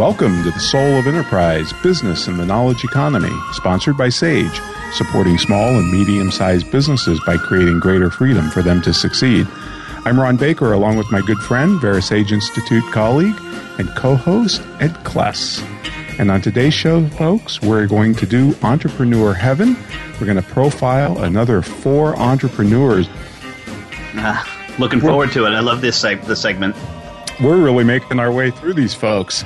Welcome 0.00 0.44
to 0.44 0.50
the 0.50 0.58
Soul 0.58 0.98
of 0.98 1.06
Enterprise 1.06 1.74
Business 1.82 2.26
and 2.26 2.40
the 2.40 2.46
Knowledge 2.46 2.84
Economy, 2.84 3.38
sponsored 3.52 3.98
by 3.98 4.08
SAGE, 4.08 4.58
supporting 4.94 5.36
small 5.36 5.78
and 5.78 5.92
medium 5.92 6.30
sized 6.30 6.70
businesses 6.70 7.20
by 7.26 7.36
creating 7.36 7.80
greater 7.80 8.08
freedom 8.08 8.48
for 8.48 8.62
them 8.62 8.80
to 8.80 8.94
succeed. 8.94 9.46
I'm 10.06 10.18
Ron 10.18 10.38
Baker, 10.38 10.72
along 10.72 10.96
with 10.96 11.12
my 11.12 11.20
good 11.20 11.36
friend, 11.40 11.78
VeraSage 11.78 12.32
Institute 12.32 12.82
colleague, 12.94 13.34
and 13.78 13.94
co 13.94 14.14
host, 14.16 14.62
Ed 14.80 14.94
Kless. 15.04 15.62
And 16.18 16.30
on 16.30 16.40
today's 16.40 16.72
show, 16.72 17.06
folks, 17.08 17.60
we're 17.60 17.86
going 17.86 18.14
to 18.14 18.26
do 18.26 18.56
Entrepreneur 18.62 19.34
Heaven. 19.34 19.76
We're 20.18 20.26
going 20.26 20.42
to 20.42 20.50
profile 20.50 21.22
another 21.22 21.60
four 21.60 22.16
entrepreneurs. 22.16 23.06
Uh, 24.14 24.42
looking 24.78 25.00
forward 25.00 25.30
to 25.32 25.44
it. 25.44 25.50
I 25.50 25.60
love 25.60 25.82
this, 25.82 26.02
seg- 26.02 26.24
this 26.24 26.40
segment. 26.40 26.74
We're 27.42 27.62
really 27.62 27.84
making 27.84 28.18
our 28.18 28.32
way 28.32 28.50
through 28.50 28.72
these 28.72 28.94
folks. 28.94 29.44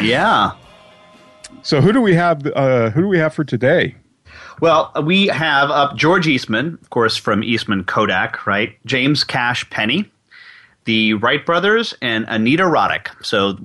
Yeah. 0.00 0.52
So 1.62 1.80
who 1.80 1.92
do 1.92 2.00
we 2.00 2.14
have? 2.14 2.46
Uh, 2.46 2.90
who 2.90 3.02
do 3.02 3.08
we 3.08 3.18
have 3.18 3.34
for 3.34 3.44
today? 3.44 3.96
Well, 4.60 4.92
we 5.02 5.26
have 5.26 5.70
up 5.70 5.96
George 5.96 6.26
Eastman, 6.26 6.78
of 6.80 6.90
course, 6.90 7.16
from 7.16 7.42
Eastman 7.42 7.84
Kodak, 7.84 8.46
right? 8.46 8.76
James 8.86 9.22
Cash 9.24 9.68
Penney, 9.68 10.10
the 10.84 11.14
Wright 11.14 11.44
brothers, 11.44 11.94
and 12.00 12.24
Anita 12.28 12.62
Roddick, 12.62 13.08
so 13.24 13.56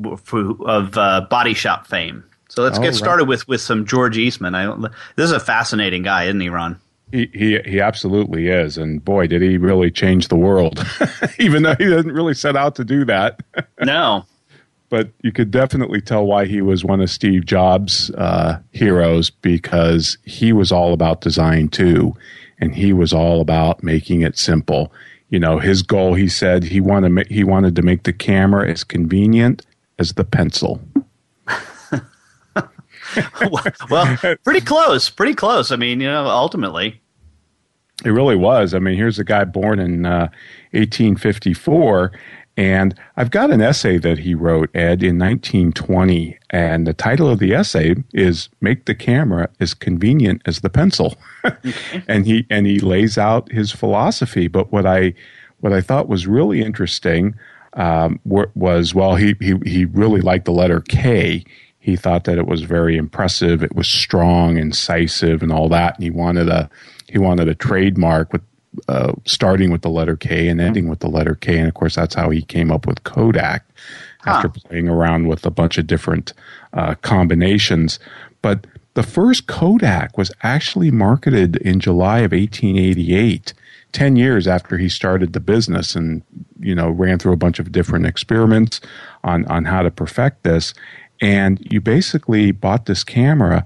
of 0.65 0.97
uh, 0.97 1.21
Body 1.29 1.53
Shop 1.53 1.87
fame. 1.87 2.23
So 2.49 2.63
let's 2.63 2.77
oh, 2.79 2.81
get 2.81 2.95
started 2.95 3.23
right. 3.23 3.29
with 3.29 3.47
with 3.47 3.61
some 3.61 3.85
George 3.85 4.17
Eastman. 4.17 4.55
I, 4.55 4.75
this 5.15 5.25
is 5.25 5.31
a 5.31 5.39
fascinating 5.39 6.03
guy, 6.03 6.25
isn't 6.25 6.39
he, 6.39 6.49
Ron? 6.49 6.79
He, 7.11 7.29
he 7.33 7.59
he 7.59 7.79
absolutely 7.79 8.47
is, 8.47 8.77
and 8.77 9.03
boy, 9.03 9.27
did 9.27 9.41
he 9.41 9.57
really 9.57 9.91
change 9.91 10.27
the 10.27 10.35
world! 10.35 10.85
Even 11.39 11.63
though 11.63 11.75
he 11.75 11.85
didn't 11.85 12.11
really 12.11 12.33
set 12.33 12.57
out 12.57 12.75
to 12.75 12.83
do 12.83 13.05
that. 13.05 13.39
no, 13.81 14.25
but 14.91 15.09
you 15.21 15.31
could 15.31 15.49
definitely 15.51 16.01
tell 16.01 16.25
why 16.25 16.45
he 16.45 16.61
was 16.61 16.83
one 16.83 16.99
of 16.99 17.09
Steve 17.09 17.45
Jobs' 17.45 18.11
uh, 18.11 18.59
heroes 18.71 19.29
because 19.29 20.17
he 20.25 20.51
was 20.51 20.69
all 20.69 20.91
about 20.93 21.21
design 21.21 21.69
too, 21.69 22.13
and 22.59 22.75
he 22.75 22.91
was 22.91 23.13
all 23.13 23.39
about 23.39 23.81
making 23.83 24.21
it 24.21 24.37
simple. 24.37 24.91
You 25.29 25.39
know, 25.39 25.59
his 25.59 25.81
goal, 25.81 26.15
he 26.15 26.27
said, 26.27 26.65
he 26.65 26.81
wanted 26.81 27.25
he 27.31 27.45
wanted 27.45 27.73
to 27.77 27.81
make 27.81 28.03
the 28.03 28.11
camera 28.11 28.69
as 28.69 28.83
convenient 28.83 29.65
as 29.97 30.13
the 30.13 30.25
pencil. 30.25 30.81
well, 33.89 34.17
pretty 34.43 34.61
close, 34.61 35.09
pretty 35.09 35.35
close. 35.35 35.71
I 35.71 35.77
mean, 35.77 36.01
you 36.01 36.07
know, 36.07 36.27
ultimately. 36.27 37.01
It 38.03 38.09
really 38.09 38.35
was. 38.35 38.73
I 38.73 38.79
mean, 38.79 38.95
here's 38.97 39.19
a 39.19 39.23
guy 39.23 39.45
born 39.45 39.79
in 39.79 40.05
uh, 40.05 40.27
1854 40.71 42.11
and 42.57 42.95
I've 43.15 43.31
got 43.31 43.51
an 43.51 43.61
essay 43.61 43.97
that 43.99 44.19
he 44.19 44.35
wrote, 44.35 44.69
Ed, 44.75 45.03
in 45.03 45.17
1920. 45.17 46.37
And 46.49 46.85
the 46.85 46.93
title 46.93 47.29
of 47.29 47.39
the 47.39 47.53
essay 47.53 47.95
is 48.13 48.49
Make 48.59 48.85
the 48.85 48.95
Camera 48.95 49.49
as 49.59 49.73
Convenient 49.73 50.41
as 50.45 50.59
the 50.59 50.69
Pencil. 50.69 51.15
and 52.07 52.25
he 52.25 52.45
and 52.49 52.65
he 52.65 52.79
lays 52.79 53.17
out 53.17 53.51
his 53.51 53.71
philosophy. 53.71 54.47
But 54.47 54.71
what 54.71 54.85
I 54.85 55.13
what 55.61 55.71
I 55.71 55.81
thought 55.81 56.09
was 56.09 56.27
really 56.27 56.61
interesting 56.61 57.35
um, 57.73 58.19
was 58.25 58.93
well, 58.93 59.15
he, 59.15 59.35
he 59.39 59.55
he 59.65 59.85
really 59.85 60.21
liked 60.21 60.45
the 60.45 60.51
letter 60.51 60.81
K. 60.81 61.45
He 61.79 61.95
thought 61.95 62.25
that 62.25 62.37
it 62.37 62.45
was 62.45 62.61
very 62.61 62.95
impressive. 62.95 63.63
It 63.63 63.75
was 63.75 63.87
strong, 63.87 64.57
incisive, 64.57 65.41
and 65.41 65.51
all 65.51 65.69
that. 65.69 65.95
And 65.95 66.03
he 66.03 66.11
wanted 66.11 66.49
a 66.49 66.69
he 67.07 67.17
wanted 67.17 67.47
a 67.47 67.55
trademark 67.55 68.33
with 68.33 68.41
uh, 68.87 69.13
starting 69.25 69.71
with 69.71 69.81
the 69.81 69.89
letter 69.89 70.15
K 70.15 70.47
and 70.47 70.61
ending 70.61 70.87
with 70.87 70.99
the 70.99 71.09
letter 71.09 71.35
K. 71.35 71.57
And 71.57 71.67
of 71.67 71.73
course, 71.73 71.95
that's 71.95 72.15
how 72.15 72.29
he 72.29 72.41
came 72.41 72.71
up 72.71 72.87
with 72.87 73.03
Kodak 73.03 73.65
huh. 74.21 74.31
after 74.31 74.49
playing 74.49 74.87
around 74.87 75.27
with 75.27 75.45
a 75.45 75.51
bunch 75.51 75.77
of 75.77 75.87
different 75.87 76.33
uh, 76.73 76.95
combinations. 76.95 77.99
But 78.41 78.67
the 78.93 79.03
first 79.03 79.47
Kodak 79.47 80.17
was 80.17 80.31
actually 80.43 80.91
marketed 80.91 81.57
in 81.57 81.79
July 81.79 82.19
of 82.19 82.31
1888. 82.31 83.53
10 83.93 84.15
years 84.15 84.47
after 84.47 84.77
he 84.77 84.87
started 84.87 85.33
the 85.33 85.41
business 85.41 85.97
and 85.97 86.23
you 86.61 86.73
know 86.73 86.89
ran 86.89 87.19
through 87.19 87.33
a 87.33 87.37
bunch 87.37 87.59
of 87.59 87.73
different 87.73 88.05
experiments 88.05 88.79
on 89.25 89.45
on 89.47 89.65
how 89.65 89.81
to 89.81 89.91
perfect 89.91 90.43
this 90.43 90.73
and 91.19 91.59
you 91.69 91.81
basically 91.81 92.51
bought 92.51 92.85
this 92.85 93.03
camera 93.03 93.65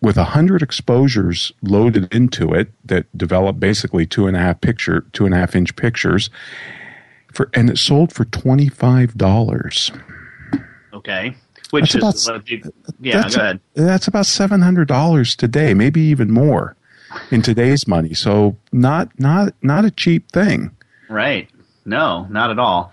with 0.00 0.16
a 0.16 0.24
hundred 0.24 0.62
exposures 0.62 1.52
loaded 1.62 2.12
into 2.12 2.54
it 2.54 2.72
that 2.84 3.06
developed 3.16 3.60
basically 3.60 4.06
two 4.06 4.26
and 4.26 4.36
a 4.36 4.40
half 4.40 4.60
picture, 4.60 5.06
two 5.12 5.26
and 5.26 5.34
a 5.34 5.38
half 5.38 5.54
inch 5.54 5.76
pictures, 5.76 6.30
for 7.32 7.50
and 7.54 7.70
it 7.70 7.78
sold 7.78 8.12
for 8.12 8.24
twenty 8.26 8.68
five 8.68 9.16
dollars. 9.16 9.90
Okay, 10.92 11.34
which 11.70 11.92
that's 11.92 12.22
is 12.22 12.28
about, 12.28 12.50
yeah, 13.00 13.22
that's, 13.22 13.36
go 13.36 13.42
ahead. 13.42 13.60
That's 13.74 14.08
about 14.08 14.26
seven 14.26 14.62
hundred 14.62 14.88
dollars 14.88 15.36
today, 15.36 15.74
maybe 15.74 16.00
even 16.00 16.30
more 16.30 16.76
in 17.30 17.42
today's 17.42 17.86
money. 17.86 18.14
So 18.14 18.56
not 18.72 19.18
not 19.18 19.54
not 19.62 19.84
a 19.84 19.90
cheap 19.90 20.30
thing. 20.32 20.70
Right. 21.08 21.48
No, 21.84 22.26
not 22.30 22.50
at 22.50 22.58
all 22.58 22.92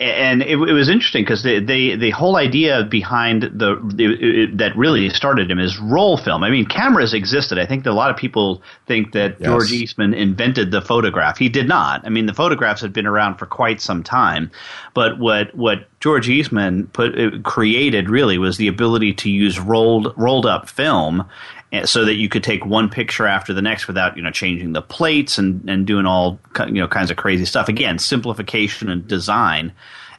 and 0.00 0.42
it, 0.42 0.52
it, 0.52 0.72
was 0.72 0.88
interesting 0.88 1.24
because 1.24 1.42
the, 1.42 1.58
the 1.58 1.96
the 1.96 2.10
whole 2.10 2.36
idea 2.36 2.84
behind 2.84 3.42
the, 3.42 3.76
it, 3.98 4.56
that 4.56 4.76
really 4.76 5.10
started 5.10 5.50
him 5.50 5.58
is 5.58 5.76
roll 5.80 6.16
film. 6.16 6.44
I 6.44 6.50
mean, 6.50 6.66
cameras 6.66 7.12
existed. 7.12 7.58
I 7.58 7.66
think 7.66 7.82
that 7.82 7.90
a 7.90 7.94
lot 7.94 8.08
of 8.08 8.16
people 8.16 8.62
think 8.86 9.12
that 9.12 9.40
yes. 9.40 9.48
George 9.48 9.72
Eastman 9.72 10.14
invented 10.14 10.70
the 10.70 10.80
photograph. 10.80 11.36
He 11.36 11.48
did 11.48 11.66
not. 11.66 12.06
I 12.06 12.10
mean, 12.10 12.26
the 12.26 12.34
photographs 12.34 12.80
had 12.80 12.92
been 12.92 13.06
around 13.06 13.38
for 13.38 13.46
quite 13.46 13.80
some 13.80 14.04
time, 14.04 14.52
but 14.94 15.18
what 15.18 15.52
what 15.56 15.88
George 15.98 16.28
Eastman 16.28 16.86
put 16.88 17.18
uh, 17.18 17.30
created 17.42 18.08
really 18.08 18.38
was 18.38 18.56
the 18.56 18.68
ability 18.68 19.14
to 19.14 19.30
use 19.30 19.58
rolled 19.58 20.14
rolled 20.16 20.46
up 20.46 20.68
film 20.68 21.28
Eh, 21.70 21.84
so 21.84 22.04
that 22.04 22.14
you 22.14 22.30
could 22.30 22.42
take 22.42 22.64
one 22.64 22.88
picture 22.88 23.26
after 23.26 23.52
the 23.52 23.60
next 23.60 23.86
without 23.86 24.16
you 24.16 24.22
know 24.22 24.30
changing 24.30 24.72
the 24.72 24.80
plates 24.80 25.36
and 25.36 25.68
and 25.68 25.86
doing 25.86 26.06
all 26.06 26.40
you 26.66 26.80
know 26.80 26.88
kinds 26.88 27.10
of 27.10 27.18
crazy 27.18 27.44
stuff. 27.44 27.68
Again, 27.68 27.98
simplification 27.98 28.88
and 28.88 29.06
design. 29.06 29.72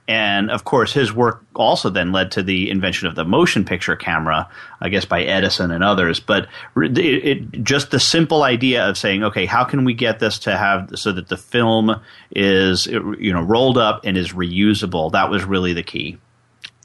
And 0.07 0.49
of 0.49 0.63
course, 0.63 0.91
his 0.91 1.13
work 1.13 1.43
also 1.55 1.89
then 1.89 2.11
led 2.11 2.31
to 2.31 2.41
the 2.41 2.69
invention 2.69 3.07
of 3.07 3.15
the 3.15 3.23
motion 3.23 3.63
picture 3.63 3.95
camera, 3.95 4.49
I 4.81 4.89
guess 4.89 5.05
by 5.05 5.21
Edison 5.21 5.69
and 5.69 5.83
others. 5.83 6.19
But 6.19 6.47
it, 6.75 6.97
it, 6.97 7.63
just 7.63 7.91
the 7.91 7.99
simple 7.99 8.41
idea 8.41 8.89
of 8.89 8.97
saying, 8.97 9.23
okay, 9.23 9.45
how 9.45 9.63
can 9.63 9.85
we 9.85 9.93
get 9.93 10.17
this 10.17 10.39
to 10.39 10.57
have 10.57 10.91
so 10.95 11.11
that 11.11 11.27
the 11.27 11.37
film 11.37 11.99
is 12.31 12.85
you 12.87 13.33
know 13.33 13.41
rolled 13.41 13.77
up 13.79 14.01
and 14.03 14.17
is 14.17 14.33
reusable? 14.33 15.11
That 15.11 15.31
was 15.31 15.45
really 15.45 15.73
the 15.73 15.83
key. 15.83 16.17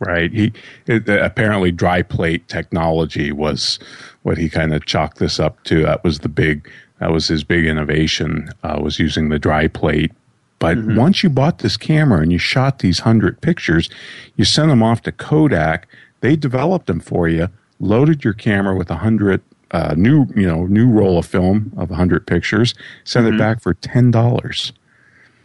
Right. 0.00 0.32
He 0.32 0.52
it, 0.86 1.08
apparently 1.08 1.70
dry 1.70 2.02
plate 2.02 2.48
technology 2.48 3.30
was 3.30 3.78
what 4.24 4.36
he 4.36 4.48
kind 4.48 4.74
of 4.74 4.84
chalked 4.84 5.18
this 5.18 5.38
up 5.38 5.62
to. 5.64 5.82
That 5.84 6.02
was 6.02 6.18
the 6.18 6.28
big, 6.28 6.68
that 6.98 7.12
was 7.12 7.28
his 7.28 7.44
big 7.44 7.64
innovation, 7.64 8.50
uh, 8.62 8.80
was 8.82 8.98
using 8.98 9.28
the 9.28 9.38
dry 9.38 9.68
plate. 9.68 10.12
But 10.58 10.78
mm-hmm. 10.78 10.96
once 10.96 11.22
you 11.22 11.30
bought 11.30 11.58
this 11.58 11.76
camera 11.76 12.20
and 12.20 12.32
you 12.32 12.38
shot 12.38 12.78
these 12.78 13.00
hundred 13.00 13.40
pictures, 13.40 13.90
you 14.36 14.44
sent 14.44 14.68
them 14.68 14.82
off 14.82 15.02
to 15.02 15.12
Kodak. 15.12 15.86
They 16.20 16.36
developed 16.36 16.86
them 16.86 17.00
for 17.00 17.28
you, 17.28 17.48
loaded 17.80 18.24
your 18.24 18.32
camera 18.32 18.74
with 18.74 18.90
a 18.90 18.96
hundred 18.96 19.42
uh, 19.72 19.94
new, 19.96 20.26
you 20.34 20.46
know, 20.46 20.66
new 20.66 20.88
roll 20.88 21.18
of 21.18 21.26
film 21.26 21.72
of 21.76 21.90
a 21.90 21.94
hundred 21.94 22.26
pictures, 22.26 22.74
sent 23.04 23.26
mm-hmm. 23.26 23.36
it 23.36 23.38
back 23.38 23.60
for 23.60 23.74
ten 23.74 24.10
dollars. 24.10 24.72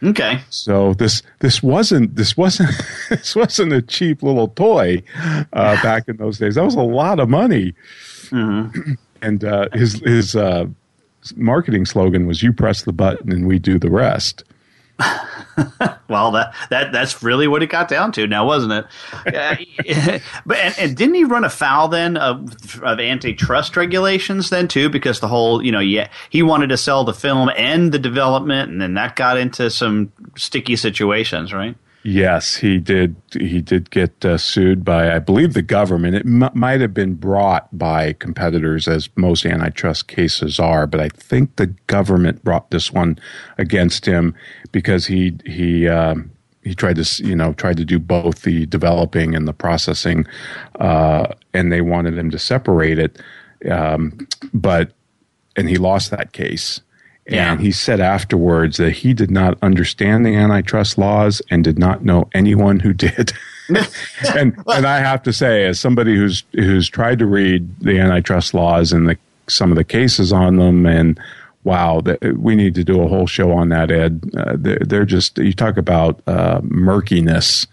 Okay. 0.01 0.39
So 0.49 0.93
this 0.93 1.21
this 1.39 1.61
wasn't 1.61 2.15
this 2.15 2.37
wasn't 2.37 2.71
this 3.09 3.35
wasn't 3.35 3.73
a 3.73 3.81
cheap 3.81 4.23
little 4.23 4.47
toy 4.49 5.03
uh, 5.17 5.43
back 5.83 6.07
in 6.07 6.17
those 6.17 6.37
days. 6.37 6.55
That 6.55 6.63
was 6.63 6.75
a 6.75 6.81
lot 6.81 7.19
of 7.19 7.29
money. 7.29 7.73
Mm-hmm. 8.29 8.93
And 9.21 9.43
uh, 9.43 9.67
his 9.73 9.99
his 9.99 10.35
uh, 10.35 10.67
marketing 11.35 11.85
slogan 11.85 12.27
was 12.27 12.41
"You 12.41 12.53
press 12.53 12.83
the 12.83 12.93
button 12.93 13.31
and 13.31 13.47
we 13.47 13.59
do 13.59 13.77
the 13.77 13.89
rest." 13.89 14.43
well, 16.09 16.31
that 16.31 16.53
that 16.69 16.91
that's 16.91 17.23
really 17.23 17.47
what 17.47 17.63
it 17.63 17.67
got 17.67 17.87
down 17.87 18.11
to 18.11 18.27
now, 18.27 18.45
wasn't 18.45 18.73
it? 18.73 18.85
but 20.45 20.57
and, 20.57 20.75
and, 20.77 20.97
didn't 20.97 21.15
he 21.15 21.23
run 21.23 21.43
afoul 21.43 21.87
then 21.87 22.17
of, 22.17 22.81
of 22.83 22.99
antitrust 22.99 23.77
regulations 23.77 24.49
then 24.49 24.67
too? 24.67 24.89
Because 24.89 25.19
the 25.19 25.27
whole 25.27 25.63
you 25.63 25.71
know 25.71 25.79
yeah 25.79 26.09
he 26.29 26.43
wanted 26.43 26.67
to 26.67 26.77
sell 26.77 27.03
the 27.03 27.13
film 27.13 27.49
and 27.57 27.91
the 27.91 27.99
development, 27.99 28.71
and 28.71 28.81
then 28.81 28.95
that 28.95 29.15
got 29.15 29.37
into 29.37 29.69
some 29.69 30.11
sticky 30.35 30.75
situations, 30.75 31.53
right? 31.53 31.75
Yes, 32.03 32.55
he 32.57 32.79
did. 32.79 33.17
He 33.33 33.61
did 33.61 33.91
get 33.91 34.23
uh, 34.23 34.37
sued 34.37 34.85
by, 34.85 35.13
I 35.13 35.19
believe, 35.19 35.53
the 35.53 35.61
government. 35.61 36.15
It 36.15 36.25
m- 36.25 36.49
might 36.53 36.79
have 36.79 36.93
been 36.93 37.15
brought 37.15 37.77
by 37.77 38.13
competitors, 38.13 38.87
as 38.87 39.09
most 39.17 39.45
antitrust 39.45 40.07
cases 40.07 40.59
are, 40.59 40.87
but 40.87 41.01
I 41.01 41.09
think 41.09 41.57
the 41.57 41.67
government 41.87 42.43
brought 42.43 42.71
this 42.71 42.93
one 42.93 43.19
against 43.57 44.05
him 44.05 44.33
because 44.71 45.07
he 45.07 45.37
he 45.45 45.89
um, 45.89 46.31
he 46.63 46.73
tried 46.73 46.95
to 47.03 47.23
you 47.23 47.35
know 47.35 47.51
tried 47.53 47.77
to 47.77 47.85
do 47.85 47.99
both 47.99 48.43
the 48.43 48.65
developing 48.67 49.35
and 49.35 49.45
the 49.45 49.53
processing, 49.53 50.25
uh, 50.79 51.27
and 51.53 51.69
they 51.69 51.81
wanted 51.81 52.17
him 52.17 52.31
to 52.31 52.39
separate 52.39 52.97
it, 52.97 53.21
um, 53.69 54.25
but 54.53 54.93
and 55.57 55.67
he 55.67 55.77
lost 55.77 56.11
that 56.11 56.31
case 56.31 56.79
yeah. 57.29 57.51
And 57.51 57.61
he 57.61 57.71
said 57.71 57.99
afterwards 57.99 58.77
that 58.77 58.91
he 58.91 59.13
did 59.13 59.29
not 59.29 59.57
understand 59.61 60.25
the 60.25 60.35
antitrust 60.35 60.97
laws 60.97 61.41
and 61.49 61.63
did 61.63 61.77
not 61.77 62.03
know 62.03 62.29
anyone 62.33 62.79
who 62.79 62.93
did. 62.93 63.33
and 64.35 64.57
and 64.67 64.85
I 64.87 64.99
have 64.99 65.21
to 65.23 65.33
say, 65.33 65.65
as 65.65 65.79
somebody 65.79 66.15
who's 66.15 66.43
who's 66.53 66.89
tried 66.89 67.19
to 67.19 67.25
read 67.25 67.79
the 67.79 67.99
antitrust 67.99 68.53
laws 68.53 68.91
and 68.91 69.07
the, 69.07 69.17
some 69.47 69.71
of 69.71 69.77
the 69.77 69.83
cases 69.83 70.33
on 70.33 70.57
them, 70.57 70.85
and 70.85 71.19
wow, 71.63 72.01
the, 72.01 72.35
we 72.37 72.55
need 72.55 72.73
to 72.75 72.83
do 72.83 73.01
a 73.01 73.07
whole 73.07 73.27
show 73.27 73.51
on 73.51 73.69
that, 73.69 73.91
Ed. 73.91 74.29
Uh, 74.35 74.55
they're, 74.57 74.79
they're, 74.79 75.05
just 75.05 75.37
you 75.37 75.53
talk 75.53 75.77
about 75.77 76.21
uh, 76.25 76.61
murkiness 76.63 77.67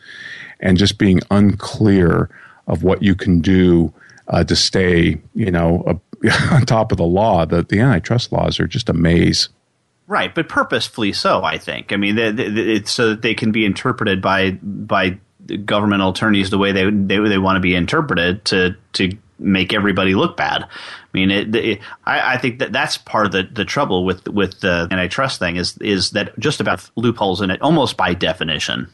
and 0.60 0.76
just 0.76 0.98
being 0.98 1.20
unclear 1.30 2.28
of 2.66 2.82
what 2.82 3.02
you 3.02 3.14
can 3.14 3.40
do 3.40 3.92
uh, 4.28 4.44
to 4.44 4.56
stay, 4.56 5.18
you 5.34 5.50
know, 5.50 6.00
on 6.50 6.66
top 6.66 6.92
of 6.92 6.98
the 6.98 7.04
law. 7.04 7.44
The, 7.44 7.62
the 7.62 7.80
antitrust 7.80 8.32
laws 8.32 8.60
are 8.60 8.66
just 8.66 8.88
a 8.88 8.92
maze. 8.92 9.48
Right, 10.08 10.34
but 10.34 10.48
purposefully 10.48 11.12
so. 11.12 11.42
I 11.42 11.58
think. 11.58 11.92
I 11.92 11.96
mean, 11.96 12.16
it's 12.18 12.92
so 12.92 13.10
that 13.10 13.22
they 13.22 13.34
can 13.34 13.50
be 13.50 13.64
interpreted 13.64 14.22
by 14.22 14.52
by 14.62 15.18
governmental 15.64 16.10
attorneys 16.10 16.50
the 16.50 16.58
way 16.58 16.72
they 16.72 16.88
they, 16.90 17.18
they 17.18 17.38
want 17.38 17.56
to 17.56 17.60
be 17.60 17.74
interpreted 17.74 18.44
to 18.46 18.76
to 18.94 19.16
make 19.38 19.72
everybody 19.74 20.14
look 20.14 20.36
bad. 20.36 20.62
I 20.62 20.68
mean, 21.12 21.30
it, 21.30 21.54
it, 21.54 21.80
I, 22.04 22.34
I, 22.34 22.38
think 22.38 22.58
that 22.60 22.72
that's 22.72 22.96
part 22.96 23.26
of 23.26 23.32
the, 23.32 23.42
the 23.42 23.64
trouble 23.64 24.04
with 24.04 24.26
with 24.28 24.60
the 24.60 24.88
antitrust 24.90 25.38
thing 25.38 25.56
is 25.56 25.76
is 25.78 26.10
that 26.12 26.38
just 26.38 26.60
about 26.60 26.88
loopholes 26.96 27.40
in 27.40 27.50
it 27.50 27.60
almost 27.60 27.96
by 27.96 28.14
definition 28.14 28.88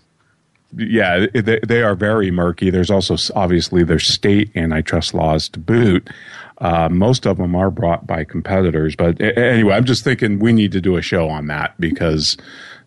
yeah, 0.76 1.26
they, 1.34 1.60
they 1.66 1.82
are 1.82 1.94
very 1.94 2.30
murky. 2.30 2.70
There's 2.70 2.90
also 2.90 3.16
obviously 3.34 3.84
there's 3.84 4.06
state 4.06 4.50
antitrust 4.56 5.14
laws 5.14 5.48
to 5.50 5.60
boot. 5.60 6.08
Uh, 6.58 6.88
most 6.88 7.26
of 7.26 7.38
them 7.38 7.56
are 7.56 7.70
brought 7.70 8.06
by 8.06 8.22
competitors, 8.24 8.94
but 8.94 9.20
anyway, 9.20 9.74
I'm 9.74 9.84
just 9.84 10.04
thinking 10.04 10.38
we 10.38 10.52
need 10.52 10.70
to 10.72 10.80
do 10.80 10.96
a 10.96 11.02
show 11.02 11.28
on 11.28 11.48
that 11.48 11.74
because 11.80 12.36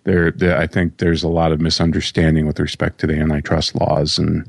there, 0.06 0.32
there 0.32 0.58
I 0.58 0.68
think 0.68 1.00
there's 1.00 1.24
a 1.24 1.28
lot 1.28 1.52
of 1.52 1.60
misunderstanding 1.60 2.48
with 2.48 2.60
respect 2.60 3.00
to 3.00 3.08
the 3.08 3.16
antitrust 3.20 3.76
laws, 3.76 4.18
and 4.18 4.48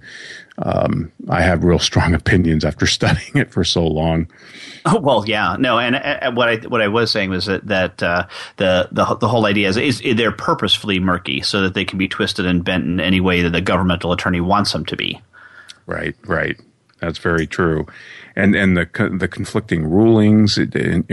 um, 0.58 1.11
I 1.29 1.41
have 1.41 1.64
real 1.64 1.79
strong 1.79 2.14
opinions 2.14 2.64
after 2.64 2.87
studying 2.87 3.37
it 3.37 3.50
for 3.50 3.64
so 3.64 3.87
long. 3.87 4.29
Oh 4.85 5.00
well, 5.00 5.25
yeah, 5.26 5.56
no, 5.58 5.79
and 5.79 5.97
uh, 5.97 6.31
what 6.32 6.49
I 6.49 6.56
what 6.69 6.82
I 6.82 6.88
was 6.88 7.11
saying 7.11 7.31
was 7.31 7.47
that 7.47 7.67
that 7.67 8.03
uh, 8.03 8.26
the 8.58 8.88
the 8.93 9.17
the 9.17 9.29
whole 9.29 9.47
idea 9.47 9.69
is, 9.69 9.76
is 9.76 10.03
they're 10.17 10.31
purposefully 10.31 11.00
murky 11.00 11.41
so 11.41 11.62
that 11.62 11.75
they 11.75 11.85
can 11.85 11.99
be 11.99 12.06
twisted 12.06 12.47
and 12.47 12.62
bent 12.62 12.85
in 12.85 13.00
any 13.00 13.20
way 13.20 13.43
that 13.43 13.50
the 13.50 13.62
governmental 13.62 14.12
attorney 14.12 14.41
wants 14.41 14.73
them 14.73 14.85
to 14.87 14.97
be. 14.97 15.20
Right, 15.87 16.14
right. 16.26 16.61
That's 17.00 17.19
very 17.19 17.46
true, 17.46 17.87
and 18.34 18.54
and 18.54 18.76
the 18.76 18.88
the 19.19 19.28
conflicting 19.28 19.84
rulings 19.84 20.58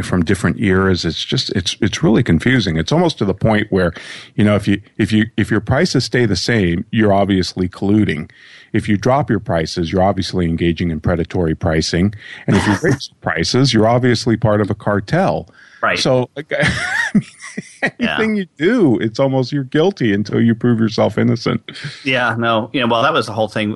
from 0.03 0.23
different 0.23 0.59
eras. 0.59 1.03
It's 1.03 1.23
just 1.23 1.49
it's 1.51 1.75
it's 1.81 2.01
really 2.01 2.23
confusing. 2.23 2.77
It's 2.77 2.91
almost 2.91 3.17
to 3.17 3.25
the 3.25 3.33
point 3.33 3.71
where, 3.71 3.93
you 4.35 4.45
know, 4.45 4.55
if 4.55 4.67
you 4.67 4.81
if 4.97 5.11
you 5.11 5.25
if 5.35 5.51
your 5.51 5.59
prices 5.59 6.05
stay 6.05 6.25
the 6.25 6.35
same, 6.37 6.85
you're 6.91 7.13
obviously 7.13 7.67
colluding 7.67 8.29
if 8.73 8.89
you 8.89 8.97
drop 8.97 9.29
your 9.29 9.39
prices, 9.39 9.91
you're 9.91 10.01
obviously 10.01 10.47
engaging 10.47 10.89
in 10.89 10.99
predatory 10.99 11.55
pricing. 11.55 12.13
And 12.47 12.57
if 12.57 12.67
you 12.67 12.89
raise 12.89 13.07
prices, 13.21 13.73
you're 13.73 13.87
obviously 13.87 14.35
part 14.35 14.59
of 14.61 14.69
a 14.69 14.75
cartel. 14.75 15.47
Right. 15.81 15.99
So 15.99 16.29
anything 17.99 18.35
yeah. 18.35 18.41
you 18.41 18.47
do, 18.57 18.99
it's 18.99 19.19
almost 19.19 19.51
you're 19.51 19.63
guilty 19.63 20.13
until 20.13 20.41
you 20.41 20.55
prove 20.55 20.79
yourself 20.79 21.17
innocent. 21.17 21.61
Yeah, 22.03 22.35
no, 22.37 22.69
you 22.73 22.81
know, 22.81 22.87
well, 22.87 23.01
that 23.01 23.13
was 23.13 23.25
the 23.25 23.33
whole 23.33 23.47
thing 23.47 23.75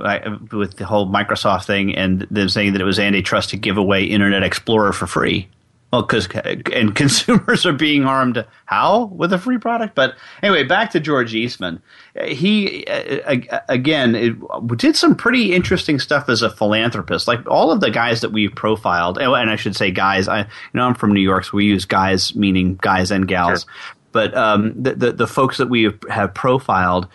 with 0.52 0.78
the 0.78 0.86
whole 0.86 1.08
Microsoft 1.08 1.66
thing, 1.66 1.96
and 1.96 2.22
them 2.32 2.50
saying 2.50 2.74
that 2.74 2.82
it 2.82 2.86
was 2.86 3.00
antitrust 3.00 3.50
to 3.52 3.58
give 3.58 3.78
away 3.78 4.04
Internet 4.04 4.44
Explorer 4.44 4.94
for 4.94 5.08
free. 5.08 5.48
Well, 5.92 6.01
because 6.01 6.28
uh, 6.30 6.56
and 6.74 6.94
consumers 6.95 7.66
are 7.66 7.74
being 7.74 8.04
harmed 8.04 8.45
how 8.66 9.06
with 9.06 9.31
a 9.31 9.39
free 9.39 9.57
product. 9.57 9.95
But 9.95 10.16
anyway, 10.44 10.63
back 10.63 10.92
to 10.92 11.00
George 11.00 11.34
Eastman. 11.34 11.81
He 12.25 12.86
uh, 12.88 13.38
uh, 13.50 13.60
again 13.69 14.16
it, 14.16 14.36
did 14.75 14.98
some 14.98 15.16
pretty 15.16 15.54
interesting 15.54 16.00
stuff 16.00 16.28
as 16.28 16.42
a 16.42 16.50
philanthropist. 16.50 17.28
Like 17.28 17.48
all 17.48 17.72
of 17.72 17.80
the 17.80 17.89
guys 17.89 18.22
that 18.22 18.31
we've 18.31 18.54
profiled, 18.54 19.18
oh, 19.22 19.36
and 19.36 19.50
I 19.50 19.56
should 19.56 19.75
say 19.75 19.92
guys. 19.92 20.28
I 20.28 20.39
you 20.42 20.45
know 20.74 20.88
I'm 20.88 20.95
from 20.95 21.13
New 21.13 21.22
York, 21.22 21.45
so 21.45 21.57
we 21.57 21.66
use 21.66 21.86
guys 21.86 22.36
meaning 22.36 22.75
guys 22.81 23.12
and 23.12 23.28
gals. 23.28 23.62
Sure. 23.62 23.72
But 24.12 24.36
um, 24.36 24.81
the, 24.81 24.95
the 24.95 25.12
the 25.13 25.28
folks 25.28 25.57
that 25.57 25.69
we 25.69 25.94
have 26.10 26.33
profiled 26.33 27.07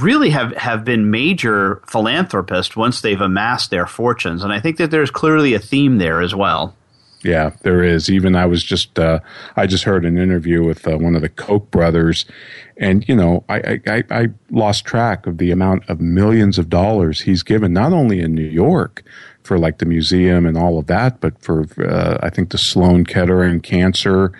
really 0.00 0.30
have, 0.30 0.52
have 0.56 0.84
been 0.84 1.10
major 1.10 1.82
philanthropists 1.86 2.76
once 2.76 3.00
they've 3.00 3.20
amassed 3.20 3.70
their 3.70 3.86
fortunes. 3.86 4.44
And 4.44 4.52
I 4.52 4.60
think 4.60 4.76
that 4.76 4.90
there's 4.90 5.10
clearly 5.10 5.54
a 5.54 5.58
theme 5.58 5.98
there 5.98 6.20
as 6.20 6.34
well. 6.34 6.76
Yeah, 7.24 7.50
there 7.62 7.82
is. 7.82 8.08
Even 8.08 8.36
I 8.36 8.46
was 8.46 8.62
just 8.62 8.98
uh, 8.98 9.20
I 9.56 9.66
just 9.66 9.84
heard 9.84 10.04
an 10.04 10.18
interview 10.18 10.64
with 10.64 10.86
uh, 10.86 10.96
one 10.98 11.16
of 11.16 11.22
the 11.22 11.28
Koch 11.28 11.68
brothers, 11.70 12.24
and 12.76 13.06
you 13.08 13.16
know 13.16 13.44
I, 13.48 13.80
I 13.86 14.04
I 14.10 14.28
lost 14.50 14.84
track 14.84 15.26
of 15.26 15.38
the 15.38 15.50
amount 15.50 15.88
of 15.88 16.00
millions 16.00 16.58
of 16.58 16.68
dollars 16.68 17.22
he's 17.22 17.42
given 17.42 17.72
not 17.72 17.92
only 17.92 18.20
in 18.20 18.34
New 18.34 18.46
York 18.46 19.02
for 19.42 19.58
like 19.58 19.78
the 19.78 19.86
museum 19.86 20.46
and 20.46 20.56
all 20.56 20.78
of 20.78 20.86
that, 20.86 21.20
but 21.20 21.40
for 21.42 21.66
uh, 21.84 22.18
I 22.22 22.30
think 22.30 22.50
the 22.50 22.58
Sloan 22.58 23.04
Kettering 23.04 23.60
Cancer 23.60 24.32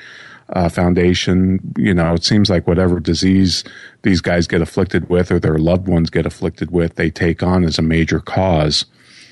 uh, 0.50 0.68
Foundation. 0.68 1.61
You 1.76 1.94
know, 1.94 2.14
it 2.14 2.25
seems 2.25 2.49
like 2.49 2.68
whatever 2.68 3.00
disease 3.00 3.64
these 4.02 4.20
guys 4.20 4.47
get 4.47 4.62
afflicted 4.62 5.11
with 5.11 5.32
or 5.32 5.40
their 5.40 5.58
loved 5.58 5.88
ones 5.88 6.11
get 6.11 6.26
afflicted 6.26 6.70
with, 6.70 6.94
they 6.94 7.11
take 7.11 7.42
on 7.42 7.64
as 7.64 7.76
a 7.76 7.82
major 7.82 8.20
because 8.20 8.87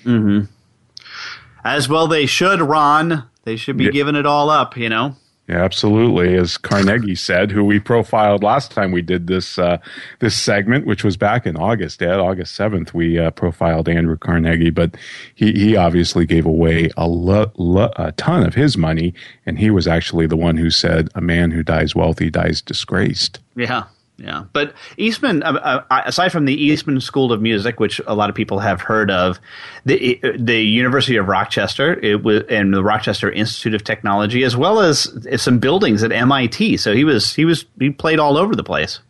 mm-hmm. 0.05 0.47
As 1.67 1.89
well, 1.89 2.07
they 2.07 2.27
should, 2.27 2.61
Ron. 2.61 3.25
They 3.47 3.57
should 3.57 3.77
be 3.77 3.85
yeah. 3.85 3.91
giving 3.93 4.17
it 4.17 4.27
all 4.27 4.51
up, 4.51 4.77
you 4.77 4.89
know. 4.89 5.15
Yeah, 5.49 5.63
absolutely. 5.63 6.35
As 6.35 6.59
Carnegie 6.59 7.15
said, 7.15 7.53
who 7.53 7.63
we 7.63 7.79
profiled 7.79 8.43
last 8.43 8.73
time 8.73 8.91
we 8.91 9.03
did 9.03 9.29
this 9.29 9.57
uh, 9.57 9.79
this 10.19 10.37
segment, 10.37 10.85
which 10.87 11.05
was 11.05 11.17
back 11.17 11.47
in 11.47 11.57
August, 11.57 12.03
Ed, 12.03 12.19
August 12.19 12.57
seventh, 12.57 12.93
we 12.93 13.21
uh, 13.21 13.31
profiled 13.31 13.89
Andrew 13.89 14.17
Carnegie, 14.17 14.71
but 14.71 14.97
he 15.37 15.53
he 15.53 15.77
obviously 15.77 16.27
gave 16.27 16.45
away 16.45 16.91
a, 16.97 17.07
lo- 17.07 17.53
lo- 17.57 17.93
a 17.95 18.11
ton 18.13 18.45
of 18.45 18.57
his 18.57 18.77
money, 18.77 19.15
and 19.47 19.61
he 19.61 19.71
was 19.71 19.87
actually 19.87 20.27
the 20.27 20.37
one 20.37 20.57
who 20.57 20.69
said, 20.69 21.11
"A 21.15 21.21
man 21.21 21.53
who 21.53 21.63
dies 21.63 21.95
wealthy 21.95 22.29
dies 22.29 22.61
disgraced." 22.61 23.39
Yeah, 23.55 23.85
yeah. 24.19 24.45
But 24.53 24.73
Eastman, 24.97 25.43
uh, 25.43 25.53
uh, 25.91 26.03
aside 26.07 26.31
from 26.33 26.47
the 26.47 26.55
Eastman 26.55 27.01
School 27.01 27.33
of 27.33 27.43
Music, 27.43 27.79
which 27.79 28.01
a 28.07 28.15
lot 28.15 28.31
of 28.31 28.37
people 28.37 28.59
have 28.61 28.81
heard 28.81 29.11
of, 29.11 29.39
the 29.85 30.19
the 30.39 30.63
University 30.63 31.17
of 31.17 31.29
Rochester 31.29 32.01
it 32.01 32.23
was, 32.23 32.43
and 32.49 32.73
the 32.73 32.83
Rochester 32.83 33.31
Institute 33.31 33.75
of 33.75 33.85
Technology, 33.85 34.43
as 34.43 34.57
well 34.57 34.81
as 34.81 35.15
some 35.37 35.59
buildings 35.59 36.03
at 36.03 36.13
MIT. 36.13 36.79
So 36.79 36.95
he 36.95 37.05
was 37.05 37.35
he 37.35 37.45
was 37.45 37.67
he 37.79 37.91
played 37.91 38.19
all 38.19 38.39
over 38.39 38.57
the 38.57 38.65
place. 38.65 39.01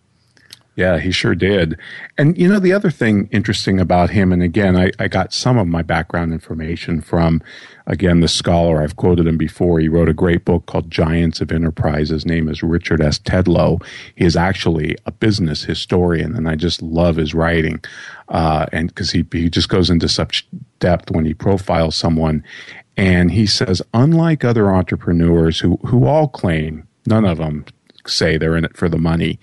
Yeah, 0.77 0.99
he 0.99 1.11
sure 1.11 1.35
did. 1.35 1.79
And 2.19 2.37
you 2.37 2.49
know, 2.49 2.59
the 2.59 2.75
other 2.75 2.91
thing 2.91 3.29
interesting 3.33 3.81
about 3.81 4.11
him, 4.11 4.31
and 4.31 4.43
again, 4.43 4.77
I, 4.77 4.91
I 4.99 5.09
got 5.09 5.33
some 5.33 5.57
of 5.57 5.67
my 5.67 5.81
background 5.83 6.33
information 6.33 7.01
from, 7.01 7.43
again, 7.87 8.21
the 8.21 8.29
scholar. 8.29 8.83
I've 8.83 8.97
quoted 8.97 9.27
him 9.27 9.37
before. 9.37 9.79
He 9.79 9.89
wrote 9.89 10.09
a 10.09 10.15
great 10.15 10.45
book 10.45 10.67
called 10.67 10.91
Giants 10.91 11.41
of 11.41 11.53
Enterprise. 11.53 12.09
His 12.09 12.27
name 12.27 12.49
is 12.49 12.63
Richard 12.63 13.01
S. 13.01 13.19
Tedlow. 13.19 13.83
He 14.17 14.25
is 14.25 14.37
actually 14.37 14.97
a 15.07 15.13
business 15.13 15.65
historian, 15.65 16.35
and 16.35 16.49
I 16.49 16.57
just 16.57 16.83
love 16.83 17.17
his 17.17 17.35
writing. 17.35 17.83
Uh, 18.29 18.67
and 18.73 18.89
because 18.89 19.11
he, 19.11 19.25
he 19.33 19.49
just 19.49 19.69
goes 19.69 19.91
into 19.91 20.09
such 20.09 20.47
depth 20.81 21.11
when 21.11 21.25
he 21.25 21.35
profiles 21.35 21.95
someone. 21.97 22.43
And 22.97 23.31
he 23.31 23.47
says, 23.47 23.83
unlike 23.95 24.45
other 24.45 24.73
entrepreneurs 24.73 25.61
who, 25.61 25.77
who 25.87 26.07
all 26.07 26.29
claim, 26.29 26.87
none 27.07 27.25
of 27.25 27.39
them 27.39 27.65
say 28.07 28.37
they're 28.37 28.57
in 28.57 28.65
it 28.65 28.77
for 28.77 28.89
the 28.89 28.99
money. 28.99 29.39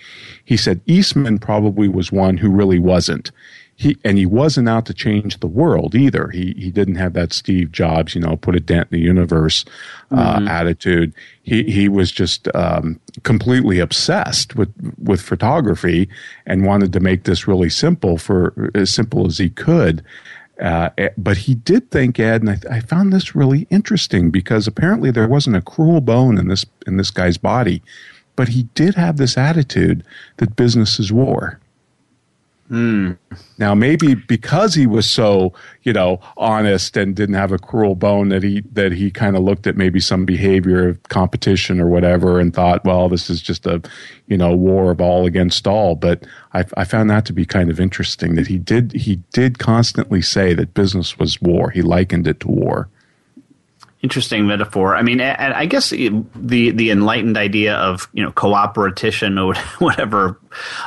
He 0.46 0.58
said 0.58 0.82
Eastman 0.86 1.38
probably 1.40 1.88
was 1.88 2.12
one 2.12 2.38
who 2.38 2.50
really 2.50 2.80
wasn't. 2.80 3.32
He 3.76 3.98
and 4.04 4.18
he 4.18 4.26
wasn't 4.26 4.70
out 4.70 4.86
to 4.86 4.94
change 4.94 5.40
the 5.40 5.48
world 5.48 5.96
either. 5.96 6.30
He 6.30 6.54
he 6.58 6.70
didn't 6.70 6.96
have 6.96 7.14
that 7.14 7.34
Steve 7.34 7.72
Jobs, 7.72 8.14
you 8.14 8.22
know, 8.22 8.36
put 8.36 8.56
a 8.56 8.60
dent 8.60 8.90
in 8.92 9.00
the 9.00 9.04
universe 9.04 9.66
uh, 10.12 10.38
mm-hmm. 10.38 10.48
attitude. 10.48 11.14
He 11.42 11.64
he 11.64 11.90
was 11.90 12.12
just 12.12 12.48
um, 12.56 13.00
completely 13.24 13.80
obsessed 13.80 14.56
with 14.56 14.72
with 15.02 15.22
photography 15.22 16.08
and 16.46 16.66
wanted 16.66 16.94
to 16.94 17.00
make 17.00 17.24
this 17.24 17.48
really 17.48 17.70
simple 17.70 18.18
for 18.18 18.72
as 18.76 18.94
simple 18.94 19.26
as 19.26 19.40
he 19.40 19.50
could. 19.50 20.04
Uh, 20.62 20.90
eh, 21.00 21.10
but 21.18 21.38
he 21.38 21.56
did 21.56 21.90
think 21.90 22.20
Ed, 22.20 22.42
and 22.42 22.52
I, 22.52 22.78
I, 22.78 22.80
found 22.80 23.12
this 23.12 23.36
really 23.36 23.66
interesting 23.72 24.30
because 24.30 24.68
apparently 24.68 25.10
there 25.10 25.28
wasn't 25.28 25.56
a 25.56 25.62
cruel 25.62 26.00
bone 26.00 26.38
in 26.38 26.48
this 26.48 26.64
in 26.86 26.98
this 26.98 27.10
guy's 27.10 27.40
body, 27.40 27.82
but 28.36 28.50
he 28.50 28.64
did 28.76 28.94
have 28.94 29.18
this 29.18 29.36
attitude 29.36 30.04
that 30.38 30.56
business 30.56 31.00
is 31.00 31.12
war. 31.12 31.60
Mm. 32.72 33.18
Now, 33.58 33.76
maybe 33.76 34.16
because 34.16 34.74
he 34.74 34.88
was 34.88 35.10
so, 35.10 35.54
you 35.84 35.92
know, 35.92 36.22
honest 36.38 36.96
and 36.96 37.14
didn't 37.14 37.36
have 37.36 37.52
a 37.52 37.60
cruel 37.60 37.94
bone, 37.94 38.30
that 38.30 38.42
he 38.42 38.62
that 38.72 38.94
he 38.94 39.12
kind 39.12 39.36
of 39.36 39.44
looked 39.44 39.68
at 39.68 39.76
maybe 39.76 40.00
some 40.00 40.26
behavior 40.26 40.88
of 40.88 41.04
competition 41.04 41.80
or 41.80 41.88
whatever, 41.88 42.40
and 42.40 42.54
thought, 42.54 42.84
well, 42.86 43.10
this 43.10 43.30
is 43.30 43.42
just 43.42 43.66
a, 43.66 43.82
you 44.28 44.38
know, 44.38 44.56
war 44.56 44.92
of 44.92 45.02
all 45.02 45.26
against 45.26 45.68
all. 45.68 45.96
But 45.96 46.26
I, 46.54 46.64
I 46.78 46.86
found 46.86 47.10
that 47.10 47.26
to 47.26 47.34
be 47.34 47.46
kind 47.46 47.70
of 47.70 47.80
interesting 47.80 48.36
that 48.36 48.48
he 48.48 48.58
did 48.58 48.94
he 48.94 49.18
did 49.34 49.60
constantly 49.60 50.22
say 50.22 50.54
that 50.54 50.74
business 50.74 51.20
was 51.20 51.42
war. 51.42 51.70
He 51.70 51.82
likened 51.82 52.28
it 52.28 52.40
to 52.42 52.48
war 52.48 52.90
interesting 54.04 54.46
metaphor. 54.46 54.96
I 54.96 55.02
mean, 55.02 55.22
and 55.22 55.54
I 55.54 55.66
guess 55.66 55.90
the 55.90 56.12
the 56.36 56.92
enlightened 56.92 57.38
idea 57.38 57.76
of 57.76 58.08
you 58.14 58.22
know 58.22 58.32
cooperation 58.32 59.40
or 59.40 59.56
whatever 59.80 60.40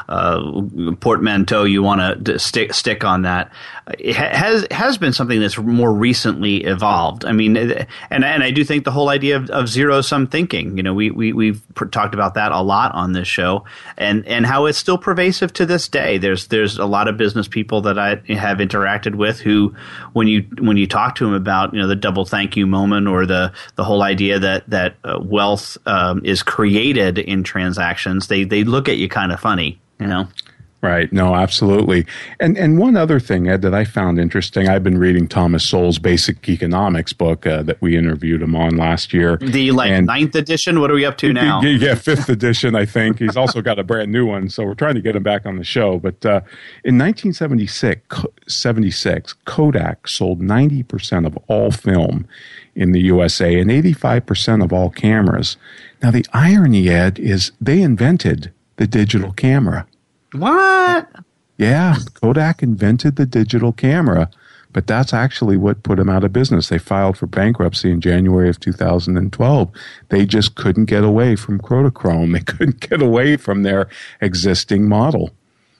uh, 0.09 0.63
portmanteau 1.01 1.65
you 1.65 1.83
want 1.83 2.25
to 2.27 2.39
stick 2.39 2.75
stick 2.75 3.05
on 3.05 3.23
that 3.23 3.51
has 3.87 4.66
has 4.73 4.99
been 4.99 5.12
something 5.12 5.40
that's 5.40 5.57
more 5.59 5.93
recently 5.93 6.64
evolved. 6.64 7.25
I 7.25 7.31
mean, 7.31 7.57
and 7.57 7.87
and 8.11 8.43
I 8.43 8.50
do 8.50 8.64
think 8.64 8.85
the 8.85 8.90
whole 8.90 9.09
idea 9.09 9.37
of, 9.37 9.49
of 9.50 9.69
zero 9.69 10.00
sum 10.00 10.26
thinking. 10.26 10.76
You 10.76 10.83
know, 10.83 10.93
we 10.93 11.12
we 11.12 11.33
we've 11.33 11.62
talked 11.93 12.12
about 12.12 12.35
that 12.35 12.50
a 12.50 12.61
lot 12.62 12.93
on 12.95 13.12
this 13.12 13.28
show, 13.28 13.64
and 13.97 14.26
and 14.26 14.45
how 14.45 14.66
it's 14.66 14.76
still 14.76 14.99
pervasive 14.99 15.52
to 15.55 15.66
this 15.66 15.87
day. 15.87 16.19
There's 16.19 16.49
there's 16.49 16.78
a 16.78 16.85
lot 16.85 17.07
of 17.07 17.16
business 17.16 17.47
people 17.47 17.81
that 17.83 17.97
I 17.97 18.16
have 18.35 18.59
interacted 18.59 19.14
with 19.14 19.38
who, 19.38 19.76
when 20.14 20.26
you 20.26 20.45
when 20.59 20.76
you 20.76 20.88
talk 20.88 21.14
to 21.16 21.25
them 21.25 21.35
about 21.35 21.73
you 21.73 21.81
know 21.81 21.87
the 21.87 21.95
double 21.95 22.25
thank 22.25 22.57
you 22.57 22.66
moment 22.66 23.07
or 23.07 23.25
the 23.25 23.52
the 23.76 23.85
whole 23.85 24.02
idea 24.02 24.40
that 24.40 24.69
that 24.69 24.97
uh, 25.05 25.21
wealth 25.23 25.78
um, 25.87 26.25
is 26.25 26.43
created 26.43 27.19
in 27.19 27.45
transactions, 27.45 28.26
they 28.26 28.43
they 28.43 28.64
look 28.64 28.88
at 28.88 28.97
you 28.97 29.09
kind 29.09 29.31
of 29.31 29.38
funny, 29.38 29.81
you 30.00 30.09
know. 30.09 30.26
Right. 30.87 31.12
No, 31.12 31.35
absolutely. 31.35 32.07
And 32.38 32.57
and 32.57 32.78
one 32.78 32.97
other 32.97 33.19
thing, 33.19 33.49
Ed, 33.49 33.62
that 33.62 33.75
I 33.75 33.85
found 33.85 34.21
interesting. 34.21 34.69
I've 34.69 34.85
been 34.85 34.99
reading 34.99 35.26
Thomas 35.26 35.69
Sowell's 35.69 35.99
Basic 35.99 36.49
Economics 36.49 37.12
book 37.12 37.45
uh, 37.45 37.62
that 37.64 37.81
we 37.83 37.97
interviewed 37.97 38.40
him 38.40 38.55
on 38.55 38.76
last 38.76 39.12
year. 39.12 39.37
The 39.38 39.73
like 39.73 39.90
and, 39.90 40.07
ninth 40.07 40.37
edition. 40.37 40.81
What 40.81 40.90
are 40.90 40.95
we 40.95 41.05
up 41.05 41.19
to 41.19 41.33
now? 41.33 41.61
Yeah, 41.62 41.95
fifth 41.97 42.28
edition, 42.28 42.75
I 42.75 42.87
think. 42.87 43.19
He's 43.19 43.37
also 43.37 43.61
got 43.61 43.78
a 43.78 43.85
brand 43.85 44.12
new 44.12 44.26
one, 44.26 44.49
so 44.49 44.64
we're 44.64 44.75
trying 44.75 44.95
to 44.95 45.00
get 45.00 45.16
him 45.16 45.23
back 45.23 45.45
on 45.45 45.57
the 45.57 45.64
show. 45.64 45.99
But 45.99 46.25
uh, 46.25 46.40
in 46.85 46.97
1976, 46.99 48.25
76, 48.47 49.33
Kodak 49.45 50.07
sold 50.07 50.40
90 50.40 50.85
percent 50.85 51.26
of 51.26 51.37
all 51.49 51.71
film 51.71 52.28
in 52.75 52.93
the 52.93 53.00
USA 53.00 53.59
and 53.59 53.71
85 53.71 54.25
percent 54.25 54.62
of 54.62 54.73
all 54.73 54.90
cameras. 54.90 55.57
Now 56.02 56.12
the 56.12 56.25
irony, 56.33 56.88
Ed, 56.88 57.19
is 57.19 57.52
they 57.61 57.83
invented 57.83 58.52
the 58.76 58.87
digital 58.87 59.33
camera. 59.33 59.87
What? 60.38 61.09
Yeah, 61.59 61.97
Kodak 62.14 62.62
invented 62.62 63.16
the 63.16 63.26
digital 63.26 63.73
camera, 63.73 64.31
but 64.73 64.87
that's 64.87 65.14
actually 65.14 65.57
what 65.57 65.83
put 65.83 65.97
them 65.97 66.11
out 66.11 66.25
of 66.25 66.33
business. 66.33 66.69
They 66.69 66.78
filed 66.78 67.16
for 67.16 67.26
bankruptcy 67.26 67.90
in 67.90 68.00
January 68.00 68.50
of 68.50 68.61
2012. 68.61 69.71
They 70.11 70.26
just 70.26 70.55
couldn't 70.55 70.85
get 70.85 71.02
away 71.02 71.35
from 71.37 71.61
Kodachrome. 71.61 72.33
They 72.33 72.40
couldn't 72.52 72.81
get 72.81 73.00
away 73.00 73.37
from 73.37 73.62
their 73.62 73.88
existing 74.21 74.88
model. 74.88 75.31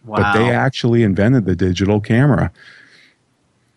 Wow. 0.05 0.19
But 0.19 0.39
they 0.39 0.51
actually 0.51 1.03
invented 1.03 1.45
the 1.45 1.57
digital 1.57 2.01
camera 2.01 2.53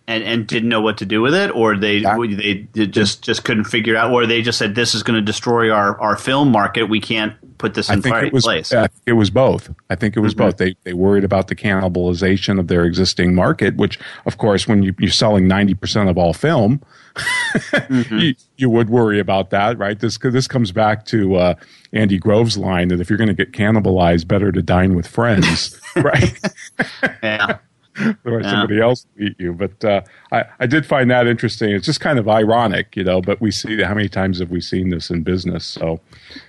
and, 0.10 0.24
and 0.24 0.48
didn't 0.48 0.70
know 0.70 0.82
what 0.82 0.98
to 0.98 1.06
do 1.06 1.22
with 1.22 1.36
it, 1.36 1.52
or 1.52 1.78
they 1.78 2.02
they 2.02 2.88
just 2.88 3.22
just 3.22 3.44
couldn't 3.44 3.66
figure 3.66 3.96
out, 3.96 4.12
or 4.12 4.26
they 4.26 4.42
just 4.42 4.58
said 4.58 4.74
this 4.74 4.96
is 4.96 5.04
going 5.04 5.16
to 5.16 5.22
destroy 5.22 5.70
our, 5.70 6.02
our 6.02 6.18
film 6.18 6.52
market. 6.52 6.86
We 6.86 7.00
can't 7.00 7.36
put 7.60 7.76
this 7.76 7.92
in 7.92 8.02
it 8.04 8.34
was, 8.34 8.44
place. 8.44 8.74
Uh, 8.74 8.88
it 9.06 9.14
was 9.14 9.30
both. 9.30 9.70
I 9.92 9.96
think 9.96 10.18
it 10.18 10.22
was 10.22 10.34
mm-hmm. 10.34 10.46
both. 10.48 10.58
They 10.58 10.76
they 10.84 10.94
worried 10.94 11.24
about 11.24 11.48
the 11.48 11.56
cannibalization 11.56 12.60
of 12.60 12.68
their 12.68 12.86
existing 12.86 13.36
market, 13.36 13.76
which 13.76 14.00
of 14.26 14.40
course, 14.40 14.68
when 14.68 14.82
you, 14.82 14.96
you're 14.98 15.12
selling 15.12 15.48
ninety 15.48 15.76
percent 15.76 16.10
of 16.10 16.18
all 16.18 16.34
film, 16.34 16.82
mm-hmm. 17.16 18.18
you, 18.18 18.36
you, 18.58 18.70
would 18.72 18.90
worry 18.90 19.20
about 19.20 19.52
that, 19.52 19.78
right? 19.78 20.00
This 20.00 20.18
this 20.18 20.48
comes 20.48 20.72
back 20.72 21.06
to 21.06 21.36
uh, 21.36 21.54
Andy 21.94 22.18
Grove's 22.18 22.58
line 22.58 22.88
that 22.88 23.00
if 23.00 23.12
you're 23.12 23.18
going 23.18 23.28
to 23.28 23.34
get 23.36 23.52
cannibalized, 23.52 24.28
better 24.28 24.52
to 24.52 24.64
dine 24.64 24.96
with 24.96 25.06
friends, 25.06 25.80
right? 25.96 26.40
yeah. 27.24 27.60
or 28.26 28.42
yeah. 28.42 28.50
somebody 28.52 28.80
else 28.80 29.06
will 29.16 29.28
eat 29.28 29.36
you. 29.40 29.54
But 29.54 29.84
uh, 29.84 30.02
I, 30.32 30.46
I 30.60 30.68
did 30.68 30.86
find 30.86 31.10
that 31.12 31.28
interesting. 31.28 31.72
It's 31.72 31.86
just 31.86 32.00
kind 32.00 32.20
of 32.20 32.28
ironic, 32.28 32.96
you 32.96 33.04
know. 33.04 33.22
But 33.22 33.42
we 33.42 33.52
see 33.52 33.82
how 33.82 33.94
many 33.94 34.10
times 34.10 34.40
have 34.40 34.52
we 34.52 34.62
seen 34.62 34.90
this 34.90 35.10
in 35.10 35.24
business? 35.24 35.66
So 35.66 36.00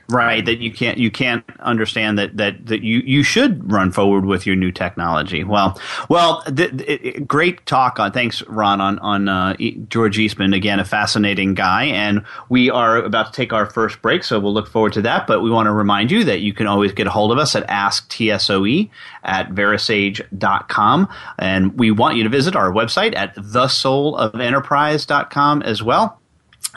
right 0.08 0.44
that 0.44 0.58
you 0.58 0.72
can't 0.72 0.98
you 0.98 1.10
can't 1.10 1.44
understand 1.60 2.18
that 2.18 2.36
that 2.36 2.66
that 2.66 2.82
you 2.82 2.98
you 3.04 3.22
should 3.22 3.70
run 3.70 3.92
forward 3.92 4.26
with 4.26 4.46
your 4.46 4.56
new 4.56 4.72
technology. 4.72 5.44
Well, 5.44 5.80
well, 6.08 6.42
th- 6.42 6.76
th- 6.76 7.26
great 7.26 7.64
talk 7.66 7.98
on. 7.98 8.12
Thanks, 8.12 8.42
Ron, 8.42 8.80
on 8.80 8.98
on 8.98 9.28
uh, 9.28 9.56
George 9.88 10.18
Eastman 10.18 10.52
again, 10.52 10.80
a 10.80 10.84
fascinating 10.84 11.54
guy, 11.54 11.84
and 11.84 12.24
we 12.48 12.70
are 12.70 12.98
about 12.98 13.26
to 13.26 13.32
take 13.32 13.52
our 13.52 13.66
first 13.66 14.02
break, 14.02 14.24
so 14.24 14.38
we'll 14.38 14.54
look 14.54 14.68
forward 14.68 14.92
to 14.94 15.02
that. 15.02 15.26
But 15.26 15.40
we 15.40 15.50
want 15.50 15.66
to 15.66 15.72
remind 15.72 16.10
you 16.10 16.24
that 16.24 16.40
you 16.40 16.52
can 16.52 16.66
always 16.66 16.92
get 16.92 17.06
a 17.06 17.10
hold 17.10 17.32
of 17.32 17.38
us 17.38 17.54
at 17.56 17.66
asktsoe 17.68 18.90
at 19.22 19.50
verasage.com. 19.50 21.08
And 21.38 21.78
we 21.78 21.90
want 21.90 22.16
you 22.16 22.24
to 22.24 22.28
visit 22.28 22.56
our 22.56 22.70
website 22.70 23.16
at 23.16 23.34
thesoulofenterprise.com 23.70 25.62
as 25.62 25.82
well 25.82 26.20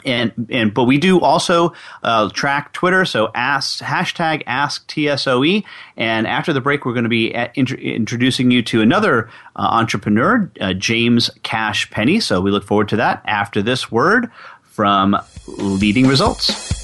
and 0.04 0.48
and 0.50 0.74
but 0.74 0.84
we 0.84 0.98
do 0.98 1.20
also 1.20 1.72
uh, 2.02 2.28
track 2.30 2.72
Twitter. 2.72 3.04
So 3.04 3.30
ask 3.34 3.80
hashtag 3.80 4.42
ask 4.46 4.86
TSOE. 4.88 5.64
And 5.96 6.26
after 6.26 6.52
the 6.52 6.60
break, 6.60 6.84
we're 6.84 6.92
going 6.92 7.04
to 7.04 7.10
be 7.10 7.34
at, 7.34 7.56
int- 7.56 7.72
introducing 7.72 8.50
you 8.50 8.62
to 8.64 8.82
another 8.82 9.30
uh, 9.56 9.62
entrepreneur, 9.62 10.50
uh, 10.60 10.74
James 10.74 11.30
Cash 11.42 11.90
Penney. 11.90 12.20
So 12.20 12.40
we 12.40 12.50
look 12.50 12.64
forward 12.64 12.88
to 12.90 12.96
that 12.96 13.22
after 13.24 13.62
this 13.62 13.90
word 13.90 14.30
from 14.62 15.16
Leading 15.46 16.06
Results. 16.06 16.83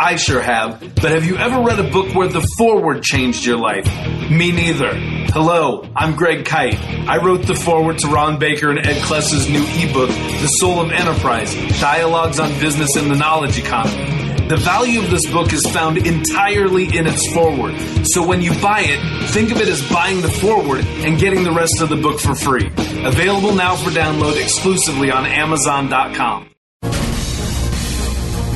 I 0.00 0.16
sure 0.16 0.40
have. 0.40 0.80
But 0.80 1.12
have 1.12 1.24
you 1.24 1.36
ever 1.36 1.60
read 1.60 1.80
a 1.80 1.90
book 1.90 2.14
where 2.14 2.28
the 2.28 2.46
foreword 2.56 3.02
changed 3.02 3.44
your 3.44 3.56
life? 3.56 3.86
Me 4.30 4.52
neither. 4.52 4.92
Hello, 4.94 5.88
I'm 5.96 6.14
Greg 6.14 6.44
Kyte. 6.44 6.78
I 7.08 7.22
wrote 7.22 7.46
the 7.46 7.54
foreword 7.54 7.98
to 7.98 8.08
Ron 8.08 8.38
Baker 8.38 8.70
and 8.70 8.78
Ed 8.78 9.02
Kless's 9.02 9.48
new 9.50 9.64
ebook, 9.64 10.08
The 10.08 10.46
Soul 10.46 10.80
of 10.80 10.92
Enterprise 10.92 11.54
Dialogues 11.80 12.38
on 12.38 12.50
Business 12.60 12.96
and 12.96 13.10
the 13.10 13.16
Knowledge 13.16 13.58
Economy. 13.58 14.46
The 14.48 14.56
value 14.56 15.02
of 15.02 15.10
this 15.10 15.30
book 15.30 15.52
is 15.52 15.66
found 15.66 15.98
entirely 15.98 16.96
in 16.96 17.06
its 17.06 17.30
foreword. 17.34 17.76
So 18.06 18.26
when 18.26 18.40
you 18.40 18.52
buy 18.62 18.80
it, 18.86 19.30
think 19.30 19.50
of 19.50 19.60
it 19.60 19.68
as 19.68 19.86
buying 19.90 20.22
the 20.22 20.30
foreword 20.30 20.86
and 20.86 21.18
getting 21.18 21.44
the 21.44 21.52
rest 21.52 21.82
of 21.82 21.90
the 21.90 21.96
book 21.96 22.18
for 22.18 22.34
free. 22.34 22.66
Available 23.04 23.54
now 23.54 23.76
for 23.76 23.90
download 23.90 24.40
exclusively 24.40 25.10
on 25.10 25.26
Amazon.com. 25.26 26.47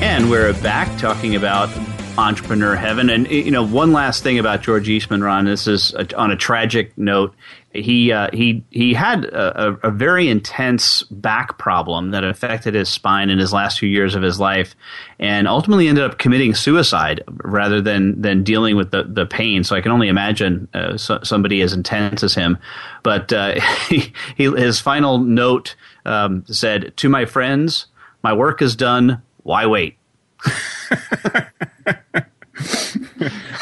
And 0.00 0.30
we're 0.30 0.52
back 0.62 0.96
talking 0.98 1.34
about 1.34 1.68
entrepreneur 2.16 2.76
heaven. 2.76 3.10
And 3.10 3.28
you 3.28 3.50
know, 3.50 3.64
one 3.64 3.92
last 3.92 4.22
thing 4.22 4.38
about 4.38 4.62
George 4.62 4.88
Eastman, 4.88 5.22
Ron. 5.22 5.44
This 5.44 5.66
is 5.66 5.92
a, 5.94 6.16
on 6.16 6.30
a 6.30 6.36
tragic 6.36 6.96
note. 6.96 7.34
He 7.72 8.12
uh, 8.12 8.28
he 8.32 8.64
he 8.70 8.94
had 8.94 9.24
a, 9.24 9.76
a, 9.82 9.90
very 9.90 10.28
intense 10.28 11.02
back 11.02 11.58
problem 11.58 12.12
that 12.12 12.22
affected 12.22 12.74
his 12.74 12.88
spine 12.88 13.28
in 13.28 13.38
his 13.38 13.52
last 13.52 13.80
few 13.80 13.88
years 13.88 14.14
of 14.14 14.22
his 14.22 14.38
life, 14.38 14.76
and 15.18 15.46
ultimately 15.48 15.88
ended 15.88 16.04
up 16.04 16.18
committing 16.18 16.54
suicide 16.54 17.22
rather 17.28 17.80
than 17.80 18.20
than 18.20 18.44
dealing 18.44 18.76
with 18.76 18.92
the, 18.92 19.02
the 19.02 19.26
pain. 19.26 19.64
So 19.64 19.74
I 19.74 19.80
can 19.80 19.92
only 19.92 20.08
imagine 20.08 20.68
uh, 20.74 20.96
so, 20.96 21.18
somebody 21.24 21.60
as 21.60 21.72
intense 21.72 22.22
as 22.22 22.34
him. 22.34 22.56
But 23.02 23.32
uh, 23.32 23.60
he, 23.88 24.12
he, 24.36 24.44
his 24.44 24.80
final 24.80 25.18
note 25.18 25.74
um, 26.06 26.44
said, 26.46 26.96
"To 26.98 27.08
my 27.08 27.26
friends, 27.26 27.86
my 28.22 28.32
work 28.32 28.62
is 28.62 28.76
done. 28.76 29.22
Why 29.48 29.64
wait?" 29.64 29.96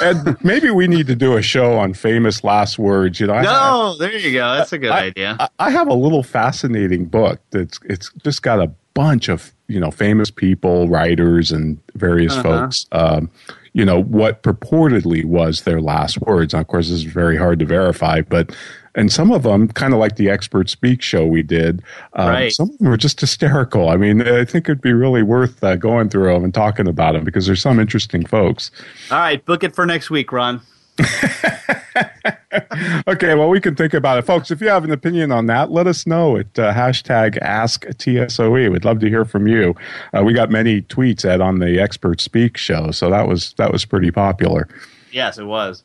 and 0.01 0.37
maybe 0.43 0.71
we 0.71 0.89
need 0.89 1.07
to 1.07 1.15
do 1.15 1.37
a 1.37 1.43
show 1.43 1.79
on 1.79 1.95
famous 1.95 2.43
last 2.43 2.77
words. 2.77 3.21
You 3.21 3.29
know, 3.29 3.41
no, 3.41 3.97
there 3.97 4.17
you 4.17 4.33
go. 4.33 4.57
That's 4.57 4.73
a 4.73 4.79
good 4.79 4.91
I, 4.91 5.05
idea. 5.05 5.37
I, 5.39 5.49
I 5.61 5.71
have 5.71 5.87
a 5.87 5.95
little 5.95 6.25
fascinating 6.25 7.05
book 7.05 7.41
that's 7.51 7.79
it's 7.85 8.11
just 8.25 8.43
got 8.43 8.61
a 8.61 8.67
bunch 8.95 9.29
of 9.29 9.53
you 9.69 9.79
know 9.79 9.93
famous 9.93 10.29
people, 10.29 10.89
writers, 10.89 11.53
and 11.53 11.79
various 11.95 12.33
uh-huh. 12.33 12.43
folks. 12.43 12.87
Um, 12.91 13.31
you 13.73 13.85
know 13.85 14.03
what 14.03 14.43
purportedly 14.43 15.25
was 15.25 15.63
their 15.63 15.81
last 15.81 16.21
words. 16.21 16.53
Now, 16.53 16.63
of 16.63 16.67
course, 16.67 16.89
this 16.89 16.97
is 16.97 17.05
very 17.05 17.37
hard 17.37 17.61
to 17.61 17.65
verify, 17.65 18.23
but 18.23 18.57
and 18.97 19.13
some 19.13 19.31
of 19.31 19.45
them, 19.45 19.69
kind 19.69 19.93
of 19.93 20.01
like 20.01 20.17
the 20.17 20.29
expert 20.29 20.69
speak 20.69 21.03
show 21.03 21.25
we 21.25 21.43
did, 21.43 21.83
um, 22.15 22.29
right. 22.29 22.53
some 22.53 22.71
of 22.71 22.79
them 22.79 22.89
were 22.89 22.97
just 22.97 23.21
hysterical. 23.21 23.91
I 23.91 23.97
mean, 23.97 24.27
I 24.27 24.45
think 24.45 24.69
it'd 24.69 24.81
be 24.81 24.95
really 24.95 25.23
worth 25.23 25.63
uh, 25.63 25.77
going 25.77 26.09
through 26.09 26.33
them 26.33 26.43
and 26.43 26.53
talking 26.53 26.89
about 26.89 27.13
them 27.13 27.23
because 27.23 27.47
there's 27.47 27.63
some 27.63 27.79
interesting 27.79 28.27
folks. 28.27 28.71
All 29.11 29.19
right, 29.19 29.45
book 29.45 29.63
it 29.63 29.75
for 29.75 29.87
next 29.87 30.11
week, 30.11 30.33
Ron. 30.33 30.63
okay, 33.07 33.35
well, 33.35 33.51
we 33.51 33.61
can 33.61 33.75
think 33.75 33.93
about 33.93 34.17
it. 34.19 34.23
Folks, 34.23 34.51
if 34.51 34.63
you 34.63 34.69
have 34.69 34.83
an 34.83 34.91
opinion 34.91 35.31
on 35.31 35.45
that, 35.47 35.71
let 35.71 35.87
us 35.87 36.07
know 36.07 36.39
at 36.39 36.59
uh, 36.59 36.73
hashtag 36.73 37.39
AskTSOE. 37.43 38.73
We'd 38.73 38.85
love 38.87 39.01
to 39.01 39.09
hear 39.11 39.27
from 39.27 39.47
you. 39.47 39.75
Uh, 40.17 40.23
we 40.25 40.33
got 40.33 40.51
many 40.51 40.81
tweets, 40.83 41.25
Ed, 41.25 41.43
on 41.43 41.59
the 41.59 41.79
Expert 41.79 42.21
Speak 42.21 42.57
show, 42.57 42.91
so 42.93 43.11
that 43.11 43.29
was, 43.29 43.53
that 43.59 43.73
was 43.73 43.85
pretty 43.85 44.11
popular. 44.11 44.69
Yes, 45.13 45.37
it 45.39 45.45
was. 45.45 45.83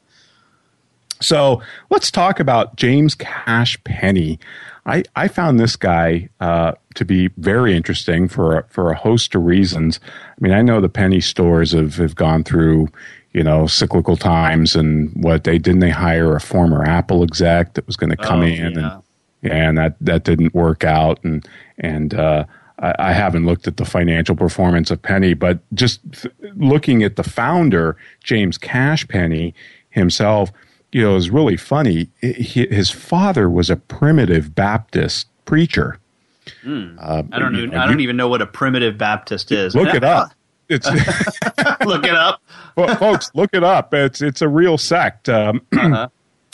So 1.22 1.62
let's 1.90 2.12
talk 2.12 2.40
about 2.40 2.76
James 2.76 3.16
Cash 3.16 3.82
Penney. 3.84 4.40
I, 4.86 5.04
I 5.16 5.28
found 5.28 5.60
this 5.60 5.76
guy 5.76 6.30
uh, 6.40 6.74
to 6.96 7.06
be 7.06 7.28
very 7.38 7.76
interesting 7.76 8.28
for 8.28 8.60
a, 8.60 8.64
for 8.70 8.92
a 8.92 8.96
host 8.96 9.36
of 9.36 9.44
reasons. 9.44 10.00
I 10.04 10.36
mean, 10.40 10.54
I 10.54 10.62
know 10.62 10.82
the 10.82 10.90
Penney 10.90 11.22
stores 11.22 11.72
have, 11.74 11.96
have 11.98 12.16
gone 12.16 12.44
through, 12.44 12.88
you 13.34 13.44
know, 13.44 13.68
cyclical 13.68 14.18
times 14.18 14.76
and 14.76 15.12
what 15.24 15.44
they 15.44 15.60
didn't 15.60 15.82
they 15.82 15.92
hire 15.92 16.36
a 16.36 16.42
former 16.42 16.84
Apple 16.84 17.24
exec 17.24 17.76
that 17.76 17.86
was 17.86 17.96
going 17.96 18.10
to 18.10 18.18
come 18.18 18.42
oh, 18.42 18.46
in 18.46 18.74
yeah. 18.74 18.94
and 18.96 19.04
and 19.44 19.78
that 19.78 19.96
that 20.02 20.24
didn't 20.24 20.54
work 20.54 20.84
out 20.84 21.24
and 21.24 21.48
and 21.78 22.14
uh, 22.14 22.46
I, 22.80 22.96
I, 23.00 23.14
haven't 23.14 23.46
looked 23.46 23.68
at 23.68 23.78
the 23.78 23.86
financial 23.86 24.36
performance 24.36 24.92
of 24.92 25.02
Penney, 25.02 25.34
but 25.34 25.60
just 25.74 26.00
th- 26.12 26.34
looking 26.56 27.04
at 27.04 27.16
the 27.16 27.24
founder 27.24 27.98
James 28.24 28.58
Cash 28.58 29.08
Penney 29.08 29.56
himself 29.90 30.52
you 30.92 31.02
know, 31.04 31.16
is 31.16 31.30
really 31.30 31.58
funny. 31.58 32.10
His 32.22 32.90
father 32.90 33.50
was 33.50 33.70
a 33.70 33.76
primitive 33.76 34.54
Baptist 34.54 35.28
preacher. 35.46 35.98
Mm. 36.64 36.98
Uh, 37.00 37.24
I 37.32 37.40
don't 37.40 37.56
even, 37.56 37.70
know, 37.72 37.80
I 37.80 37.88
don't 37.88 38.00
even 38.00 38.18
know 38.18 38.28
what 38.28 38.42
a 38.42 38.48
primitive 38.48 38.98
Baptist 38.98 39.52
is. 39.52 39.76
Look 39.76 39.94
it 39.94 40.04
up. 40.04 40.32
It's 40.74 40.88
look 41.86 42.06
it 42.06 42.16
up, 42.16 42.42
well, 42.78 42.96
folks. 42.96 43.30
Look 43.34 43.50
it 43.52 43.62
up. 43.62 43.94
It's 43.94 44.22
it's 44.22 44.42
a 44.42 44.48
real 44.48 44.78
sect. 44.78 45.28
Um, 45.28 45.62
uh-huh. 45.74 46.08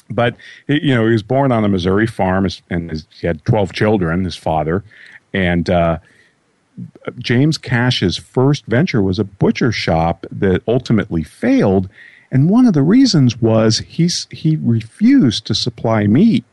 But 0.09 0.35
you 0.67 0.95
know, 0.95 1.05
he 1.05 1.11
was 1.11 1.21
born 1.21 1.51
on 1.51 1.63
a 1.63 1.69
Missouri 1.69 2.07
farm, 2.07 2.47
and 2.71 2.89
his, 2.89 3.05
he 3.11 3.27
had 3.27 3.45
twelve 3.45 3.73
children. 3.73 4.23
His 4.23 4.35
father, 4.35 4.83
and 5.33 5.69
uh, 5.69 5.99
James 7.19 7.59
Cash's 7.59 8.17
first 8.17 8.65
venture 8.65 9.03
was 9.03 9.19
a 9.19 9.23
butcher 9.23 9.71
shop 9.71 10.25
that 10.31 10.63
ultimately 10.67 11.21
failed 11.21 11.87
and 12.31 12.49
one 12.49 12.65
of 12.65 12.73
the 12.73 12.81
reasons 12.81 13.41
was 13.41 13.79
he's, 13.79 14.27
he 14.31 14.57
refused 14.57 15.45
to 15.47 15.55
supply 15.55 16.07
meat 16.07 16.43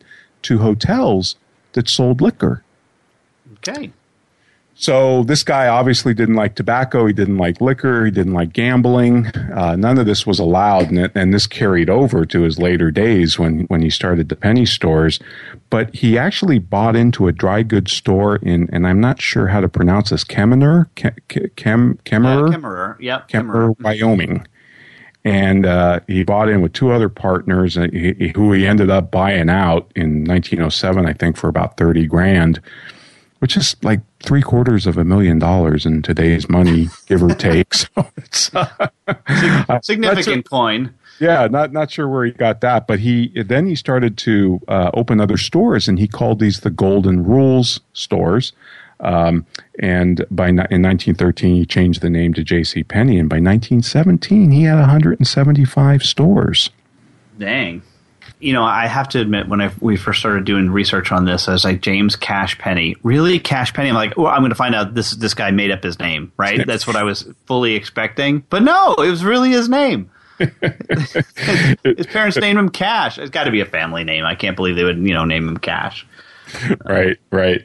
to 0.43 0.59
hotels 0.59 1.37
that 1.73 1.89
sold 1.89 2.21
liquor. 2.21 2.63
Okay. 3.55 3.93
So 4.77 5.23
this 5.23 5.45
guy 5.45 5.69
obviously 5.69 6.15
didn't 6.15 6.35
like 6.35 6.57
tobacco. 6.57 7.07
He 7.07 7.13
didn't 7.13 7.39
like 7.39 7.61
liquor. 7.61 8.05
He 8.05 8.11
didn't 8.11 8.35
like 8.35 8.53
gambling. 8.53 9.29
Uh, 9.55 9.77
none 9.77 9.99
of 9.99 10.07
this 10.07 10.27
was 10.27 10.41
allowed, 10.41 10.89
and, 10.89 10.99
it, 10.99 11.13
and, 11.15 11.33
this 11.33 11.47
carried 11.47 11.89
over 11.89 12.27
to 12.27 12.43
his 12.43 12.59
later 12.59 12.91
days 12.91 13.39
when 13.39 13.61
when 13.67 13.83
he 13.83 13.91
started 13.91 14.29
the 14.29 14.37
Penney 14.37 14.67
stores. 14.67 15.21
But 15.71 15.95
he 15.95 16.19
actually 16.19 16.59
bought 16.59 16.97
into 16.97 17.29
a 17.29 17.33
dry 17.33 17.63
goods 17.63 17.93
store 17.93 18.37
in, 18.37 18.69
and 18.73 18.85
I'm 18.85 19.01
not 19.01 19.23
sure 19.23 19.47
how 19.47 19.61
to 19.61 19.69
pronounce 19.69 20.11
this, 20.11 20.25
Kemmerer, 20.25 20.89
Kem, 20.97 21.15
Kem, 21.55 21.99
Kemmerer, 22.05 22.51
yeah, 22.51 22.57
Kemmerer, 22.57 22.97
yep, 23.01 23.29
Kemmerer, 23.29 23.81
Wyoming 23.81 24.45
and 25.25 25.65
uh, 25.65 26.01
he 26.07 26.23
bought 26.23 26.49
in 26.49 26.61
with 26.61 26.73
two 26.73 26.91
other 26.93 27.09
partners 27.09 27.77
uh, 27.79 27.89
he, 27.93 28.33
who 28.35 28.53
he 28.53 28.67
ended 28.67 28.91
up 28.91 29.11
buying 29.11 29.49
out 29.49 29.91
in 29.97 30.25
1907 30.25 31.07
i 31.07 31.13
think 31.13 31.37
for 31.37 31.49
about 31.49 31.77
30 31.77 32.07
grand 32.07 32.61
which 33.45 33.59
is 33.59 33.77
like 33.83 34.01
three 34.23 34.41
quarters 34.41 34.87
of 34.87 34.97
a 34.97 35.05
million 35.05 35.39
dollars 35.39 35.85
in 35.85 36.01
today's 36.01 36.49
money 36.49 36.89
give 37.07 37.23
or 37.23 37.35
take. 37.35 37.75
So 37.75 38.07
it's 38.17 38.55
uh, 38.55 38.89
significant 39.83 40.49
coin. 40.49 40.95
Yeah 41.21 41.47
not 41.49 41.71
not 41.71 41.91
sure 41.91 42.09
where 42.09 42.25
he 42.25 42.31
got 42.31 42.63
that 42.63 42.87
but 42.87 43.01
he 43.01 43.31
then 43.43 43.67
he 43.67 43.75
started 43.75 44.17
to 44.19 44.61
uh, 44.67 44.91
open 44.95 45.21
other 45.21 45.37
stores 45.37 45.89
and 45.89 45.99
he 45.99 46.09
called 46.09 46.41
these 46.41 46.61
the 46.61 46.71
golden 46.71 47.23
rules 47.23 47.81
stores 47.93 48.55
um, 49.01 49.47
and 49.79 50.25
by 50.31 50.49
in 50.49 50.57
1913, 50.57 51.55
he 51.57 51.67
changed 51.67 52.01
the 52.01 52.11
name 52.11 52.35
to 52.35 52.45
J.C. 52.45 52.85
Penney, 52.85 53.19
and 53.19 53.29
by 53.29 53.37
1917, 53.37 54.51
he 54.51 54.65
had 54.65 54.79
175 54.79 56.03
stores. 56.03 56.71
Dang. 57.39 57.83
You 58.41 58.53
know, 58.53 58.63
I 58.63 58.87
have 58.87 59.09
to 59.11 59.21
admit, 59.21 59.49
when 59.49 59.61
I, 59.61 59.73
we 59.81 59.97
first 59.97 60.21
started 60.21 60.45
doing 60.45 60.71
research 60.71 61.13
on 61.13 61.25
this, 61.25 61.49
I 61.49 61.53
was 61.53 61.65
like, 61.65 61.81
James 61.81 62.15
Cash 62.15 62.59
Penney. 62.59 62.95
really 63.03 63.39
Cash 63.39 63.73
Penney? 63.73 63.89
I'm 63.89 63.95
like, 63.95 64.17
well, 64.17 64.27
I'm 64.27 64.41
going 64.41 64.51
to 64.51 64.57
find 64.57 64.75
out 64.75 64.95
this 64.95 65.13
this 65.13 65.35
guy 65.35 65.51
made 65.51 65.71
up 65.71 65.83
his 65.83 65.99
name, 65.99 66.33
right? 66.37 66.67
That's 66.67 66.87
what 66.87 66.97
I 66.97 67.05
was 67.05 67.27
fully 67.47 67.75
expecting, 67.75 68.45
but 68.51 68.63
no, 68.63 68.95
it 68.95 69.09
was 69.09 69.25
really 69.25 69.51
his 69.51 69.69
name. 69.69 70.11
his 70.39 72.07
parents 72.07 72.37
named 72.37 72.59
him 72.59 72.69
Cash. 72.69 73.19
It's 73.19 73.31
got 73.31 73.45
to 73.45 73.51
be 73.51 73.61
a 73.61 73.67
family 73.67 74.05
name. 74.05 74.25
I 74.25 74.35
can't 74.35 74.57
believe 74.57 74.77
they 74.77 74.85
would, 74.85 74.99
you 74.99 75.15
know, 75.15 75.25
name 75.25 75.49
him 75.49 75.57
Cash. 75.57 76.07
right, 76.85 77.19
right. 77.31 77.63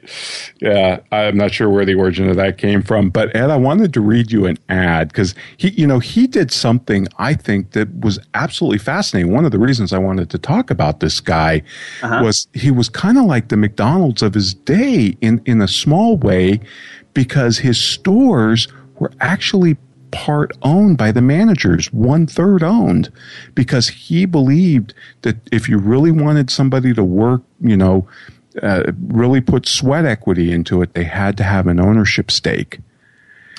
Yeah, 0.61 0.99
I'm 1.11 1.37
not 1.37 1.51
sure 1.51 1.69
where 1.69 1.85
the 1.85 1.95
origin 1.95 2.29
of 2.29 2.35
that 2.37 2.57
came 2.57 2.81
from, 2.81 3.09
but 3.09 3.35
Ed, 3.35 3.49
I 3.49 3.57
wanted 3.57 3.93
to 3.93 4.01
read 4.01 4.31
you 4.31 4.45
an 4.45 4.57
ad 4.69 5.09
because 5.09 5.35
he, 5.57 5.69
you 5.69 5.87
know, 5.87 5.99
he 5.99 6.27
did 6.27 6.51
something 6.51 7.07
I 7.17 7.33
think 7.33 7.71
that 7.71 7.93
was 7.99 8.19
absolutely 8.33 8.79
fascinating. 8.79 9.33
One 9.33 9.45
of 9.45 9.51
the 9.51 9.59
reasons 9.59 9.93
I 9.93 9.99
wanted 9.99 10.29
to 10.31 10.37
talk 10.37 10.71
about 10.71 10.99
this 10.99 11.19
guy 11.19 11.61
uh-huh. 12.01 12.21
was 12.23 12.47
he 12.53 12.71
was 12.71 12.89
kind 12.89 13.17
of 13.17 13.25
like 13.25 13.49
the 13.49 13.57
McDonald's 13.57 14.21
of 14.21 14.33
his 14.33 14.53
day 14.53 15.17
in 15.21 15.41
in 15.45 15.61
a 15.61 15.67
small 15.67 16.17
way 16.17 16.59
because 17.13 17.57
his 17.57 17.79
stores 17.79 18.67
were 18.99 19.11
actually 19.19 19.77
part 20.11 20.51
owned 20.63 20.97
by 20.97 21.11
the 21.11 21.21
managers, 21.21 21.91
one 21.93 22.25
third 22.25 22.63
owned, 22.63 23.11
because 23.55 23.87
he 23.87 24.25
believed 24.25 24.93
that 25.21 25.37
if 25.51 25.69
you 25.69 25.77
really 25.77 26.11
wanted 26.11 26.49
somebody 26.49 26.93
to 26.93 27.03
work, 27.03 27.41
you 27.61 27.77
know, 27.77 28.07
uh, 28.63 28.91
really 29.07 29.41
put 29.41 29.67
sweat 29.67 30.05
equity 30.05 30.51
into 30.51 30.81
it, 30.81 30.93
they 30.93 31.03
had 31.03 31.37
to 31.37 31.43
have 31.43 31.67
an 31.67 31.79
ownership 31.79 32.31
stake. 32.31 32.79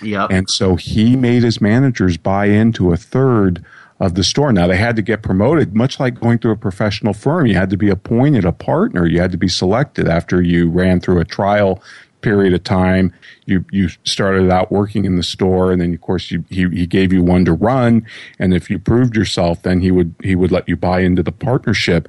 Yep. 0.02 0.30
And 0.30 0.48
so 0.48 0.76
he 0.76 1.16
made 1.16 1.42
his 1.42 1.60
managers 1.60 2.16
buy 2.16 2.46
into 2.46 2.92
a 2.92 2.96
third 2.96 3.64
of 3.98 4.14
the 4.14 4.24
store. 4.24 4.52
Now 4.52 4.66
they 4.66 4.78
had 4.78 4.96
to 4.96 5.02
get 5.02 5.22
promoted, 5.22 5.74
much 5.74 6.00
like 6.00 6.18
going 6.18 6.38
through 6.38 6.52
a 6.52 6.56
professional 6.56 7.12
firm. 7.12 7.46
You 7.46 7.54
had 7.54 7.70
to 7.70 7.76
be 7.76 7.90
appointed 7.90 8.44
a 8.44 8.52
partner. 8.52 9.06
You 9.06 9.20
had 9.20 9.32
to 9.32 9.38
be 9.38 9.48
selected 9.48 10.08
after 10.08 10.40
you 10.40 10.70
ran 10.70 11.00
through 11.00 11.20
a 11.20 11.24
trial 11.24 11.82
period 12.22 12.54
of 12.54 12.64
time. 12.64 13.12
You 13.44 13.64
you 13.70 13.88
started 14.04 14.50
out 14.50 14.72
working 14.72 15.04
in 15.04 15.16
the 15.16 15.22
store, 15.22 15.70
and 15.70 15.80
then 15.80 15.92
of 15.92 16.00
course 16.00 16.30
you, 16.30 16.44
he 16.48 16.68
he 16.68 16.86
gave 16.86 17.12
you 17.12 17.22
one 17.22 17.44
to 17.44 17.52
run. 17.52 18.06
And 18.38 18.54
if 18.54 18.70
you 18.70 18.78
proved 18.78 19.16
yourself, 19.16 19.62
then 19.62 19.80
he 19.80 19.90
would 19.90 20.14
he 20.22 20.34
would 20.34 20.50
let 20.50 20.68
you 20.68 20.76
buy 20.76 21.00
into 21.00 21.22
the 21.22 21.32
partnership. 21.32 22.08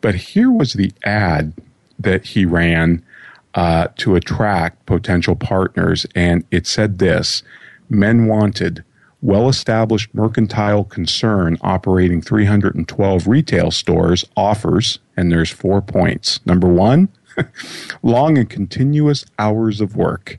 But 0.00 0.16
here 0.16 0.50
was 0.50 0.72
the 0.72 0.92
ad 1.04 1.52
that 1.98 2.26
he 2.26 2.44
ran 2.44 3.02
uh, 3.54 3.88
to 3.96 4.14
attract 4.14 4.86
potential 4.86 5.36
partners, 5.36 6.06
and 6.14 6.44
it 6.50 6.66
said 6.66 6.98
this: 6.98 7.42
"Men 7.88 8.26
wanted." 8.26 8.84
Well 9.20 9.48
established 9.48 10.14
mercantile 10.14 10.84
concern 10.84 11.58
operating 11.60 12.22
312 12.22 13.26
retail 13.26 13.72
stores 13.72 14.24
offers, 14.36 15.00
and 15.16 15.32
there's 15.32 15.50
four 15.50 15.82
points. 15.82 16.38
Number 16.46 16.68
one, 16.68 17.08
long 18.02 18.38
and 18.38 18.48
continuous 18.48 19.24
hours 19.38 19.80
of 19.80 19.96
work. 19.96 20.38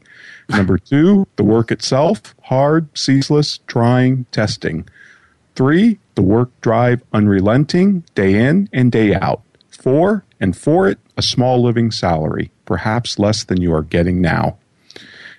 Number 0.50 0.78
two, 0.78 1.28
the 1.36 1.44
work 1.44 1.72
itself, 1.72 2.34
hard, 2.44 2.98
ceaseless, 2.98 3.60
trying, 3.68 4.26
testing. 4.32 4.88
Three, 5.56 6.00
the 6.16 6.22
work 6.22 6.50
drive 6.62 7.04
unrelenting, 7.14 8.04
day 8.16 8.36
in 8.36 8.70
and 8.74 8.92
day 8.92 9.14
out. 9.14 9.42
Four, 9.70 10.24
and 10.40 10.56
for 10.56 10.88
it, 10.88 11.00
a 11.18 11.22
small 11.22 11.62
living 11.62 11.92
salary, 11.92 12.52
perhaps 12.66 13.20
less 13.20 13.44
than 13.44 13.62
you 13.62 13.74
are 13.74 13.84
getting 13.84 14.22
now. 14.22 14.58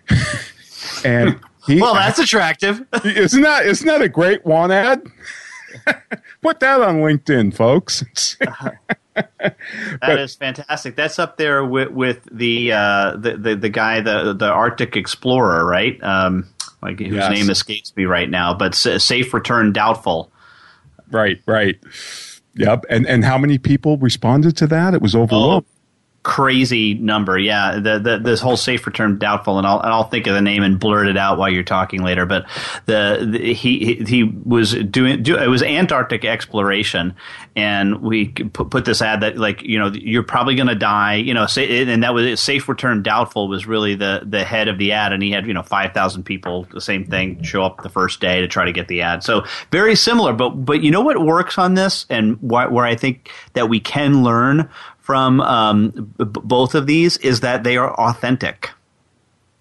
and 1.04 1.38
he, 1.66 1.80
well, 1.80 1.94
that's 1.94 2.18
attractive. 2.18 2.84
isn't 3.04 3.42
that 3.42 3.66
isn't 3.66 3.86
that 3.86 4.02
a 4.02 4.08
great 4.08 4.44
one 4.44 4.70
ad? 4.70 5.02
Put 6.42 6.60
that 6.60 6.80
on 6.80 6.96
LinkedIn, 6.96 7.54
folks. 7.54 8.04
That 9.14 9.98
but, 10.00 10.18
is 10.18 10.34
fantastic. 10.34 10.96
That's 10.96 11.18
up 11.18 11.36
there 11.36 11.64
with, 11.64 11.90
with 11.90 12.26
the, 12.30 12.72
uh, 12.72 13.16
the, 13.16 13.36
the 13.36 13.56
the 13.56 13.68
guy, 13.68 14.00
the 14.00 14.32
the 14.32 14.48
Arctic 14.48 14.96
explorer, 14.96 15.64
right? 15.64 16.02
Um, 16.02 16.48
like 16.82 16.98
whose 16.98 17.12
yes. 17.12 17.30
name 17.30 17.50
escapes 17.50 17.94
me 17.96 18.04
right 18.06 18.28
now, 18.28 18.54
but 18.54 18.74
safe 18.74 19.34
return 19.34 19.72
doubtful. 19.72 20.32
Right, 21.10 21.42
right. 21.46 21.78
Yep. 22.54 22.86
And 22.90 23.06
and 23.06 23.24
how 23.24 23.38
many 23.38 23.58
people 23.58 23.96
responded 23.98 24.56
to 24.58 24.66
that? 24.68 24.94
It 24.94 25.02
was 25.02 25.14
overwhelming. 25.14 25.64
Crazy 26.22 26.92
number. 26.92 27.38
Yeah, 27.38 27.76
the, 27.80 27.98
the 27.98 28.18
this 28.18 28.40
whole 28.40 28.58
safe 28.58 28.86
return 28.86 29.16
doubtful, 29.16 29.56
and 29.56 29.66
I'll 29.66 29.80
and 29.80 29.88
I'll 29.88 30.04
think 30.04 30.26
of 30.26 30.34
the 30.34 30.42
name 30.42 30.62
and 30.62 30.78
blurt 30.78 31.08
it 31.08 31.16
out 31.16 31.38
while 31.38 31.48
you're 31.48 31.62
talking 31.62 32.02
later. 32.02 32.26
But 32.26 32.44
the, 32.84 33.26
the 33.26 33.54
he 33.54 33.94
he 34.06 34.24
was 34.24 34.74
doing 34.74 35.22
do, 35.22 35.38
it 35.38 35.46
was 35.46 35.62
Antarctic 35.62 36.26
exploration, 36.26 37.14
and 37.56 38.02
we 38.02 38.28
put, 38.28 38.68
put 38.68 38.84
this 38.84 39.00
ad 39.00 39.22
that 39.22 39.38
like 39.38 39.62
you 39.62 39.78
know 39.78 39.92
you're 39.94 40.22
probably 40.22 40.56
going 40.56 40.66
to 40.66 40.74
die. 40.74 41.14
You 41.14 41.32
know, 41.32 41.46
say, 41.46 41.90
and 41.90 42.02
that 42.02 42.12
was 42.12 42.38
safe 42.38 42.68
return 42.68 43.02
doubtful 43.02 43.48
was 43.48 43.66
really 43.66 43.94
the 43.94 44.20
the 44.22 44.44
head 44.44 44.68
of 44.68 44.76
the 44.76 44.92
ad, 44.92 45.14
and 45.14 45.22
he 45.22 45.30
had 45.30 45.46
you 45.46 45.54
know 45.54 45.62
five 45.62 45.94
thousand 45.94 46.24
people 46.24 46.64
the 46.64 46.82
same 46.82 47.06
thing 47.06 47.42
show 47.42 47.64
up 47.64 47.82
the 47.82 47.88
first 47.88 48.20
day 48.20 48.42
to 48.42 48.46
try 48.46 48.66
to 48.66 48.72
get 48.72 48.88
the 48.88 49.00
ad. 49.00 49.24
So 49.24 49.46
very 49.70 49.96
similar, 49.96 50.34
but 50.34 50.50
but 50.50 50.82
you 50.82 50.90
know 50.90 51.00
what 51.00 51.18
works 51.18 51.56
on 51.56 51.72
this, 51.72 52.04
and 52.10 52.36
wh- 52.36 52.70
where 52.70 52.84
I 52.84 52.94
think 52.94 53.30
that 53.54 53.70
we 53.70 53.80
can 53.80 54.22
learn 54.22 54.68
from 55.10 55.40
um, 55.40 55.90
b- 56.18 56.24
both 56.24 56.76
of 56.76 56.86
these 56.86 57.16
is 57.16 57.40
that 57.40 57.64
they 57.64 57.76
are 57.76 57.92
authentic. 57.94 58.70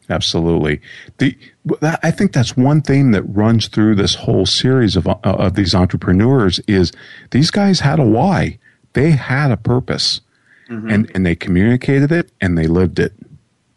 Absolutely. 0.08 0.80
The 1.18 1.36
I 1.82 2.12
think 2.12 2.34
that's 2.34 2.56
one 2.56 2.84
thing 2.84 3.10
that 3.14 3.24
runs 3.24 3.68
through 3.68 3.96
this 3.96 4.14
whole 4.14 4.46
series 4.46 4.96
of 4.96 5.08
uh, 5.08 5.16
of 5.24 5.56
these 5.56 5.74
entrepreneurs 5.74 6.60
is 6.68 6.92
these 7.32 7.50
guys 7.50 7.80
had 7.80 7.98
a 7.98 8.06
why. 8.06 8.60
They 8.94 9.10
had 9.10 9.52
a 9.52 9.58
purpose, 9.58 10.22
mm-hmm. 10.70 10.88
and 10.88 11.12
and 11.16 11.26
they 11.26 11.34
communicated 11.36 12.12
it 12.12 12.32
and 12.40 12.56
they 12.56 12.68
lived 12.68 13.00
it. 13.00 13.14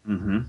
Mm-hmm. 0.06 0.40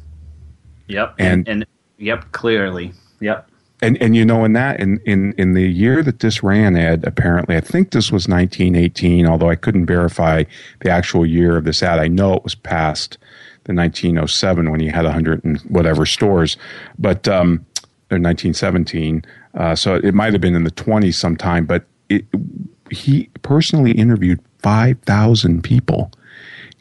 Yep. 0.87 1.15
And, 1.19 1.47
and 1.47 1.63
and 1.63 1.65
yep, 1.97 2.33
clearly. 2.33 2.91
Yep 3.21 3.49
and 3.81 4.01
and 4.01 4.15
you 4.15 4.25
know 4.25 4.45
in 4.45 4.53
that 4.53 4.79
in 4.79 4.99
in 5.05 5.33
in 5.33 5.53
the 5.53 5.69
year 5.69 6.03
that 6.03 6.19
this 6.19 6.43
ran 6.43 6.75
ad 6.75 7.03
apparently 7.05 7.55
i 7.55 7.59
think 7.59 7.91
this 7.91 8.11
was 8.11 8.27
1918 8.27 9.27
although 9.27 9.49
i 9.49 9.55
couldn't 9.55 9.85
verify 9.85 10.43
the 10.81 10.89
actual 10.89 11.25
year 11.25 11.57
of 11.57 11.65
this 11.65 11.81
ad. 11.81 11.99
I 11.99 12.07
know 12.07 12.33
it 12.33 12.43
was 12.43 12.55
past 12.55 13.17
the 13.65 13.73
1907 13.73 14.69
when 14.71 14.79
he 14.79 14.87
had 14.87 15.05
100 15.05 15.43
and 15.43 15.59
whatever 15.61 16.05
stores 16.05 16.57
but 16.97 17.27
um 17.27 17.65
or 18.11 18.19
1917 18.19 19.23
uh, 19.55 19.75
so 19.75 19.95
it 19.95 20.13
might 20.13 20.33
have 20.33 20.41
been 20.41 20.55
in 20.55 20.63
the 20.63 20.71
20s 20.71 21.15
sometime 21.15 21.65
but 21.65 21.85
it, 22.09 22.25
he 22.91 23.29
personally 23.41 23.91
interviewed 23.91 24.39
5000 24.59 25.63
people 25.63 26.11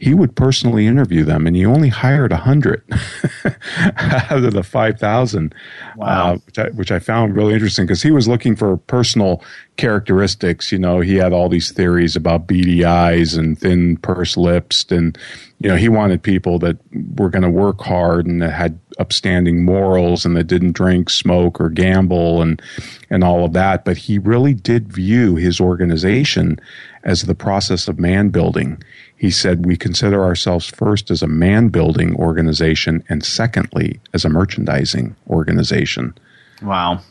he 0.03 0.15
would 0.15 0.35
personally 0.35 0.89
interview 0.89 1.23
them, 1.23 1.47
and 1.47 1.55
he 1.55 1.65
only 1.65 1.89
hired 1.89 2.33
a 2.33 2.37
hundred 2.37 2.83
out 3.97 4.43
of 4.43 4.53
the 4.53 4.65
five 4.65 4.99
thousand, 4.99 5.55
wow. 5.95 6.33
uh, 6.33 6.37
which, 6.39 6.59
I, 6.59 6.69
which 6.71 6.91
I 6.91 6.99
found 6.99 7.37
really 7.37 7.55
interesting 7.55 7.87
because 7.87 8.03
he 8.03 8.11
was 8.11 8.27
looking 8.27 8.57
for 8.57 8.79
personal 8.79 9.45
characteristics. 9.77 10.73
You 10.73 10.81
know, 10.81 10.99
he 10.99 11.15
had 11.15 11.33
all 11.33 11.49
these 11.49 11.71
theories 11.71 12.17
about 12.17 12.49
beady 12.49 12.85
eyes 12.85 13.35
and 13.35 13.57
thin 13.57 13.97
pursed 13.97 14.37
lips, 14.37 14.91
and 14.91 15.17
you 15.61 15.69
know, 15.69 15.77
he 15.77 15.89
wanted 15.89 16.21
people 16.21 16.59
that 16.59 16.79
were 17.17 17.31
going 17.31 17.45
to 17.45 17.51
work 17.51 17.81
hard 17.81 18.27
and 18.27 18.43
that 18.43 18.51
had 18.51 18.81
upstanding 18.99 19.65
morals 19.65 20.25
and 20.25 20.37
that 20.37 20.49
didn't 20.49 20.73
drink, 20.73 21.11
smoke, 21.11 21.61
or 21.61 21.69
gamble, 21.69 22.43
and 22.43 22.61
and 23.09 23.23
all 23.23 23.45
of 23.45 23.53
that. 23.53 23.85
But 23.85 23.99
he 23.99 24.19
really 24.19 24.53
did 24.53 24.93
view 24.93 25.37
his 25.37 25.61
organization 25.61 26.59
as 27.05 27.23
the 27.23 27.37
process 27.37 27.87
of 27.87 28.01
man 28.01 28.31
building 28.31 28.83
he 29.23 29.31
said, 29.31 29.65
We 29.65 29.77
consider 29.77 30.25
ourselves 30.25 30.67
first 30.67 31.09
as 31.09 31.23
a 31.23 31.29
man 31.29 31.69
building 31.69 32.17
organization 32.17 33.05
and 33.09 33.25
secondly 33.25 34.01
as 34.13 34.25
a 34.25 34.29
merchandising 34.29 35.15
organization. 35.29 36.19
Wow. 36.61 37.03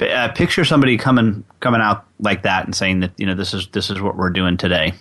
Uh, 0.00 0.28
picture 0.28 0.64
somebody 0.64 0.96
coming 0.96 1.44
coming 1.60 1.82
out 1.82 2.06
like 2.20 2.44
that 2.44 2.64
and 2.64 2.74
saying 2.74 3.00
that 3.00 3.12
you 3.18 3.26
know 3.26 3.34
this 3.34 3.52
is 3.52 3.68
this 3.72 3.90
is 3.90 4.00
what 4.00 4.16
we're 4.16 4.30
doing 4.30 4.56
today. 4.56 4.94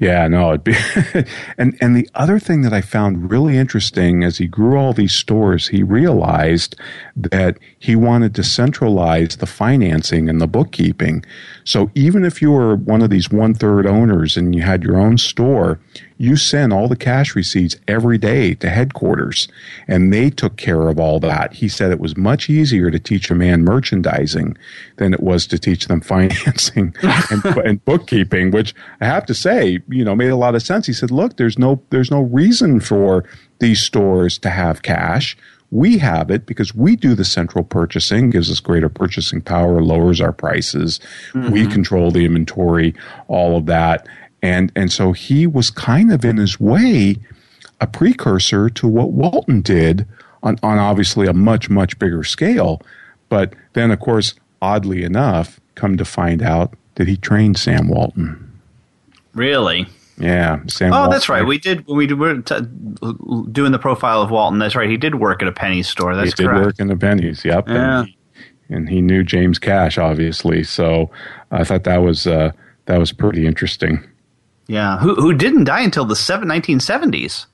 Yeah, 0.00 0.26
no, 0.26 0.50
it'd 0.50 0.64
be, 0.64 0.74
and 1.58 1.78
and 1.80 1.96
the 1.96 2.08
other 2.16 2.40
thing 2.40 2.62
that 2.62 2.72
I 2.72 2.80
found 2.80 3.30
really 3.30 3.56
interesting 3.56 4.24
as 4.24 4.38
he 4.38 4.48
grew 4.48 4.76
all 4.76 4.92
these 4.92 5.12
stores, 5.12 5.68
he 5.68 5.84
realized 5.84 6.74
that 7.14 7.58
he 7.80 7.94
wanted 7.94 8.34
to 8.34 8.42
centralize 8.42 9.36
the 9.36 9.46
financing 9.46 10.28
and 10.28 10.40
the 10.40 10.46
bookkeeping. 10.48 11.24
So 11.64 11.90
even 11.94 12.24
if 12.24 12.42
you 12.42 12.50
were 12.50 12.74
one 12.74 13.02
of 13.02 13.10
these 13.10 13.30
one 13.30 13.54
third 13.54 13.86
owners 13.86 14.36
and 14.36 14.54
you 14.54 14.62
had 14.62 14.82
your 14.82 14.96
own 14.96 15.16
store, 15.16 15.78
you 16.16 16.36
sent 16.36 16.72
all 16.72 16.88
the 16.88 16.96
cash 16.96 17.36
receipts 17.36 17.76
every 17.86 18.18
day 18.18 18.54
to 18.54 18.68
headquarters 18.68 19.46
and 19.86 20.12
they 20.12 20.28
took 20.30 20.56
care 20.56 20.88
of 20.88 20.98
all 20.98 21.20
that. 21.20 21.52
He 21.54 21.68
said 21.68 21.92
it 21.92 22.00
was 22.00 22.16
much 22.16 22.50
easier 22.50 22.90
to 22.90 22.98
teach 22.98 23.30
a 23.30 23.36
man 23.36 23.62
merchandising 23.62 24.58
than 24.96 25.14
it 25.14 25.22
was 25.22 25.46
to 25.46 25.58
teach 25.58 25.86
them 25.86 26.00
financing 26.08 26.94
and, 27.30 27.44
and, 27.64 27.84
bookkeeping, 27.84 28.50
which 28.50 28.74
I 29.00 29.06
have 29.06 29.24
to 29.26 29.34
say, 29.34 29.78
you 29.88 30.04
know, 30.04 30.16
made 30.16 30.30
a 30.30 30.36
lot 30.36 30.56
of 30.56 30.62
sense. 30.62 30.86
He 30.86 30.92
said, 30.92 31.12
look, 31.12 31.36
there's 31.36 31.58
no, 31.58 31.80
there's 31.90 32.10
no 32.10 32.22
reason 32.22 32.80
for 32.80 33.24
these 33.60 33.80
stores 33.80 34.38
to 34.38 34.50
have 34.50 34.82
cash. 34.82 35.36
We 35.70 35.98
have 35.98 36.30
it 36.30 36.46
because 36.46 36.74
we 36.74 36.96
do 36.96 37.14
the 37.14 37.24
central 37.24 37.62
purchasing, 37.62 38.30
gives 38.30 38.50
us 38.50 38.60
greater 38.60 38.88
purchasing 38.88 39.42
power, 39.42 39.82
lowers 39.82 40.20
our 40.20 40.32
prices. 40.32 40.98
Mm-hmm. 41.32 41.50
We 41.50 41.66
control 41.66 42.10
the 42.10 42.24
inventory, 42.24 42.94
all 43.26 43.56
of 43.56 43.66
that. 43.66 44.08
And, 44.40 44.72
and 44.74 44.90
so 44.90 45.12
he 45.12 45.46
was 45.46 45.70
kind 45.70 46.12
of 46.12 46.24
in 46.24 46.38
his 46.38 46.58
way 46.58 47.16
a 47.80 47.86
precursor 47.86 48.70
to 48.70 48.88
what 48.88 49.12
Walton 49.12 49.60
did 49.60 50.06
on, 50.42 50.58
on 50.62 50.78
obviously 50.78 51.26
a 51.26 51.34
much, 51.34 51.68
much 51.68 51.98
bigger 51.98 52.24
scale. 52.24 52.80
But 53.28 53.54
then, 53.74 53.90
of 53.90 54.00
course, 54.00 54.34
oddly 54.62 55.02
enough, 55.02 55.60
come 55.74 55.96
to 55.96 56.04
find 56.04 56.42
out 56.42 56.74
that 56.94 57.08
he 57.08 57.16
trained 57.16 57.58
Sam 57.58 57.88
Walton. 57.88 58.60
Really? 59.34 59.86
Yeah, 60.18 60.60
Sam. 60.66 60.92
Oh, 60.92 60.96
Walton. 60.96 61.10
that's 61.12 61.28
right. 61.28 61.46
We 61.46 61.58
did. 61.58 61.86
when 61.86 61.96
We 61.96 62.12
were 62.12 62.40
t- 62.42 62.60
doing 63.52 63.72
the 63.72 63.78
profile 63.78 64.20
of 64.20 64.30
Walton. 64.30 64.58
That's 64.58 64.74
right. 64.74 64.88
He 64.88 64.96
did 64.96 65.16
work 65.16 65.42
at 65.42 65.48
a 65.48 65.52
Penney 65.52 65.82
store. 65.82 66.16
That's 66.16 66.34
correct. 66.34 66.40
he 66.40 66.44
correct. 66.44 66.58
did 66.58 66.66
work 66.66 66.80
in 66.80 66.88
the 66.88 66.96
pennies. 66.96 67.44
Yep. 67.44 67.68
Yeah. 67.68 68.00
And 68.00 68.08
he, 68.08 68.16
and 68.74 68.88
he 68.88 69.00
knew 69.00 69.22
James 69.22 69.58
Cash, 69.58 69.96
obviously. 69.96 70.64
So 70.64 71.10
I 71.50 71.64
thought 71.64 71.84
that 71.84 71.98
was 71.98 72.26
uh, 72.26 72.52
that 72.86 72.98
was 72.98 73.12
pretty 73.12 73.46
interesting. 73.46 74.04
Yeah, 74.66 74.98
who 74.98 75.14
who 75.14 75.32
didn't 75.34 75.64
die 75.64 75.80
until 75.80 76.04
the 76.04 76.16
seven, 76.16 76.48
1970s. 76.48 77.46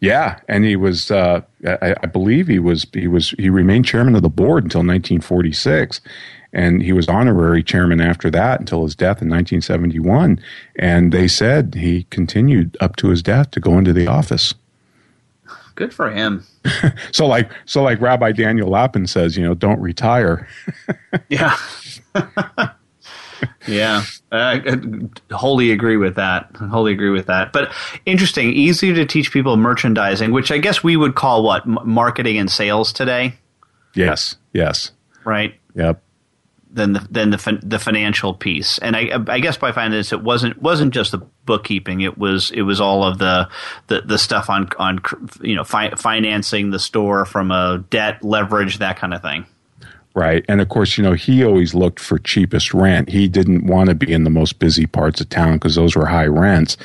Yeah, 0.00 0.40
and 0.48 0.64
he 0.64 0.74
was, 0.74 1.12
uh, 1.12 1.42
I, 1.64 1.94
I, 2.02 2.06
believe 2.06 2.48
he 2.48 2.58
was, 2.58 2.84
he 2.92 3.06
was, 3.06 3.30
he 3.38 3.48
remained 3.48 3.84
chairman 3.84 4.16
of 4.16 4.22
the 4.22 4.28
board 4.28 4.64
until 4.64 4.80
1946, 4.80 6.00
and 6.52 6.82
he 6.82 6.92
was 6.92 7.08
honorary 7.08 7.62
chairman 7.62 8.00
after 8.00 8.30
that 8.30 8.60
until 8.60 8.84
his 8.84 8.94
death 8.94 9.22
in 9.22 9.28
1971. 9.28 10.38
And 10.76 11.12
they 11.12 11.28
said 11.28 11.74
he 11.74 12.04
continued 12.04 12.76
up 12.80 12.96
to 12.96 13.08
his 13.08 13.22
death 13.22 13.50
to 13.52 13.60
go 13.60 13.78
into 13.78 13.92
the 13.92 14.06
office. 14.06 14.54
good 15.74 15.94
for 15.94 16.10
him. 16.10 16.44
so 17.12 17.26
like 17.26 17.50
so 17.64 17.82
like 17.82 18.00
Rabbi 18.00 18.32
Daniel 18.32 18.68
Lapin 18.68 19.06
says, 19.06 19.36
you 19.36 19.44
know, 19.44 19.54
don't 19.54 19.80
retire. 19.80 20.46
yeah. 21.28 21.56
yeah, 23.66 24.04
I 24.30 24.62
wholly 25.30 25.72
agree 25.72 25.96
with 25.96 26.16
that. 26.16 26.50
I 26.60 26.66
Wholly 26.66 26.92
agree 26.92 27.10
with 27.10 27.26
that. 27.26 27.52
But 27.52 27.72
interesting, 28.04 28.52
easy 28.52 28.92
to 28.92 29.06
teach 29.06 29.32
people 29.32 29.56
merchandising, 29.56 30.30
which 30.32 30.52
I 30.52 30.58
guess 30.58 30.84
we 30.84 30.96
would 30.96 31.14
call 31.14 31.42
what 31.42 31.66
marketing 31.66 32.36
and 32.36 32.50
sales 32.50 32.92
today. 32.92 33.34
Yes. 33.94 34.36
Yes. 34.52 34.92
Right. 35.24 35.54
Yep 35.74 36.02
than 36.72 36.94
the 36.94 37.06
than 37.10 37.30
the 37.30 37.58
the 37.62 37.78
financial 37.78 38.34
piece. 38.34 38.78
And 38.78 38.96
I, 38.96 39.10
I 39.28 39.40
guess 39.40 39.56
by 39.56 39.72
finding 39.72 39.98
this, 39.98 40.12
it 40.12 40.22
wasn't 40.22 40.60
wasn't 40.60 40.94
just 40.94 41.12
the 41.12 41.18
bookkeeping. 41.44 42.00
It 42.00 42.18
was 42.18 42.50
it 42.50 42.62
was 42.62 42.80
all 42.80 43.04
of 43.04 43.18
the 43.18 43.48
the, 43.88 44.00
the 44.02 44.18
stuff 44.18 44.48
on 44.48 44.68
on 44.78 45.00
you 45.40 45.54
know 45.54 45.64
fi- 45.64 45.94
financing 45.94 46.70
the 46.70 46.78
store 46.78 47.24
from 47.24 47.50
a 47.50 47.84
debt 47.90 48.24
leverage 48.24 48.78
that 48.78 48.98
kind 48.98 49.14
of 49.14 49.22
thing. 49.22 49.46
Right. 50.14 50.44
And 50.46 50.60
of 50.60 50.68
course, 50.68 50.98
you 50.98 51.04
know, 51.04 51.14
he 51.14 51.42
always 51.42 51.74
looked 51.74 51.98
for 51.98 52.18
cheapest 52.18 52.74
rent. 52.74 53.08
He 53.08 53.28
didn't 53.28 53.66
want 53.66 53.88
to 53.88 53.94
be 53.94 54.12
in 54.12 54.24
the 54.24 54.30
most 54.30 54.58
busy 54.58 54.86
parts 54.86 55.22
of 55.22 55.30
town 55.30 55.54
because 55.54 55.74
those 55.74 55.96
were 55.96 56.06
high 56.06 56.26
rents. 56.26 56.76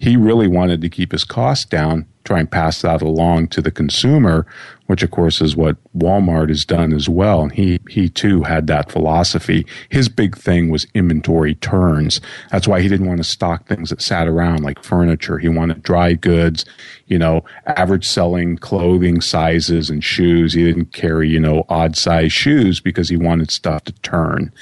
He 0.00 0.16
really 0.16 0.48
wanted 0.48 0.80
to 0.80 0.88
keep 0.88 1.12
his 1.12 1.22
costs 1.22 1.64
down, 1.64 2.06
try 2.24 2.40
and 2.40 2.50
pass 2.50 2.82
that 2.82 3.02
along 3.02 3.48
to 3.48 3.60
the 3.60 3.70
consumer 3.70 4.46
which 4.92 5.02
of 5.02 5.10
course 5.10 5.40
is 5.40 5.56
what 5.56 5.78
Walmart 5.96 6.50
has 6.50 6.66
done 6.66 6.92
as 6.92 7.08
well. 7.08 7.40
And 7.42 7.52
he, 7.52 7.80
he 7.88 8.10
too 8.10 8.42
had 8.42 8.66
that 8.66 8.92
philosophy. 8.92 9.66
His 9.88 10.10
big 10.10 10.36
thing 10.36 10.68
was 10.68 10.86
inventory 10.92 11.54
turns. 11.54 12.20
That's 12.50 12.68
why 12.68 12.82
he 12.82 12.88
didn't 12.88 13.06
want 13.06 13.16
to 13.16 13.24
stock 13.24 13.66
things 13.66 13.88
that 13.88 14.02
sat 14.02 14.28
around 14.28 14.62
like 14.62 14.84
furniture. 14.84 15.38
He 15.38 15.48
wanted 15.48 15.82
dry 15.82 16.12
goods, 16.12 16.66
you 17.06 17.18
know, 17.18 17.42
average 17.66 18.06
selling 18.06 18.58
clothing 18.58 19.22
sizes 19.22 19.88
and 19.88 20.04
shoes. 20.04 20.52
He 20.52 20.62
didn't 20.62 20.92
carry, 20.92 21.26
you 21.26 21.40
know, 21.40 21.64
odd 21.70 21.96
size 21.96 22.34
shoes 22.34 22.78
because 22.78 23.08
he 23.08 23.16
wanted 23.16 23.50
stuff 23.50 23.84
to 23.84 23.92
turn. 24.02 24.52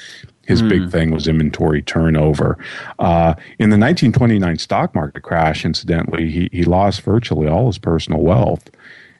His 0.47 0.61
mm. 0.61 0.69
big 0.69 0.91
thing 0.91 1.11
was 1.11 1.27
inventory 1.27 1.81
turnover. 1.81 2.57
Uh, 2.99 3.35
in 3.59 3.69
the 3.69 3.77
1929 3.77 4.57
stock 4.57 4.95
market 4.95 5.21
crash, 5.21 5.63
incidentally, 5.63 6.29
he, 6.31 6.49
he 6.51 6.63
lost 6.63 7.01
virtually 7.01 7.47
all 7.47 7.67
his 7.67 7.77
personal 7.77 8.21
wealth 8.21 8.69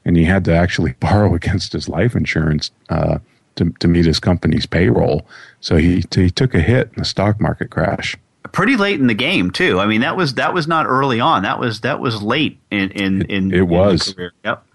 and 0.06 0.18
he 0.18 0.24
had 0.24 0.46
to 0.46 0.54
actually 0.54 0.94
borrow 1.00 1.34
against 1.34 1.74
his 1.74 1.90
life 1.90 2.16
insurance 2.16 2.72
uh, 2.90 3.20
to 3.56 3.70
to 3.80 3.88
meet 3.88 4.06
his 4.06 4.20
company's 4.20 4.66
payroll. 4.66 5.26
So 5.60 5.78
he 5.78 6.04
he 6.14 6.30
took 6.30 6.54
a 6.54 6.62
hit 6.62 6.88
in 6.90 7.00
the 7.00 7.06
stock 7.06 7.40
market 7.40 7.70
crash. 7.70 8.18
Pretty 8.52 8.76
late 8.76 9.00
in 9.00 9.08
the 9.08 9.14
game 9.14 9.52
too. 9.52 9.80
I 9.80 9.86
mean 9.86 10.02
that 10.02 10.18
was 10.18 10.36
that 10.36 10.54
was 10.54 10.68
not 10.68 10.86
early 10.88 11.20
on. 11.20 11.44
That 11.44 11.60
was 11.60 11.82
that 11.82 12.00
was 12.00 12.22
late 12.22 12.60
in 12.70 12.92
in 12.92 13.22
in. 13.24 13.54
It, 13.54 13.68
was. 13.68 14.16
Yep. 14.44 14.66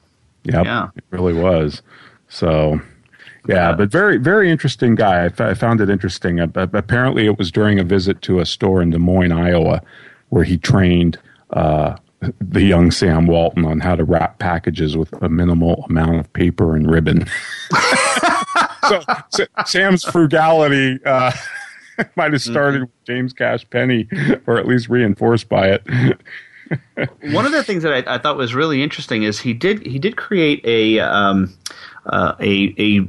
Yep. 0.45 0.65
Yeah. 0.65 0.89
It 0.97 1.05
really 1.11 1.35
was. 1.35 1.83
So. 2.29 2.81
Yeah, 3.49 3.73
but 3.73 3.91
very, 3.91 4.19
very 4.19 4.51
interesting 4.51 4.95
guy. 4.95 5.23
I, 5.23 5.27
f- 5.27 5.41
I 5.41 5.55
found 5.55 5.81
it 5.81 5.91
interesting. 5.91 6.41
Uh, 6.41 6.49
apparently, 6.55 7.27
it 7.27 7.39
was 7.39 7.51
during 7.51 7.79
a 7.79 7.85
visit 7.85 8.23
to 8.23 8.41
a 8.41 8.47
store 8.47 8.83
in 8.83 8.91
Des 8.91 8.99
Moines, 8.99 9.33
Iowa, 9.33 9.83
where 10.31 10.45
he 10.45 10.59
trained 10.59 11.19
uh, 11.51 11.97
the 12.41 12.63
young 12.63 12.91
Sam 12.91 13.27
Walton 13.27 13.65
on 13.65 13.81
how 13.81 13.97
to 13.97 14.05
wrap 14.05 14.39
packages 14.39 14.97
with 14.97 15.13
a 15.23 15.29
minimal 15.29 15.85
amount 15.89 16.17
of 16.17 16.33
paper 16.33 16.75
and 16.75 16.91
ribbon. 16.91 17.27
so, 18.89 19.03
so, 19.31 19.47
Sam's 19.65 20.05
frugality 20.05 20.99
uh, 21.05 21.33
might 22.17 22.33
have 22.33 22.43
started 22.43 22.77
mm-hmm. 22.77 22.85
with 22.85 23.05
James 23.07 23.33
Cash 23.33 23.69
Penney, 23.71 24.09
or 24.47 24.59
at 24.59 24.67
least 24.67 24.89
reinforced 24.89 25.49
by 25.49 25.71
it. 25.71 25.87
One 27.33 27.47
of 27.47 27.53
the 27.53 27.63
things 27.63 27.83
that 27.85 27.93
I, 27.93 28.15
I, 28.15 28.19
thought 28.19 28.37
was 28.37 28.55
really 28.55 28.83
interesting 28.83 29.23
is 29.23 29.39
he 29.39 29.55
did 29.55 29.87
he 29.87 30.01
did 30.01 30.17
create 30.17 30.65
a 30.65 30.99
um, 30.99 31.57
uh, 32.07 32.35
a 32.41 32.75
a 32.77 33.07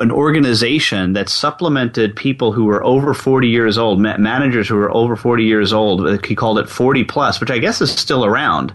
an 0.00 0.10
organization 0.10 1.12
that 1.14 1.28
supplemented 1.28 2.14
people 2.14 2.52
who 2.52 2.64
were 2.64 2.82
over 2.84 3.14
40 3.14 3.48
years 3.48 3.78
old, 3.78 4.00
ma- 4.00 4.16
managers 4.16 4.68
who 4.68 4.76
were 4.76 4.94
over 4.94 5.16
40 5.16 5.44
years 5.44 5.72
old. 5.72 6.24
He 6.24 6.34
called 6.34 6.58
it 6.58 6.68
40 6.68 7.04
plus, 7.04 7.40
which 7.40 7.50
I 7.50 7.58
guess 7.58 7.80
is 7.80 7.90
still 7.90 8.24
around, 8.24 8.74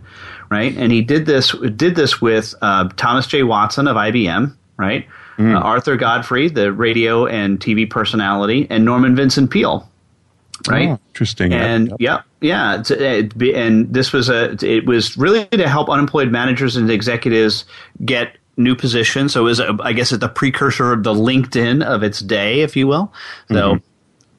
right? 0.49 0.75
And 0.77 0.91
he 0.91 1.01
did 1.01 1.25
this 1.25 1.51
did 1.75 1.95
this 1.95 2.21
with 2.21 2.55
uh, 2.61 2.89
Thomas 2.97 3.27
J. 3.27 3.43
Watson 3.43 3.87
of 3.87 3.95
IBM, 3.95 4.53
right? 4.77 5.07
Mm. 5.37 5.55
Uh, 5.55 5.59
Arthur 5.59 5.95
Godfrey, 5.95 6.49
the 6.49 6.71
radio 6.71 7.25
and 7.25 7.59
TV 7.59 7.89
personality, 7.89 8.67
and 8.69 8.85
Norman 8.85 9.15
Vincent 9.15 9.49
Peale, 9.49 9.89
right? 10.67 10.89
Oh, 10.89 10.99
interesting. 11.09 11.53
And 11.53 11.93
yep. 11.99 12.25
yeah, 12.41 12.83
yeah. 12.89 13.55
And 13.55 13.93
this 13.93 14.13
was 14.13 14.29
a. 14.29 14.57
It 14.65 14.85
was 14.85 15.17
really 15.17 15.45
to 15.47 15.67
help 15.67 15.89
unemployed 15.89 16.31
managers 16.31 16.75
and 16.75 16.91
executives 16.91 17.65
get 18.03 18.35
new 18.61 18.75
position. 18.75 19.29
So 19.29 19.47
a, 19.47 19.77
I 19.81 19.93
guess, 19.93 20.11
it's 20.11 20.21
the 20.21 20.29
precursor 20.29 20.93
of 20.93 21.03
the 21.03 21.13
LinkedIn 21.13 21.83
of 21.83 22.03
its 22.03 22.19
day, 22.19 22.61
if 22.61 22.75
you 22.75 22.87
will. 22.87 23.13
So 23.49 23.75
mm-hmm. 23.75 23.85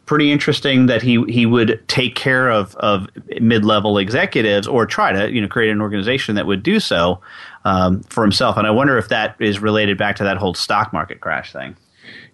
pretty 0.07 0.33
interesting 0.33 0.87
that 0.87 1.03
he 1.03 1.23
he 1.29 1.47
would 1.47 1.83
take 1.89 2.15
care 2.15 2.51
of 2.51 2.75
of 2.77 3.09
mid 3.41 3.65
level 3.65 3.99
executives 3.99 4.67
or 4.67 4.87
try 4.87 5.13
to 5.13 5.31
you 5.31 5.41
know 5.41 5.49
create 5.49 5.71
an 5.71 5.81
organization 5.81 6.35
that 6.37 6.47
would 6.47 6.63
do 6.63 6.81
so 6.81 7.21
um, 7.65 8.03
for 8.05 8.23
himself. 8.23 8.57
And 8.57 8.67
I 8.67 8.71
wonder 8.71 8.99
if 8.99 9.09
that 9.09 9.37
is 9.39 9.61
related 9.61 9.99
back 9.99 10.17
to 10.17 10.25
that 10.25 10.37
whole 10.37 10.55
stock 10.55 10.93
market 10.93 11.21
crash 11.21 11.53
thing. 11.53 11.77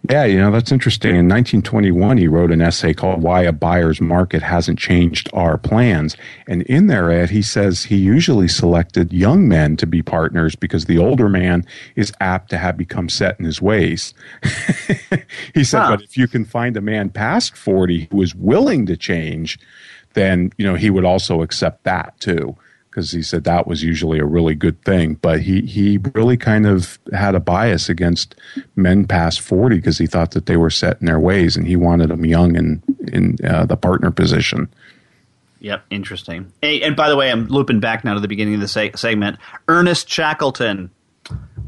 Yeah, 0.08 0.24
you 0.24 0.38
know, 0.38 0.50
that's 0.50 0.72
interesting. 0.72 1.10
In 1.10 1.28
1921, 1.28 2.18
he 2.18 2.28
wrote 2.28 2.52
an 2.52 2.62
essay 2.62 2.94
called 2.94 3.20
Why 3.20 3.42
a 3.42 3.52
Buyer's 3.52 4.00
Market 4.00 4.42
Hasn't 4.42 4.78
Changed 4.78 5.28
Our 5.34 5.58
Plans. 5.58 6.16
And 6.46 6.62
in 6.62 6.86
there, 6.86 7.10
Ed, 7.10 7.30
he 7.30 7.42
says 7.42 7.84
he 7.84 7.96
usually 7.96 8.48
selected 8.48 9.12
young 9.12 9.48
men 9.48 9.76
to 9.76 9.86
be 9.86 10.00
partners 10.00 10.54
because 10.54 10.84
the 10.84 10.98
older 10.98 11.28
man 11.28 11.66
is 11.96 12.12
apt 12.20 12.48
to 12.50 12.58
have 12.58 12.76
become 12.76 13.08
set 13.08 13.38
in 13.38 13.44
his 13.44 13.60
ways. 13.60 14.14
he 15.54 15.64
said, 15.64 15.80
huh. 15.80 15.96
but 15.96 16.02
if 16.02 16.16
you 16.16 16.28
can 16.28 16.44
find 16.44 16.76
a 16.76 16.80
man 16.80 17.10
past 17.10 17.56
40 17.56 18.08
who 18.10 18.22
is 18.22 18.34
willing 18.34 18.86
to 18.86 18.96
change, 18.96 19.58
then, 20.14 20.52
you 20.56 20.64
know, 20.64 20.76
he 20.76 20.90
would 20.90 21.04
also 21.04 21.42
accept 21.42 21.84
that 21.84 22.18
too 22.20 22.56
because 22.90 23.12
he 23.12 23.22
said 23.22 23.44
that 23.44 23.66
was 23.66 23.82
usually 23.82 24.18
a 24.18 24.24
really 24.24 24.54
good 24.54 24.82
thing. 24.84 25.14
But 25.14 25.40
he, 25.40 25.62
he 25.62 25.98
really 26.14 26.36
kind 26.36 26.66
of 26.66 26.98
had 27.12 27.34
a 27.34 27.40
bias 27.40 27.88
against 27.88 28.34
men 28.76 29.06
past 29.06 29.40
40 29.40 29.76
because 29.76 29.98
he 29.98 30.06
thought 30.06 30.32
that 30.32 30.46
they 30.46 30.56
were 30.56 30.70
set 30.70 31.00
in 31.00 31.06
their 31.06 31.20
ways 31.20 31.56
and 31.56 31.66
he 31.66 31.76
wanted 31.76 32.10
them 32.10 32.24
young 32.24 32.56
and 32.56 32.82
in 33.12 33.36
uh, 33.44 33.66
the 33.66 33.76
partner 33.76 34.10
position. 34.10 34.68
Yep, 35.60 35.84
interesting. 35.90 36.52
Hey, 36.62 36.82
and 36.82 36.96
by 36.96 37.08
the 37.08 37.16
way, 37.16 37.30
I'm 37.30 37.46
looping 37.48 37.80
back 37.80 38.04
now 38.04 38.14
to 38.14 38.20
the 38.20 38.28
beginning 38.28 38.54
of 38.54 38.60
the 38.60 38.66
seg- 38.66 38.98
segment. 38.98 39.38
Ernest 39.66 40.08
Shackleton. 40.08 40.90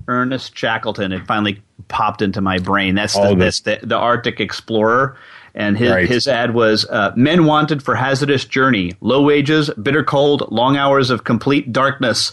Ernest 0.07 0.57
Shackleton. 0.57 1.13
It 1.13 1.27
finally 1.27 1.63
popped 1.89 2.23
into 2.23 2.41
my 2.41 2.59
brain. 2.59 2.95
That's 2.95 3.15
the, 3.15 3.35
that's 3.35 3.61
the, 3.61 3.81
the 3.83 3.97
Arctic 3.97 4.41
explorer 4.41 5.17
and 5.55 5.79
his, 5.79 5.91
right. 5.91 6.09
his 6.09 6.29
ad 6.29 6.55
was 6.55 6.85
uh, 6.87 7.13
men 7.17 7.45
wanted 7.45 7.83
for 7.83 7.95
hazardous 7.95 8.45
journey 8.45 8.95
low 9.01 9.23
wages 9.23 9.71
bitter 9.83 10.05
cold 10.05 10.51
long 10.51 10.77
hours 10.77 11.11
of 11.11 11.25
complete 11.25 11.73
darkness 11.73 12.27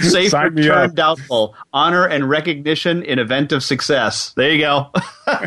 safe 0.00 0.30
Sign 0.30 0.54
return 0.54 0.94
doubtful 0.94 1.54
honor 1.72 2.06
and 2.06 2.28
recognition 2.28 3.02
in 3.02 3.18
event 3.18 3.52
of 3.52 3.62
success 3.62 4.32
there 4.34 4.52
you 4.52 4.58
go 4.58 4.90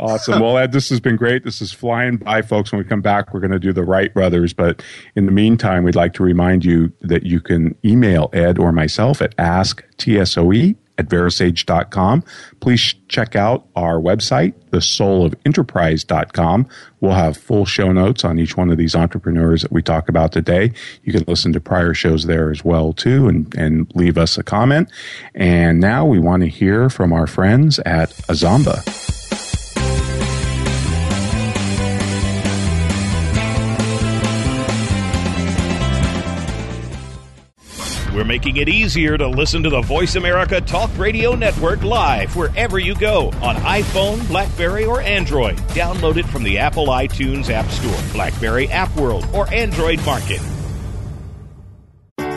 awesome. 0.00 0.40
Well, 0.40 0.58
Ed, 0.58 0.72
this 0.72 0.88
has 0.90 1.00
been 1.00 1.16
great. 1.16 1.44
This 1.44 1.60
is 1.60 1.72
flying 1.72 2.16
by, 2.16 2.42
folks. 2.42 2.72
When 2.72 2.78
we 2.78 2.84
come 2.84 3.02
back, 3.02 3.32
we're 3.32 3.40
going 3.40 3.52
to 3.52 3.58
do 3.58 3.72
the 3.72 3.84
Wright 3.84 4.12
brothers. 4.12 4.52
But 4.52 4.82
in 5.16 5.26
the 5.26 5.32
meantime, 5.32 5.84
we'd 5.84 5.94
like 5.94 6.14
to 6.14 6.22
remind 6.22 6.64
you 6.64 6.92
that 7.00 7.24
you 7.24 7.40
can 7.40 7.76
email 7.84 8.30
Ed 8.32 8.58
or 8.58 8.72
myself 8.72 9.22
at 9.22 9.36
asktsoe 9.36 10.76
at 11.02 11.08
verasage.com. 11.08 12.24
Please 12.60 12.94
check 13.08 13.34
out 13.36 13.66
our 13.76 13.96
website, 13.96 14.54
thesoulofenterprise.com. 14.70 16.68
We'll 17.00 17.12
have 17.12 17.36
full 17.36 17.66
show 17.66 17.92
notes 17.92 18.24
on 18.24 18.38
each 18.38 18.56
one 18.56 18.70
of 18.70 18.78
these 18.78 18.94
entrepreneurs 18.94 19.62
that 19.62 19.72
we 19.72 19.82
talk 19.82 20.08
about 20.08 20.32
today. 20.32 20.72
You 21.02 21.12
can 21.12 21.24
listen 21.26 21.52
to 21.52 21.60
prior 21.60 21.94
shows 21.94 22.26
there 22.26 22.50
as 22.50 22.64
well 22.64 22.92
too 22.92 23.28
and, 23.28 23.54
and 23.54 23.92
leave 23.94 24.16
us 24.16 24.38
a 24.38 24.42
comment. 24.42 24.90
And 25.34 25.80
now 25.80 26.06
we 26.06 26.18
want 26.18 26.42
to 26.42 26.48
hear 26.48 26.88
from 26.88 27.12
our 27.12 27.26
friends 27.26 27.78
at 27.80 28.10
Azamba. 28.28 29.21
We're 38.22 38.28
making 38.28 38.58
it 38.58 38.68
easier 38.68 39.18
to 39.18 39.26
listen 39.26 39.64
to 39.64 39.68
the 39.68 39.80
Voice 39.80 40.14
America 40.14 40.60
Talk 40.60 40.96
Radio 40.96 41.34
Network 41.34 41.82
live 41.82 42.36
wherever 42.36 42.78
you 42.78 42.94
go 42.94 43.30
on 43.42 43.56
iPhone, 43.56 44.24
Blackberry, 44.28 44.84
or 44.84 45.00
Android. 45.00 45.56
Download 45.74 46.16
it 46.16 46.26
from 46.26 46.44
the 46.44 46.56
Apple 46.56 46.86
iTunes 46.86 47.50
App 47.50 47.68
Store, 47.68 48.12
Blackberry 48.12 48.68
App 48.68 48.94
World, 48.94 49.26
or 49.34 49.52
Android 49.52 49.98
Market. 50.06 50.40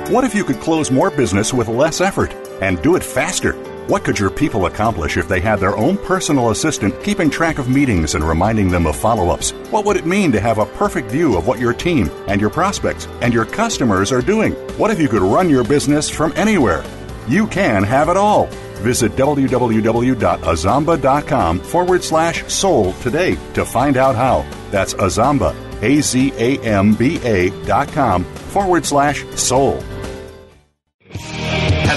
What 0.10 0.24
if 0.24 0.34
you 0.34 0.44
could 0.44 0.60
close 0.60 0.90
more 0.90 1.12
business 1.12 1.54
with 1.54 1.68
less 1.68 2.02
effort 2.02 2.34
and 2.64 2.82
do 2.82 2.96
it 2.96 3.04
faster? 3.04 3.54
What 3.88 4.04
could 4.04 4.18
your 4.18 4.32
people 4.32 4.66
accomplish 4.66 5.16
if 5.16 5.28
they 5.28 5.40
had 5.40 5.60
their 5.60 5.78
own 5.78 6.00
personal 6.00 6.50
assistant 6.50 7.04
keeping 7.04 7.30
track 7.30 7.60
of 7.60 7.70
meetings 7.70 8.16
and 8.16 8.24
reminding 8.24 8.70
them 8.70 8.88
of 8.88 8.96
follow 8.96 9.30
ups? 9.30 9.52
What 9.70 9.86
would 9.86 9.96
it 9.96 10.08
mean 10.08 10.32
to 10.32 10.40
have 10.40 10.58
a 10.58 10.66
perfect 10.66 11.12
view 11.12 11.38
of 11.38 11.46
what 11.46 11.60
your 11.60 11.74
team 11.74 12.10
and 12.28 12.42
your 12.42 12.50
prospects 12.50 13.08
and 13.22 13.32
your 13.32 13.46
customers 13.46 14.12
are 14.12 14.24
doing? 14.24 14.54
What 14.80 14.90
if 14.90 15.00
you 15.00 15.08
could 15.08 15.22
run 15.22 15.52
your 15.52 15.64
business 15.64 16.10
from 16.10 16.34
anywhere? 16.36 16.84
You 17.28 17.46
can 17.46 17.84
have 17.84 18.10
it 18.10 18.18
all. 18.18 18.48
Visit 18.82 19.12
www.azamba.com 19.12 21.60
forward 21.60 22.04
slash 22.04 22.52
soul 22.52 22.94
today 22.94 23.38
to 23.54 23.64
find 23.64 23.98
out 23.98 24.16
how. 24.16 24.48
That's 24.72 24.96
Azamba, 24.96 25.56
A 25.84 26.02
Z 26.02 26.34
A 26.38 26.58
M 26.62 26.96
B 26.96 27.20
A 27.24 27.52
dot 27.68 27.88
com 27.90 28.24
forward 28.24 28.84
slash 28.84 29.24
soul. 29.36 29.80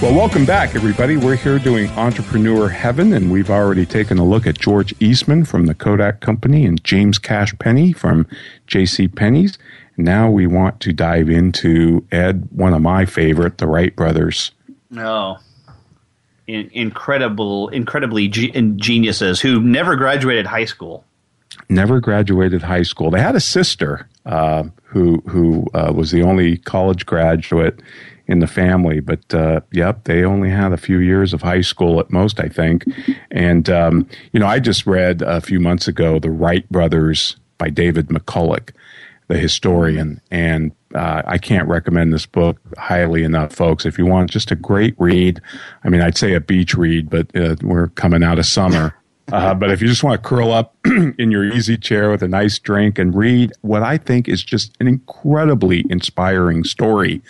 Well, 0.00 0.14
welcome 0.14 0.44
back, 0.44 0.76
everybody. 0.76 1.16
We're 1.16 1.34
here 1.34 1.58
doing 1.58 1.90
Entrepreneur 1.90 2.68
Heaven, 2.68 3.12
and 3.12 3.32
we've 3.32 3.50
already 3.50 3.84
taken 3.84 4.16
a 4.18 4.24
look 4.24 4.46
at 4.46 4.56
George 4.56 4.94
Eastman 5.00 5.44
from 5.44 5.66
the 5.66 5.74
Kodak 5.74 6.20
Company 6.20 6.64
and 6.64 6.82
James 6.84 7.18
Cash 7.18 7.58
Penney 7.58 7.92
from 7.92 8.24
J.C. 8.68 9.08
Penney's. 9.08 9.58
Now 9.96 10.30
we 10.30 10.46
want 10.46 10.78
to 10.82 10.92
dive 10.92 11.28
into 11.28 12.06
Ed, 12.12 12.46
one 12.52 12.74
of 12.74 12.80
my 12.80 13.06
favorite, 13.06 13.58
the 13.58 13.66
Wright 13.66 13.94
brothers. 13.96 14.52
No. 14.88 15.38
In, 16.46 16.70
incredible, 16.72 17.68
incredibly 17.70 18.28
ge- 18.28 18.52
geniuses 18.76 19.40
who 19.40 19.60
never 19.60 19.96
graduated 19.96 20.46
high 20.46 20.66
school. 20.66 21.04
Never 21.68 21.98
graduated 21.98 22.62
high 22.62 22.84
school. 22.84 23.10
They 23.10 23.20
had 23.20 23.34
a 23.34 23.40
sister 23.40 24.08
uh, 24.24 24.62
who 24.84 25.24
who 25.26 25.66
uh, 25.74 25.92
was 25.92 26.12
the 26.12 26.22
only 26.22 26.58
college 26.58 27.04
graduate 27.04 27.80
in 28.28 28.40
the 28.40 28.46
family, 28.46 29.00
but 29.00 29.34
uh, 29.34 29.60
yep, 29.72 30.04
they 30.04 30.22
only 30.22 30.50
had 30.50 30.72
a 30.72 30.76
few 30.76 30.98
years 30.98 31.32
of 31.32 31.42
high 31.42 31.62
school 31.62 31.98
at 31.98 32.10
most, 32.10 32.38
I 32.38 32.48
think. 32.48 32.84
And 33.30 33.68
um, 33.70 34.06
you 34.32 34.40
know, 34.40 34.46
I 34.46 34.60
just 34.60 34.86
read 34.86 35.22
a 35.22 35.40
few 35.40 35.58
months 35.58 35.88
ago 35.88 36.18
the 36.18 36.30
Wright 36.30 36.68
brothers 36.70 37.36
by 37.56 37.70
David 37.70 38.08
McCullough 38.08 38.70
the 39.28 39.38
historian. 39.38 40.20
And 40.30 40.72
uh, 40.94 41.22
I 41.26 41.38
can't 41.38 41.68
recommend 41.68 42.12
this 42.12 42.26
book 42.26 42.58
highly 42.76 43.22
enough, 43.22 43.54
folks. 43.54 43.86
If 43.86 43.98
you 43.98 44.06
want 44.06 44.30
just 44.30 44.50
a 44.50 44.56
great 44.56 44.94
read, 44.98 45.40
I 45.84 45.90
mean, 45.90 46.00
I'd 46.00 46.16
say 46.16 46.34
a 46.34 46.40
beach 46.40 46.74
read, 46.74 47.08
but 47.08 47.34
uh, 47.36 47.56
we're 47.62 47.88
coming 47.88 48.24
out 48.24 48.38
of 48.38 48.46
summer. 48.46 48.94
Uh, 49.30 49.52
but 49.52 49.70
if 49.70 49.82
you 49.82 49.86
just 49.86 50.02
want 50.02 50.22
to 50.22 50.26
curl 50.26 50.50
up 50.50 50.74
in 51.18 51.30
your 51.30 51.44
easy 51.44 51.76
chair 51.76 52.10
with 52.10 52.22
a 52.22 52.28
nice 52.28 52.58
drink 52.58 52.98
and 52.98 53.14
read 53.14 53.52
what 53.60 53.82
I 53.82 53.98
think 53.98 54.26
is 54.26 54.42
just 54.42 54.74
an 54.80 54.88
incredibly 54.88 55.84
inspiring 55.90 56.64
story. 56.64 57.20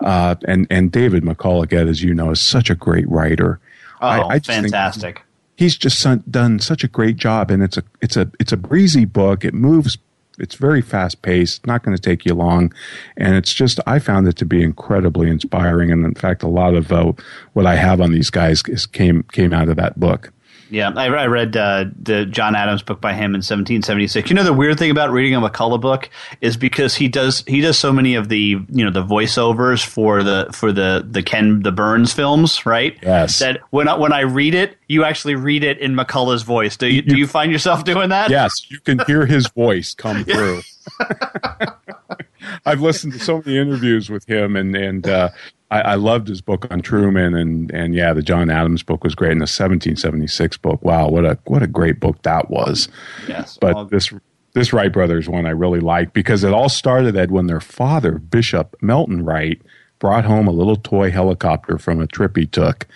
Uh, 0.00 0.34
and, 0.46 0.66
and 0.70 0.92
David 0.92 1.22
McCullough, 1.22 1.88
as 1.88 2.02
you 2.02 2.14
know, 2.14 2.30
is 2.30 2.40
such 2.40 2.70
a 2.70 2.74
great 2.74 3.08
writer. 3.08 3.60
Oh, 4.00 4.06
I, 4.06 4.34
I 4.34 4.38
fantastic. 4.40 5.22
He's 5.56 5.76
just 5.76 6.06
done 6.30 6.58
such 6.58 6.84
a 6.84 6.88
great 6.88 7.16
job, 7.16 7.50
and 7.50 7.62
it's 7.62 7.78
a 7.78 7.82
it's 8.02 8.16
a 8.16 8.30
it's 8.38 8.52
a 8.52 8.58
breezy 8.58 9.06
book. 9.06 9.42
It 9.42 9.54
moves 9.54 9.96
it's 10.38 10.54
very 10.54 10.82
fast 10.82 11.22
paced, 11.22 11.66
not 11.66 11.82
going 11.82 11.96
to 11.96 12.02
take 12.02 12.24
you 12.24 12.34
long, 12.34 12.72
and 13.16 13.34
it's 13.34 13.52
just 13.52 13.80
I 13.86 13.98
found 13.98 14.28
it 14.28 14.36
to 14.36 14.44
be 14.44 14.62
incredibly 14.62 15.30
inspiring. 15.30 15.90
And 15.90 16.04
in 16.04 16.14
fact, 16.14 16.42
a 16.42 16.48
lot 16.48 16.74
of 16.74 16.92
uh, 16.92 17.12
what 17.54 17.66
I 17.66 17.76
have 17.76 18.00
on 18.00 18.12
these 18.12 18.30
guys 18.30 18.62
is, 18.68 18.86
came 18.86 19.22
came 19.32 19.52
out 19.52 19.68
of 19.68 19.76
that 19.76 19.98
book. 19.98 20.32
Yeah, 20.70 20.90
I, 20.96 21.06
I 21.06 21.26
read 21.26 21.56
uh, 21.56 21.86
the 22.00 22.26
John 22.26 22.54
Adams 22.56 22.82
book 22.82 23.00
by 23.00 23.12
him 23.12 23.34
in 23.34 23.38
1776. 23.38 24.30
You 24.30 24.36
know, 24.36 24.44
the 24.44 24.52
weird 24.52 24.78
thing 24.78 24.90
about 24.90 25.10
reading 25.10 25.34
a 25.34 25.40
McCullough 25.40 25.80
book 25.80 26.10
is 26.40 26.56
because 26.56 26.94
he 26.94 27.08
does 27.08 27.44
he 27.46 27.60
does 27.60 27.78
so 27.78 27.92
many 27.92 28.14
of 28.14 28.28
the 28.28 28.58
you 28.68 28.84
know 28.84 28.90
the 28.90 29.04
voiceovers 29.04 29.84
for 29.84 30.22
the 30.22 30.48
for 30.52 30.72
the 30.72 31.06
the 31.08 31.22
Ken 31.22 31.62
the 31.62 31.72
Burns 31.72 32.12
films, 32.12 32.66
right? 32.66 32.98
Yes. 33.02 33.38
That 33.38 33.60
when 33.70 33.88
I, 33.88 33.94
when 33.94 34.12
I 34.12 34.20
read 34.20 34.54
it, 34.54 34.76
you 34.88 35.04
actually 35.04 35.34
read 35.34 35.64
it 35.64 35.78
in 35.78 35.94
McCullough's 35.94 36.42
voice. 36.42 36.76
Do 36.76 36.86
you, 36.86 36.96
you 36.96 37.02
do 37.02 37.16
you 37.16 37.26
find 37.26 37.52
yourself 37.52 37.84
doing 37.84 38.08
that? 38.10 38.30
Yes, 38.30 38.52
you 38.68 38.80
can 38.80 38.98
hear 39.06 39.26
his 39.26 39.48
voice 39.48 39.94
come 39.94 40.24
through. 40.24 40.62
I've 42.64 42.80
listened 42.80 43.12
to 43.14 43.18
so 43.18 43.42
many 43.44 43.58
interviews 43.58 44.10
with 44.10 44.28
him, 44.28 44.56
and 44.56 44.74
and 44.76 45.06
uh, 45.06 45.30
I, 45.70 45.80
I, 45.80 45.94
loved 45.94 46.28
his 46.28 46.40
book 46.40 46.66
on 46.70 46.80
Truman, 46.80 47.34
and 47.34 47.70
and 47.72 47.94
yeah, 47.94 48.12
the 48.12 48.22
John 48.22 48.50
Adams 48.50 48.82
book 48.82 49.04
was 49.04 49.14
great, 49.14 49.32
and 49.32 49.40
the 49.40 49.44
1776 49.44 50.56
book. 50.58 50.82
Wow, 50.82 51.08
what 51.08 51.24
a 51.24 51.38
what 51.44 51.62
a 51.62 51.66
great 51.66 52.00
book 52.00 52.22
that 52.22 52.50
was. 52.50 52.88
Yes, 53.28 53.58
but 53.60 53.90
this 53.90 54.12
this 54.54 54.72
Wright 54.72 54.92
brothers 54.92 55.28
one 55.28 55.46
I 55.46 55.50
really 55.50 55.80
liked 55.80 56.14
because 56.14 56.42
it 56.42 56.52
all 56.52 56.68
started 56.68 57.16
at 57.16 57.30
when 57.30 57.46
their 57.46 57.60
father 57.60 58.18
Bishop 58.18 58.74
Milton 58.80 59.24
Wright 59.24 59.60
brought 59.98 60.24
home 60.24 60.46
a 60.46 60.52
little 60.52 60.76
toy 60.76 61.10
helicopter 61.10 61.78
from 61.78 62.00
a 62.00 62.06
trip 62.06 62.36
he 62.36 62.46
took. 62.46 62.86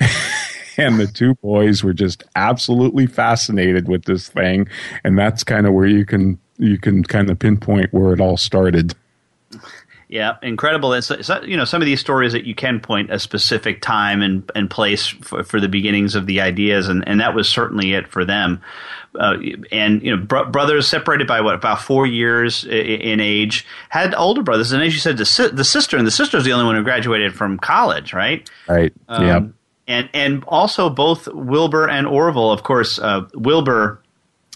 and 0.76 0.98
the 0.98 1.06
two 1.06 1.34
boys 1.36 1.84
were 1.84 1.92
just 1.92 2.24
absolutely 2.34 3.06
fascinated 3.06 3.88
with 3.88 4.04
this 4.06 4.28
thing 4.28 4.68
and 5.04 5.16
that's 5.16 5.44
kind 5.44 5.66
of 5.66 5.72
where 5.72 5.86
you 5.86 6.04
can 6.04 6.38
you 6.58 6.78
can 6.78 7.02
kind 7.02 7.30
of 7.30 7.38
pinpoint 7.38 7.92
where 7.92 8.12
it 8.12 8.20
all 8.20 8.36
started 8.36 8.94
yeah, 10.14 10.36
incredible. 10.42 10.92
It's, 10.92 11.10
you 11.44 11.56
know 11.56 11.64
some 11.64 11.82
of 11.82 11.86
these 11.86 11.98
stories 11.98 12.32
that 12.34 12.44
you 12.44 12.54
can 12.54 12.78
point 12.78 13.10
a 13.10 13.18
specific 13.18 13.82
time 13.82 14.22
and, 14.22 14.48
and 14.54 14.70
place 14.70 15.08
for, 15.08 15.42
for 15.42 15.60
the 15.60 15.68
beginnings 15.68 16.14
of 16.14 16.26
the 16.26 16.40
ideas, 16.40 16.88
and, 16.88 17.06
and 17.08 17.20
that 17.20 17.34
was 17.34 17.48
certainly 17.48 17.94
it 17.94 18.06
for 18.06 18.24
them. 18.24 18.60
Uh, 19.18 19.38
and 19.72 20.02
you 20.02 20.14
know, 20.14 20.22
br- 20.22 20.44
brothers 20.44 20.86
separated 20.86 21.26
by 21.26 21.40
what 21.40 21.56
about 21.56 21.80
four 21.80 22.06
years 22.06 22.64
in 22.64 23.18
age 23.18 23.66
had 23.88 24.14
older 24.14 24.42
brothers, 24.42 24.70
and 24.70 24.82
as 24.82 24.92
you 24.92 25.00
said, 25.00 25.16
the 25.16 25.24
si- 25.24 25.48
the 25.48 25.64
sister 25.64 25.96
and 25.96 26.06
the 26.06 26.12
sister 26.12 26.36
is 26.36 26.44
the 26.44 26.52
only 26.52 26.64
one 26.64 26.76
who 26.76 26.84
graduated 26.84 27.34
from 27.34 27.58
college, 27.58 28.12
right? 28.12 28.48
Right. 28.68 28.92
Um, 29.08 29.26
yeah. 29.26 29.40
And 29.88 30.08
and 30.14 30.44
also 30.46 30.90
both 30.90 31.26
Wilbur 31.26 31.88
and 31.88 32.06
Orville, 32.06 32.52
of 32.52 32.62
course, 32.62 33.00
uh, 33.00 33.26
Wilbur 33.34 34.00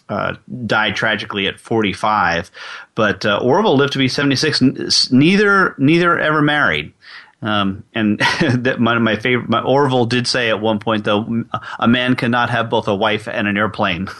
uh, 0.08 0.34
died 0.66 0.96
tragically 0.96 1.46
at 1.46 1.60
45, 1.60 2.50
but 2.94 3.26
uh, 3.26 3.38
Orville 3.42 3.76
lived 3.76 3.92
to 3.92 3.98
be 3.98 4.08
76. 4.08 5.10
Neither 5.10 5.74
neither 5.78 6.18
ever 6.18 6.42
married. 6.42 6.92
Um, 7.40 7.84
and 7.94 8.18
that 8.40 8.80
my, 8.80 8.98
my 8.98 9.16
favorite, 9.16 9.48
my 9.48 9.62
Orville 9.62 10.06
did 10.06 10.26
say 10.26 10.48
at 10.48 10.60
one 10.60 10.80
point 10.80 11.04
though, 11.04 11.44
a 11.78 11.86
man 11.86 12.16
cannot 12.16 12.50
have 12.50 12.68
both 12.68 12.88
a 12.88 12.94
wife 12.94 13.28
and 13.28 13.46
an 13.46 13.56
airplane. 13.56 14.08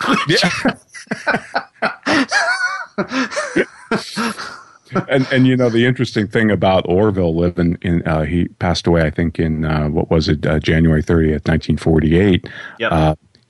and 5.09 5.27
and 5.33 5.47
you 5.47 5.57
know 5.57 5.69
the 5.69 5.85
interesting 5.85 6.27
thing 6.27 6.51
about 6.51 6.85
Orville 6.89 7.35
living 7.35 7.79
in 7.83 8.07
uh, 8.07 8.23
he 8.23 8.49
passed 8.49 8.87
away 8.87 9.03
I 9.03 9.11
think 9.11 9.39
in 9.39 9.65
uh, 9.65 9.89
what 9.89 10.11
was 10.11 10.29
it 10.29 10.47
uh, 10.47 10.59
January 10.59 11.03
30th 11.03 11.47
1948 11.49 12.49
yep. 12.79 12.93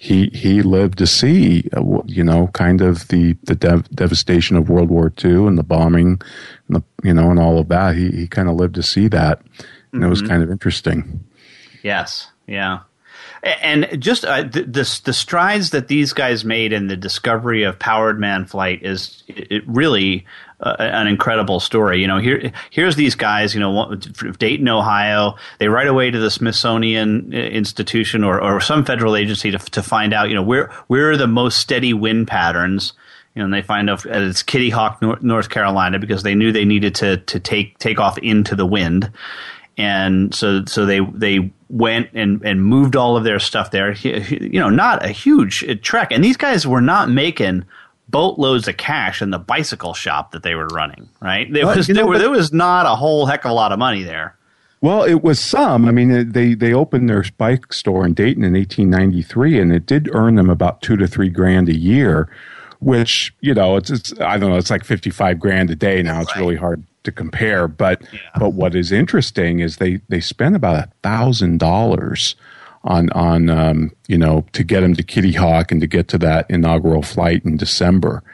He 0.01 0.31
he 0.33 0.63
lived 0.63 0.99
to 0.99 1.09
see 1.09 1.69
uh, 1.77 1.83
you 2.07 2.23
know 2.23 2.47
kind 2.49 2.81
of 2.81 3.09
the 3.09 3.35
the 3.43 3.57
dev- 3.57 3.91
devastation 3.91 4.57
of 4.57 4.71
World 4.71 4.91
War 4.91 5.13
II 5.23 5.49
and 5.49 5.59
the 5.59 5.65
bombing 5.65 6.23
and 6.69 6.77
the 6.77 6.83
you 7.03 7.13
know 7.13 7.31
and 7.31 7.39
all 7.39 7.59
of 7.59 7.69
that 7.69 7.97
he 7.97 8.11
he 8.13 8.29
kind 8.29 8.49
of 8.49 8.55
lived 8.55 8.77
to 8.77 8.83
see 8.83 9.09
that 9.09 9.41
and 9.41 10.01
mm-hmm. 10.01 10.05
it 10.05 10.09
was 10.09 10.21
mm-hmm. 10.21 10.31
kind 10.31 10.43
of 10.45 10.51
interesting 10.53 11.25
yes 11.83 12.31
yeah 12.47 12.81
And 13.63 14.01
just 14.01 14.25
uh, 14.25 14.43
the, 14.43 14.63
the, 14.63 15.01
the 15.05 15.13
strides 15.13 15.71
that 15.71 15.89
these 15.89 16.13
guys 16.13 16.45
made 16.45 16.73
in 16.73 16.87
the 16.87 16.97
discovery 16.97 17.65
of 17.65 17.79
powered 17.79 18.21
man 18.21 18.47
flight 18.47 18.85
is 18.85 19.25
it 19.27 19.63
really 19.67 20.27
uh, 20.61 20.77
an 20.79 21.07
incredible 21.07 21.61
story. 21.61 22.01
You 22.01 22.07
know, 22.07 22.19
here 22.19 22.53
here's 22.71 22.97
these 22.97 23.15
guys. 23.15 23.55
You 23.55 23.61
know, 23.61 23.95
Dayton, 24.39 24.69
Ohio. 24.69 25.37
They 25.59 25.69
write 25.69 25.87
away 25.87 26.11
to 26.11 26.19
the 26.19 26.31
Smithsonian 26.31 27.33
uh, 27.33 27.37
Institution 27.37 28.25
or, 28.25 28.43
or 28.43 28.61
some 28.61 28.85
federal 28.85 29.17
agency 29.17 29.51
to 29.51 29.59
to 29.59 29.83
find 29.83 30.13
out. 30.13 30.29
You 30.29 30.35
know, 30.35 30.43
where 30.43 30.69
where 30.89 31.11
are 31.11 31.17
the 31.17 31.27
most 31.27 31.59
steady 31.59 31.95
wind 31.95 32.29
patterns. 32.29 32.93
You 33.35 33.41
know, 33.41 33.45
and 33.45 33.55
they 33.55 33.63
find 33.63 33.89
out 33.89 34.05
it's 34.05 34.43
Kitty 34.43 34.71
Hawk, 34.71 35.01
North 35.23 35.49
Carolina, 35.49 36.01
because 36.01 36.25
they 36.25 36.35
knew 36.35 36.51
they 36.51 36.65
needed 36.65 36.97
to 36.97 37.19
to 37.19 37.39
take 37.39 37.79
take 37.79 38.01
off 38.01 38.19
into 38.19 38.57
the 38.57 38.67
wind 38.67 39.13
and 39.79 40.35
so 40.35 40.65
so 40.65 40.85
they 40.85 40.99
they 41.15 41.53
went 41.71 42.11
and 42.13 42.43
and 42.43 42.63
moved 42.63 42.97
all 42.97 43.17
of 43.17 43.25
their 43.25 43.39
stuff 43.39 43.71
there. 43.71 43.93
You 43.93 44.59
know, 44.59 44.71
not 44.71 45.05
a 45.05 45.09
huge 45.09 45.65
trek, 45.83 46.11
and 46.11 46.23
these 46.23 46.37
guys 46.37 46.67
were 46.67 46.81
not 46.81 47.09
making 47.09 47.65
boatloads 48.09 48.69
of 48.69 48.77
cash 48.77 49.21
in 49.21 49.31
the 49.31 49.39
bicycle 49.39 49.95
shop 49.95 50.33
that 50.33 50.43
they 50.43 50.55
were 50.55 50.69
running. 50.69 51.09
Right, 51.21 51.53
there 51.53 51.67
was 51.67 51.87
there, 51.87 52.07
were, 52.07 52.19
there 52.19 52.31
was 52.31 52.53
not 52.53 52.87
a 52.87 52.97
whole 52.97 53.27
heck 53.27 53.45
of 53.45 53.51
a 53.51 53.55
lot 53.55 53.73
of 53.73 53.79
money 53.79 54.03
there. 54.03 54.37
Well, 54.81 55.03
it 55.03 55.23
was 55.25 55.41
some. 55.41 55.87
I 55.87 55.91
mean, 55.91 56.31
they 56.33 56.55
they 56.55 56.73
opened 56.73 57.11
their 57.11 57.25
bike 57.37 57.73
store 57.73 58.07
in 58.07 58.15
Dayton 58.15 58.45
in 58.45 58.53
1893, 58.53 59.61
and 59.61 59.73
it 59.73 59.87
did 59.87 60.09
earn 60.15 60.37
them 60.37 60.49
about 60.49 60.83
two 60.83 60.97
to 60.97 61.09
three 61.09 61.29
grand 61.29 61.69
a 61.69 61.77
year, 61.77 62.29
which 62.79 63.35
you 63.41 63.55
know 63.55 63.77
it's 63.77 63.91
it's 63.91 64.13
I 64.21 64.39
don't 64.39 64.51
know 64.51 64.57
it's 64.57 64.71
like 64.71 64.85
55 64.85 65.41
grand 65.41 65.71
a 65.71 65.75
day 65.75 66.03
now. 66.03 66.21
It's 66.21 66.35
right. 66.37 66.41
really 66.41 66.57
hard 66.57 66.85
to 67.03 67.11
compare. 67.11 67.67
But 67.67 68.03
yeah. 68.13 68.21
but 68.39 68.51
what 68.51 68.77
is 68.77 68.93
interesting 68.93 69.59
is 69.59 69.79
they 69.79 70.01
they 70.09 70.21
spent 70.21 70.55
about 70.55 70.77
a 70.77 70.91
thousand 71.03 71.59
dollars 71.59 72.37
on 72.89 73.11
on 73.11 73.49
um, 73.49 73.93
you 74.09 74.19
know 74.19 74.45
to 74.53 74.65
get 74.65 74.83
him 74.83 74.95
to 74.97 75.03
Kitty 75.05 75.33
Hawk 75.33 75.71
and 75.71 75.81
to 75.81 75.87
get 75.87 76.09
to 76.09 76.19
that 76.19 76.51
inaugural 76.51 77.03
flight 77.03 77.45
in 77.45 77.57
December. 77.57 78.25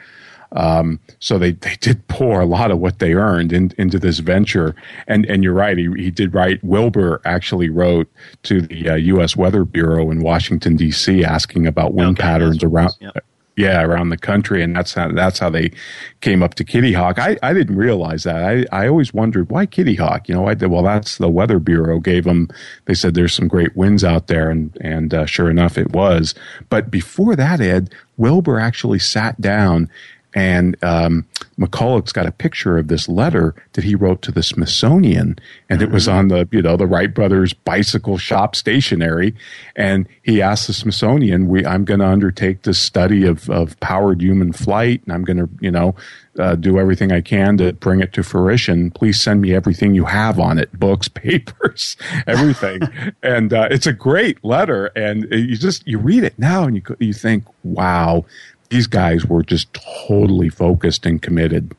Um, 0.51 0.99
so 1.19 1.37
they, 1.37 1.51
they 1.51 1.75
did 1.81 2.07
pour 2.07 2.39
a 2.39 2.45
lot 2.45 2.71
of 2.71 2.79
what 2.79 2.99
they 2.99 3.13
earned 3.13 3.51
in, 3.51 3.73
into 3.77 3.99
this 3.99 4.19
venture. 4.19 4.73
And 5.07 5.25
and 5.25 5.43
you're 5.43 5.53
right, 5.53 5.77
he, 5.77 5.89
he 5.97 6.09
did 6.09 6.33
write. 6.33 6.63
Wilbur 6.63 7.21
actually 7.25 7.69
wrote 7.69 8.07
to 8.43 8.61
the 8.61 8.89
uh, 8.89 8.95
U.S. 8.95 9.35
Weather 9.35 9.65
Bureau 9.65 10.09
in 10.09 10.21
Washington 10.21 10.77
D.C. 10.77 11.23
asking 11.23 11.67
about 11.67 11.93
wind 11.93 12.17
okay, 12.17 12.23
patterns 12.23 12.63
around. 12.63 12.93
Yep 12.99 13.23
yeah, 13.57 13.81
around 13.83 14.09
the 14.09 14.17
country, 14.17 14.61
and 14.61 14.75
that's 14.75 14.93
how 14.93 15.11
that's 15.11 15.39
how 15.39 15.49
they 15.49 15.71
came 16.19 16.43
up 16.43 16.55
to 16.55 16.63
Kitty 16.63 16.91
Hawk. 16.91 17.17
I, 17.19 17.37
I 17.41 17.53
didn't 17.53 17.77
realize 17.77 18.23
that. 18.23 18.35
I, 18.35 18.65
I 18.71 18.87
always 18.87 19.13
wondered 19.13 19.49
why 19.49 19.65
Kitty 19.65 19.95
Hawk. 19.95 20.27
You 20.27 20.35
know, 20.35 20.47
I 20.47 20.55
did, 20.55 20.67
well, 20.67 20.83
that's 20.83 21.17
the 21.17 21.29
Weather 21.29 21.59
Bureau 21.59 21.99
gave 21.99 22.25
them. 22.25 22.49
They 22.85 22.93
said 22.93 23.13
there's 23.13 23.33
some 23.33 23.47
great 23.47 23.75
winds 23.75 24.03
out 24.03 24.27
there, 24.27 24.49
and 24.49 24.77
and 24.81 25.13
uh, 25.13 25.25
sure 25.25 25.49
enough, 25.49 25.77
it 25.77 25.91
was. 25.93 26.35
But 26.69 26.91
before 26.91 27.35
that, 27.37 27.61
Ed 27.61 27.93
Wilbur 28.17 28.59
actually 28.59 28.99
sat 28.99 29.39
down 29.39 29.89
and 30.35 30.75
um, 30.83 31.25
McCullough's 31.57 32.11
got 32.11 32.25
a 32.25 32.31
picture 32.31 32.77
of 32.77 32.89
this 32.89 33.07
letter 33.07 33.55
that 33.73 33.85
he 33.85 33.95
wrote 33.95 34.21
to 34.23 34.31
the 34.33 34.43
Smithsonian, 34.43 35.39
and 35.69 35.81
it 35.81 35.89
was 35.89 36.07
mm-hmm. 36.07 36.17
on 36.17 36.27
the 36.27 36.47
you 36.51 36.61
know 36.61 36.75
the 36.75 36.85
Wright 36.85 37.13
brothers 37.13 37.53
bicycle 37.53 38.17
shop 38.17 38.55
stationery. 38.55 39.33
And 39.77 40.07
he 40.23 40.41
asked 40.41 40.67
the 40.67 40.73
Smithsonian, 40.73 41.47
"We 41.47 41.65
I'm 41.65 41.85
going 41.85 42.01
to 42.01 42.07
undertake 42.07 42.63
this 42.63 42.77
study 42.77 43.25
of 43.25 43.49
of 43.49 43.79
powered 43.79 44.21
human 44.21 44.51
flight, 44.51 45.01
and 45.05 45.13
I'm 45.13 45.23
going 45.23 45.37
to 45.37 45.49
you 45.61 45.71
know 45.71 45.95
uh, 46.37 46.55
do 46.55 46.77
everything 46.79 47.13
I 47.13 47.21
can 47.21 47.55
to 47.57 47.71
bring 47.71 48.01
it 48.01 48.11
to 48.13 48.23
fruition. 48.23 48.91
Please 48.91 49.21
send 49.21 49.41
me 49.41 49.53
everything 49.53 49.95
you 49.95 50.03
have 50.03 50.37
on 50.37 50.59
it, 50.59 50.77
books, 50.77 51.07
papers, 51.13 51.95
everything." 52.27 52.81
and 53.23 53.53
uh, 53.53 53.69
it's 53.71 53.87
a 53.87 53.93
great 53.93 54.43
letter, 54.43 54.87
and 54.97 55.27
you 55.31 55.55
just 55.55 55.87
you 55.87 55.97
read 55.97 56.25
it 56.25 56.37
now, 56.37 56.65
and 56.65 56.75
you 56.75 56.81
you 56.99 57.13
think, 57.13 57.45
"Wow." 57.63 58.25
These 58.69 58.87
guys 58.87 59.25
were 59.25 59.43
just 59.43 59.73
totally 60.07 60.49
focused 60.49 61.05
and 61.05 61.21
committed. 61.21 61.75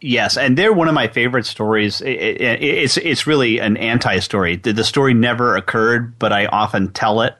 Yes, 0.00 0.36
and 0.36 0.58
they're 0.58 0.74
one 0.74 0.88
of 0.88 0.94
my 0.94 1.08
favorite 1.08 1.46
stories. 1.46 2.02
it's 2.04 2.98
it's 2.98 3.26
really 3.26 3.58
an 3.58 3.76
anti-story. 3.78 4.56
The 4.56 4.84
story 4.84 5.14
never 5.14 5.56
occurred, 5.56 6.18
but 6.18 6.32
I 6.32 6.46
often 6.46 6.92
tell 6.92 7.22
it, 7.22 7.34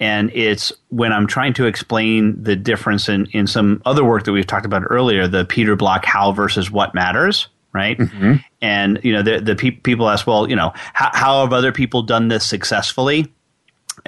and 0.00 0.30
it's 0.34 0.72
when 0.88 1.12
I'm 1.12 1.28
trying 1.28 1.54
to 1.54 1.66
explain 1.66 2.42
the 2.42 2.56
difference 2.56 3.08
in 3.08 3.26
in 3.26 3.46
some 3.46 3.80
other 3.86 4.04
work 4.04 4.24
that 4.24 4.32
we've 4.32 4.46
talked 4.46 4.66
about 4.66 4.82
earlier, 4.90 5.28
the 5.28 5.44
Peter 5.44 5.76
Block 5.76 6.04
how 6.04 6.32
versus 6.32 6.70
what 6.70 6.94
matters 6.94 7.48
right? 7.72 7.98
Mm-hmm. 7.98 8.34
And 8.60 8.98
you 9.04 9.12
know, 9.12 9.22
the 9.22 9.40
the 9.40 9.54
pe- 9.54 9.70
people 9.70 10.08
ask, 10.08 10.26
well, 10.26 10.50
you 10.50 10.56
know, 10.56 10.72
how, 10.92 11.10
how, 11.12 11.40
have 11.42 11.52
other 11.52 11.70
people 11.70 12.02
done 12.02 12.26
this 12.26 12.44
successfully? 12.44 13.32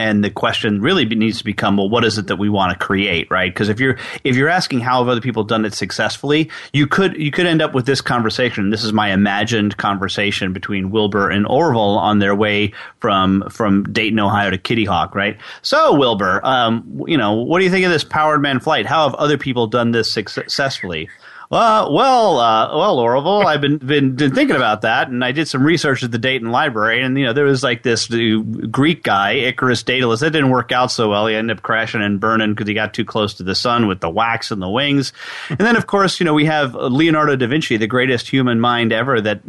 And 0.02 0.24
the 0.24 0.30
question 0.30 0.80
really 0.80 1.04
needs 1.04 1.38
to 1.38 1.44
become 1.44 1.76
well 1.76 1.88
what 1.88 2.04
is 2.04 2.18
it 2.18 2.26
that 2.26 2.36
we 2.36 2.48
want 2.48 2.72
to 2.72 2.84
create 2.84 3.30
right? 3.30 3.52
Because 3.52 3.68
if 3.68 3.78
you're 3.78 3.96
if 4.24 4.34
you're 4.34 4.48
asking 4.48 4.80
how 4.80 4.98
have 4.98 5.08
other 5.08 5.20
people 5.20 5.44
done 5.44 5.64
it 5.64 5.74
successfully 5.74 6.50
you 6.72 6.88
could 6.88 7.16
you 7.16 7.30
could 7.30 7.46
end 7.46 7.62
up 7.62 7.72
with 7.72 7.86
this 7.86 8.00
conversation. 8.00 8.70
This 8.70 8.82
is 8.82 8.92
my 8.92 9.12
imagined 9.12 9.76
conversation 9.76 10.52
between 10.52 10.90
wilbur 10.90 11.30
and 11.30 11.46
orville 11.46 11.98
on 11.98 12.18
their 12.18 12.34
way 12.34 12.72
from 12.98 13.48
from 13.48 13.84
dayton 13.84 14.18
ohio 14.18 14.50
to 14.50 14.58
kitty 14.58 14.84
hawk 14.84 15.14
right? 15.14 15.38
So 15.62 15.96
wilbur 15.96 16.40
um, 16.44 17.04
you 17.06 17.16
know 17.16 17.34
what 17.34 17.60
do 17.60 17.64
you 17.64 17.70
think 17.70 17.86
of 17.86 17.92
this 17.92 18.04
powered 18.04 18.42
man 18.42 18.58
flight? 18.58 18.86
How 18.86 19.08
have 19.08 19.14
other 19.14 19.38
people 19.38 19.68
done 19.68 19.92
this 19.92 20.12
successfully 20.12 21.08
well, 21.52 21.92
well, 21.92 22.38
uh, 22.38 22.74
well, 22.78 22.98
Orville, 22.98 23.46
I've 23.46 23.60
been, 23.60 23.76
been, 23.76 24.16
been 24.16 24.34
thinking 24.34 24.56
about 24.56 24.80
that, 24.80 25.08
and 25.08 25.22
I 25.22 25.32
did 25.32 25.48
some 25.48 25.62
research 25.62 26.02
at 26.02 26.10
the 26.10 26.16
Dayton 26.16 26.50
Library, 26.50 27.02
and 27.02 27.18
you 27.18 27.26
know 27.26 27.34
there 27.34 27.44
was 27.44 27.62
like 27.62 27.82
this 27.82 28.06
Greek 28.06 29.02
guy, 29.02 29.32
Icarus 29.32 29.82
Daedalus. 29.82 30.20
That 30.20 30.30
didn't 30.30 30.48
work 30.48 30.72
out 30.72 30.90
so 30.90 31.10
well. 31.10 31.26
He 31.26 31.34
ended 31.34 31.58
up 31.58 31.62
crashing 31.62 32.00
and 32.00 32.18
burning 32.18 32.54
because 32.54 32.68
he 32.68 32.72
got 32.72 32.94
too 32.94 33.04
close 33.04 33.34
to 33.34 33.42
the 33.42 33.54
sun 33.54 33.86
with 33.86 34.00
the 34.00 34.08
wax 34.08 34.50
and 34.50 34.62
the 34.62 34.68
wings. 34.70 35.12
And 35.50 35.58
then, 35.58 35.76
of 35.76 35.86
course, 35.86 36.20
you 36.20 36.24
know 36.24 36.32
we 36.32 36.46
have 36.46 36.74
Leonardo 36.74 37.36
da 37.36 37.46
Vinci, 37.46 37.76
the 37.76 37.86
greatest 37.86 38.30
human 38.30 38.58
mind 38.58 38.90
ever. 38.90 39.20
That 39.20 39.42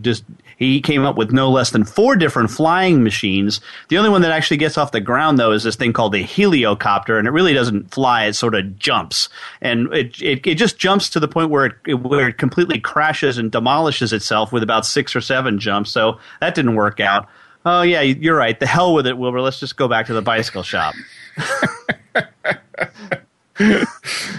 just 0.00 0.22
he 0.58 0.80
came 0.80 1.04
up 1.04 1.16
with 1.16 1.30
no 1.30 1.50
less 1.50 1.70
than 1.70 1.84
four 1.84 2.16
different 2.16 2.50
flying 2.50 3.04
machines. 3.04 3.60
The 3.88 3.96
only 3.96 4.10
one 4.10 4.22
that 4.22 4.32
actually 4.32 4.56
gets 4.56 4.76
off 4.76 4.90
the 4.90 5.00
ground 5.00 5.38
though 5.38 5.52
is 5.52 5.62
this 5.62 5.76
thing 5.76 5.92
called 5.92 6.12
the 6.12 6.24
heliocopter, 6.24 7.16
and 7.16 7.28
it 7.28 7.30
really 7.30 7.54
doesn't 7.54 7.92
fly; 7.92 8.24
it 8.24 8.32
sort 8.34 8.56
of 8.56 8.76
jumps, 8.78 9.28
and 9.62 9.92
it 9.94 10.20
it, 10.20 10.46
it 10.46 10.54
just 10.56 10.76
jumps 10.76 11.08
to 11.10 11.20
the 11.20 11.28
point 11.28 11.50
where 11.50 11.66
it 11.86 11.94
where 11.94 12.28
it 12.28 12.38
completely 12.38 12.80
crashes 12.80 13.38
and 13.38 13.52
demolishes 13.52 14.12
itself 14.12 14.52
with 14.52 14.64
about 14.64 14.84
six 14.84 15.14
or 15.14 15.20
seven 15.20 15.60
jumps. 15.60 15.90
So 15.92 16.18
that 16.40 16.56
didn't 16.56 16.74
work 16.74 16.98
out. 16.98 17.28
Oh 17.64 17.82
yeah, 17.82 18.00
you're 18.00 18.36
right. 18.36 18.58
The 18.58 18.66
hell 18.66 18.94
with 18.94 19.06
it, 19.06 19.16
Wilbur. 19.16 19.40
Let's 19.40 19.60
just 19.60 19.76
go 19.76 19.86
back 19.86 20.06
to 20.06 20.14
the 20.14 20.22
bicycle 20.22 20.64
shop. 20.64 20.94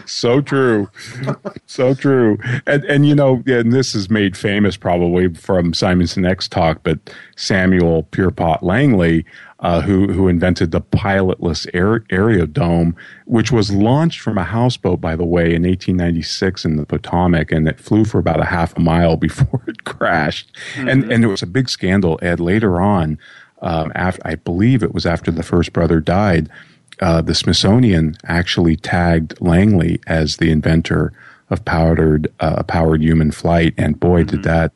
so 0.05 0.41
true, 0.41 0.89
so 1.65 1.93
true, 1.93 2.38
and 2.65 2.84
and 2.86 3.07
you 3.07 3.15
know, 3.15 3.43
and 3.45 3.74
this 3.74 3.95
is 3.95 4.09
made 4.09 4.38
famous 4.38 4.78
probably 4.78 5.34
from 5.34 5.74
Simon 5.74 6.07
Sinek's 6.07 6.47
talk, 6.47 6.82
but 6.84 6.99
Samuel 7.36 8.03
Pierpont 8.03 8.63
Langley 8.63 9.26
uh, 9.61 9.82
who 9.82 10.07
who 10.11 10.28
invented 10.28 10.72
the 10.72 10.82
pilotless 10.82 11.67
aer- 11.74 12.05
aerodrome, 12.09 12.95
which 13.26 13.51
was 13.51 13.72
launched 13.72 14.22
from 14.22 14.38
a 14.38 14.43
houseboat, 14.43 15.01
by 15.01 15.15
the 15.15 15.26
way, 15.26 15.53
in 15.53 15.63
1896 15.63 16.65
in 16.65 16.78
the 16.78 16.86
Potomac, 16.86 17.51
and 17.51 17.67
it 17.67 17.80
flew 17.80 18.05
for 18.05 18.20
about 18.20 18.39
a 18.39 18.45
half 18.45 18.76
a 18.78 18.80
mile 18.80 19.17
before 19.17 19.61
it 19.67 19.84
crashed. 19.84 20.51
Mm-hmm. 20.76 20.88
And 20.88 21.11
and 21.11 21.24
it 21.24 21.28
was 21.28 21.41
a 21.41 21.47
big 21.47 21.70
scandal. 21.70 22.17
Ed 22.22 22.39
later 22.39 22.80
on, 22.80 23.20
um, 23.61 23.91
after 23.95 24.22
I 24.26 24.36
believe 24.36 24.82
it 24.82 24.93
was 24.93 25.05
after 25.05 25.30
the 25.30 25.43
first 25.43 25.74
brother 25.74 25.99
died, 25.99 26.49
uh, 27.02 27.22
the 27.22 27.36
Smithsonian 27.36 28.16
actually 28.26 28.76
tagged 28.76 29.39
Langley 29.41 30.00
as 30.08 30.38
the 30.38 30.52
inventor 30.52 31.14
of 31.50 31.64
powered 31.66 32.32
uh, 32.39 32.64
powered 32.64 33.02
human 33.02 33.32
flight, 33.32 33.74
and 33.78 34.00
boy, 34.00 34.22
mm-hmm. 34.22 34.38
did 34.38 34.43
that 34.43 34.72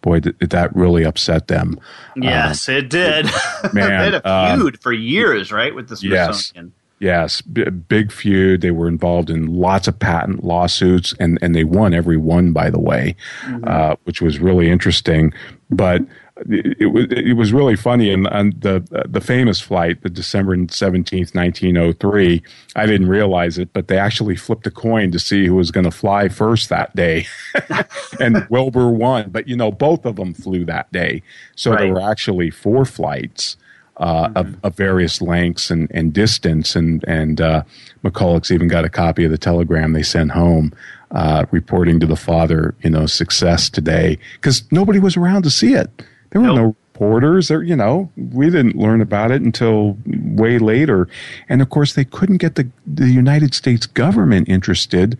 boy, 0.00 0.20
did, 0.20 0.38
that 0.38 0.74
really 0.74 1.04
upset 1.04 1.48
them. 1.48 1.78
Yes, 2.16 2.68
it 2.68 2.88
did. 2.88 3.26
Man, 3.72 3.88
they 3.88 3.94
had 3.94 4.14
a 4.14 4.28
um, 4.28 4.60
feud 4.60 4.74
um, 4.74 4.80
for 4.80 4.92
years, 4.92 5.52
right, 5.52 5.74
with 5.74 5.88
the 5.88 5.96
Smithsonian. 5.96 6.72
Yes, 6.98 7.40
yes, 7.40 7.40
b- 7.40 7.68
big 7.70 8.12
feud. 8.12 8.60
They 8.60 8.70
were 8.70 8.88
involved 8.88 9.30
in 9.30 9.46
lots 9.46 9.88
of 9.88 9.98
patent 9.98 10.44
lawsuits, 10.44 11.14
and 11.20 11.38
and 11.42 11.54
they 11.54 11.64
won 11.64 11.92
every 11.92 12.16
one, 12.16 12.52
by 12.52 12.70
the 12.70 12.80
way, 12.80 13.16
mm-hmm. 13.42 13.64
uh, 13.66 13.96
which 14.04 14.22
was 14.22 14.38
really 14.38 14.70
interesting. 14.70 15.32
But 15.70 16.02
it, 16.48 16.92
was 16.92 17.06
it 17.10 17.34
was 17.34 17.52
really 17.52 17.76
funny. 17.76 18.10
And, 18.10 18.26
and 18.26 18.60
the 18.60 19.06
the 19.08 19.20
famous 19.20 19.60
flight, 19.60 20.02
the 20.02 20.10
December 20.10 20.56
seventeenth, 20.68 21.34
nineteen 21.34 21.76
oh 21.76 21.92
three. 21.92 22.42
I 22.74 22.86
didn't 22.86 23.08
realize 23.08 23.58
it, 23.58 23.72
but 23.72 23.88
they 23.88 23.98
actually 23.98 24.36
flipped 24.36 24.66
a 24.66 24.70
coin 24.70 25.12
to 25.12 25.18
see 25.18 25.46
who 25.46 25.54
was 25.54 25.70
going 25.70 25.84
to 25.84 25.90
fly 25.90 26.28
first 26.28 26.68
that 26.68 26.94
day, 26.94 27.26
and 28.20 28.46
Wilbur 28.50 28.90
won. 28.90 29.30
But 29.30 29.48
you 29.48 29.56
know, 29.56 29.70
both 29.72 30.04
of 30.04 30.16
them 30.16 30.34
flew 30.34 30.64
that 30.66 30.90
day, 30.92 31.22
so 31.54 31.70
right. 31.70 31.80
there 31.80 31.92
were 31.92 32.02
actually 32.02 32.50
four 32.50 32.84
flights. 32.84 33.56
Uh, 33.98 34.28
mm-hmm. 34.28 34.36
of, 34.36 34.56
of, 34.62 34.76
various 34.76 35.22
lengths 35.22 35.70
and, 35.70 35.90
and 35.90 36.12
distance, 36.12 36.76
and 36.76 37.02
and 37.08 37.40
uh, 37.40 37.62
McCullough's 38.04 38.50
even 38.50 38.68
got 38.68 38.84
a 38.84 38.90
copy 38.90 39.24
of 39.24 39.30
the 39.30 39.38
telegram 39.38 39.94
they 39.94 40.02
sent 40.02 40.32
home, 40.32 40.74
uh, 41.12 41.46
reporting 41.50 41.98
to 41.98 42.04
the 42.04 42.14
father, 42.14 42.74
you 42.82 42.90
know, 42.90 43.06
success 43.06 43.70
today, 43.70 44.18
because 44.34 44.70
nobody 44.70 44.98
was 44.98 45.16
around 45.16 45.44
to 45.44 45.50
see 45.50 45.72
it. 45.72 45.88
There 46.30 46.40
were 46.40 46.48
nope. 46.48 46.56
no 46.56 46.76
reporters. 46.96 47.48
There, 47.48 47.62
you 47.62 47.76
know, 47.76 48.10
we 48.16 48.46
didn't 48.46 48.76
learn 48.76 49.00
about 49.00 49.30
it 49.30 49.42
until 49.42 49.98
way 50.06 50.58
later. 50.58 51.08
And 51.48 51.60
of 51.60 51.70
course, 51.70 51.94
they 51.94 52.04
couldn't 52.04 52.38
get 52.38 52.54
the, 52.54 52.68
the 52.86 53.08
United 53.08 53.54
States 53.54 53.86
government 53.86 54.48
interested 54.48 55.18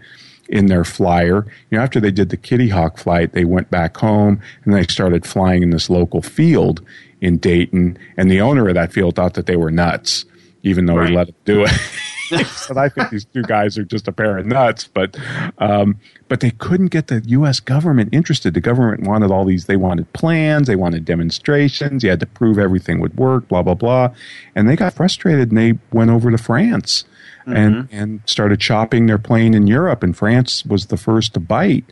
in 0.48 0.66
their 0.66 0.84
flyer. 0.84 1.46
You 1.70 1.78
know, 1.78 1.84
after 1.84 2.00
they 2.00 2.10
did 2.10 2.30
the 2.30 2.36
Kitty 2.36 2.68
Hawk 2.68 2.98
flight, 2.98 3.32
they 3.32 3.44
went 3.44 3.70
back 3.70 3.96
home 3.96 4.40
and 4.64 4.74
they 4.74 4.84
started 4.84 5.26
flying 5.26 5.62
in 5.62 5.70
this 5.70 5.90
local 5.90 6.22
field 6.22 6.82
in 7.20 7.38
Dayton. 7.38 7.98
And 8.16 8.30
the 8.30 8.40
owner 8.40 8.68
of 8.68 8.74
that 8.74 8.92
field 8.92 9.16
thought 9.16 9.34
that 9.34 9.46
they 9.46 9.56
were 9.56 9.70
nuts, 9.70 10.24
even 10.66 10.86
though 10.86 10.96
right. 10.96 11.10
he 11.10 11.16
let 11.16 11.26
them 11.28 11.36
do 11.44 11.64
it. 11.64 11.70
but 12.68 12.76
I 12.76 12.88
think 12.88 13.10
these 13.10 13.24
two 13.24 13.42
guys 13.42 13.78
are 13.78 13.84
just 13.84 14.08
a 14.08 14.12
pair 14.12 14.36
of 14.36 14.46
nuts. 14.46 14.88
But 14.88 15.16
um, 15.58 16.00
but 16.28 16.40
they 16.40 16.50
couldn't 16.50 16.88
get 16.88 17.06
the 17.06 17.22
U.S. 17.26 17.60
government 17.60 18.10
interested. 18.12 18.54
The 18.54 18.60
government 18.60 19.04
wanted 19.04 19.30
all 19.30 19.44
these. 19.44 19.66
They 19.66 19.76
wanted 19.76 20.12
plans. 20.12 20.66
They 20.66 20.74
wanted 20.74 21.04
demonstrations. 21.04 22.02
You 22.02 22.10
had 22.10 22.20
to 22.20 22.26
prove 22.26 22.58
everything 22.58 22.98
would 23.00 23.16
work. 23.16 23.46
Blah 23.48 23.62
blah 23.62 23.74
blah. 23.74 24.12
And 24.56 24.68
they 24.68 24.74
got 24.74 24.94
frustrated 24.94 25.50
and 25.50 25.58
they 25.58 25.74
went 25.92 26.10
over 26.10 26.30
to 26.30 26.38
France 26.38 27.04
mm-hmm. 27.42 27.56
and 27.56 27.88
and 27.92 28.20
started 28.26 28.60
shopping 28.60 29.06
their 29.06 29.18
plane 29.18 29.54
in 29.54 29.68
Europe. 29.68 30.02
And 30.02 30.16
France 30.16 30.64
was 30.66 30.86
the 30.86 30.96
first 30.96 31.34
to 31.34 31.40
bite 31.40 31.84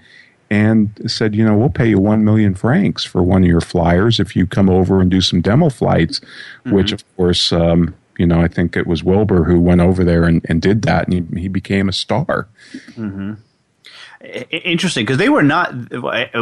and 0.51 1.01
said, 1.07 1.35
you 1.35 1.45
know, 1.45 1.57
we'll 1.57 1.70
pay 1.70 1.89
you 1.89 1.99
one 1.99 2.25
million 2.25 2.55
francs 2.55 3.05
for 3.05 3.22
one 3.22 3.43
of 3.43 3.49
your 3.49 3.61
flyers 3.61 4.20
if 4.20 4.37
you 4.37 4.47
come 4.47 4.68
over 4.68 5.01
and 5.01 5.11
do 5.11 5.20
some 5.20 5.41
demo 5.41 5.68
flights, 5.68 6.20
mm-hmm. 6.20 6.75
which 6.75 6.93
of 6.93 7.16
course, 7.16 7.53
um, 7.53 7.95
you 8.19 8.27
know, 8.27 8.41
I 8.41 8.49
think 8.49 8.77
it 8.77 8.87
was 8.87 9.03
Wilbur 9.03 9.45
who 9.45 9.61
went 9.61 9.81
over 9.81 10.05
there 10.05 10.25
and, 10.25 10.45
and 10.49 10.61
did 10.61 10.83
that, 10.83 11.09
and 11.09 11.37
he, 11.37 11.43
he 11.43 11.49
became 11.49 11.89
a 11.89 11.93
star. 11.93 12.49
Mm-hmm. 12.91 13.35
Interesting 14.51 15.05
because 15.05 15.19
they 15.19 15.29
were 15.29 15.43
not 15.43 15.75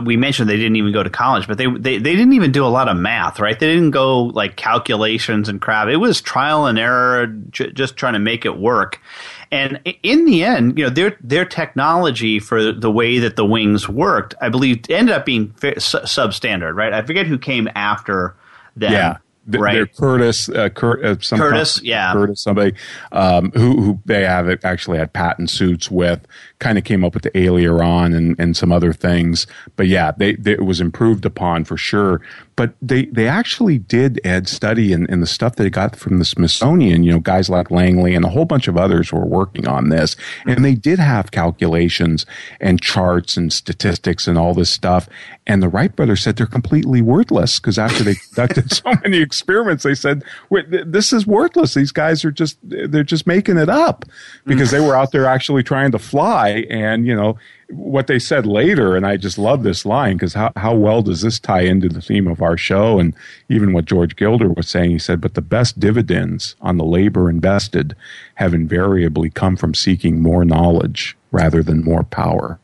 we 0.04 0.16
mentioned 0.16 0.48
they 0.48 0.56
didn't 0.56 0.76
even 0.76 0.92
go 0.92 1.02
to 1.02 1.10
college 1.10 1.48
but 1.48 1.58
they, 1.58 1.66
they 1.66 1.98
they 1.98 2.14
didn't 2.14 2.34
even 2.34 2.52
do 2.52 2.64
a 2.64 2.68
lot 2.68 2.88
of 2.88 2.96
math 2.96 3.40
right? 3.40 3.58
They 3.58 3.74
didn't 3.74 3.90
go 3.90 4.22
like 4.22 4.54
calculations 4.54 5.48
and 5.48 5.60
crap. 5.60 5.88
It 5.88 5.96
was 5.96 6.20
trial 6.20 6.66
and 6.66 6.78
error 6.78 7.26
j- 7.26 7.72
just 7.72 7.96
trying 7.96 8.12
to 8.12 8.20
make 8.20 8.44
it 8.44 8.56
work. 8.56 9.00
And 9.50 9.80
in 10.04 10.26
the 10.26 10.44
end 10.44 10.78
you 10.78 10.84
know 10.84 10.90
their 10.90 11.16
their 11.20 11.44
technology 11.44 12.38
for 12.38 12.70
the 12.72 12.90
way 12.90 13.18
that 13.18 13.34
the 13.34 13.44
wings 13.44 13.88
worked 13.88 14.34
i 14.40 14.48
believe 14.48 14.88
ended 14.88 15.14
up 15.14 15.26
being 15.26 15.48
substandard 15.48 16.76
right? 16.76 16.92
I 16.92 17.02
forget 17.02 17.26
who 17.26 17.38
came 17.38 17.68
after 17.74 18.36
them. 18.76 18.92
Yeah 18.92 19.16
right. 19.46 19.94
Curtiss, 19.96 20.48
uh, 20.48 20.68
Cur- 20.70 21.04
uh, 21.04 21.16
some 21.20 21.38
Curtiss, 21.38 21.82
yeah, 21.82 22.12
Curtiss, 22.12 22.40
somebody 22.42 22.74
um, 23.10 23.50
who 23.52 23.80
who 23.80 24.00
they 24.04 24.22
have 24.22 24.48
actually 24.64 24.98
had 24.98 25.12
patent 25.12 25.50
suits 25.50 25.90
with, 25.90 26.26
kind 26.62 26.78
of 26.78 26.84
came 26.84 27.04
up 27.04 27.12
with 27.12 27.24
the 27.24 27.36
aileron 27.36 28.14
and, 28.14 28.38
and 28.38 28.56
some 28.56 28.70
other 28.70 28.92
things. 28.92 29.48
But 29.74 29.88
yeah, 29.88 30.12
they, 30.16 30.36
they, 30.36 30.52
it 30.52 30.64
was 30.64 30.80
improved 30.80 31.26
upon 31.26 31.64
for 31.64 31.76
sure. 31.76 32.22
But 32.54 32.74
they, 32.80 33.06
they 33.06 33.26
actually 33.26 33.78
did 33.78 34.20
add 34.24 34.46
study 34.46 34.92
and, 34.92 35.08
in 35.10 35.20
the 35.20 35.26
stuff 35.26 35.56
they 35.56 35.70
got 35.70 35.96
from 35.96 36.18
the 36.20 36.24
Smithsonian. 36.24 37.02
You 37.02 37.12
know, 37.12 37.18
guys 37.18 37.48
like 37.50 37.72
Langley 37.72 38.14
and 38.14 38.24
a 38.24 38.28
whole 38.28 38.44
bunch 38.44 38.68
of 38.68 38.76
others 38.76 39.12
were 39.12 39.26
working 39.26 39.66
on 39.66 39.88
this. 39.88 40.14
And 40.46 40.64
they 40.64 40.74
did 40.74 41.00
have 41.00 41.32
calculations 41.32 42.26
and 42.60 42.80
charts 42.80 43.36
and 43.36 43.52
statistics 43.52 44.28
and 44.28 44.38
all 44.38 44.54
this 44.54 44.70
stuff. 44.70 45.08
And 45.48 45.62
the 45.62 45.68
Wright 45.68 45.94
brothers 45.94 46.22
said 46.22 46.36
they're 46.36 46.46
completely 46.46 47.02
worthless 47.02 47.58
because 47.58 47.78
after 47.78 48.04
they 48.04 48.14
conducted 48.14 48.70
so 48.72 48.92
many 49.02 49.18
experiments, 49.18 49.82
they 49.82 49.96
said, 49.96 50.22
this 50.70 51.12
is 51.12 51.26
worthless. 51.26 51.74
These 51.74 51.90
guys 51.90 52.24
are 52.24 52.30
just, 52.30 52.58
they're 52.62 53.02
just 53.02 53.26
making 53.26 53.56
it 53.56 53.68
up 53.68 54.04
because 54.46 54.70
they 54.70 54.78
were 54.78 54.94
out 54.94 55.10
there 55.10 55.26
actually 55.26 55.64
trying 55.64 55.90
to 55.90 55.98
fly 55.98 56.51
and, 56.70 57.06
you 57.06 57.14
know, 57.14 57.38
what 57.68 58.06
they 58.06 58.18
said 58.18 58.46
later, 58.46 58.96
and 58.96 59.06
I 59.06 59.16
just 59.16 59.38
love 59.38 59.62
this 59.62 59.84
line 59.86 60.16
because 60.16 60.34
how, 60.34 60.52
how 60.56 60.74
well 60.74 61.02
does 61.02 61.22
this 61.22 61.38
tie 61.38 61.62
into 61.62 61.88
the 61.88 62.00
theme 62.00 62.26
of 62.26 62.42
our 62.42 62.56
show? 62.56 62.98
And 62.98 63.14
even 63.48 63.72
what 63.72 63.86
George 63.86 64.16
Gilder 64.16 64.48
was 64.48 64.68
saying, 64.68 64.90
he 64.90 64.98
said, 64.98 65.20
but 65.20 65.34
the 65.34 65.40
best 65.42 65.80
dividends 65.80 66.54
on 66.60 66.76
the 66.76 66.84
labor 66.84 67.30
invested 67.30 67.96
have 68.36 68.54
invariably 68.54 69.30
come 69.30 69.56
from 69.56 69.74
seeking 69.74 70.20
more 70.20 70.44
knowledge 70.44 71.16
rather 71.30 71.62
than 71.62 71.82
more 71.82 72.02
power. 72.02 72.58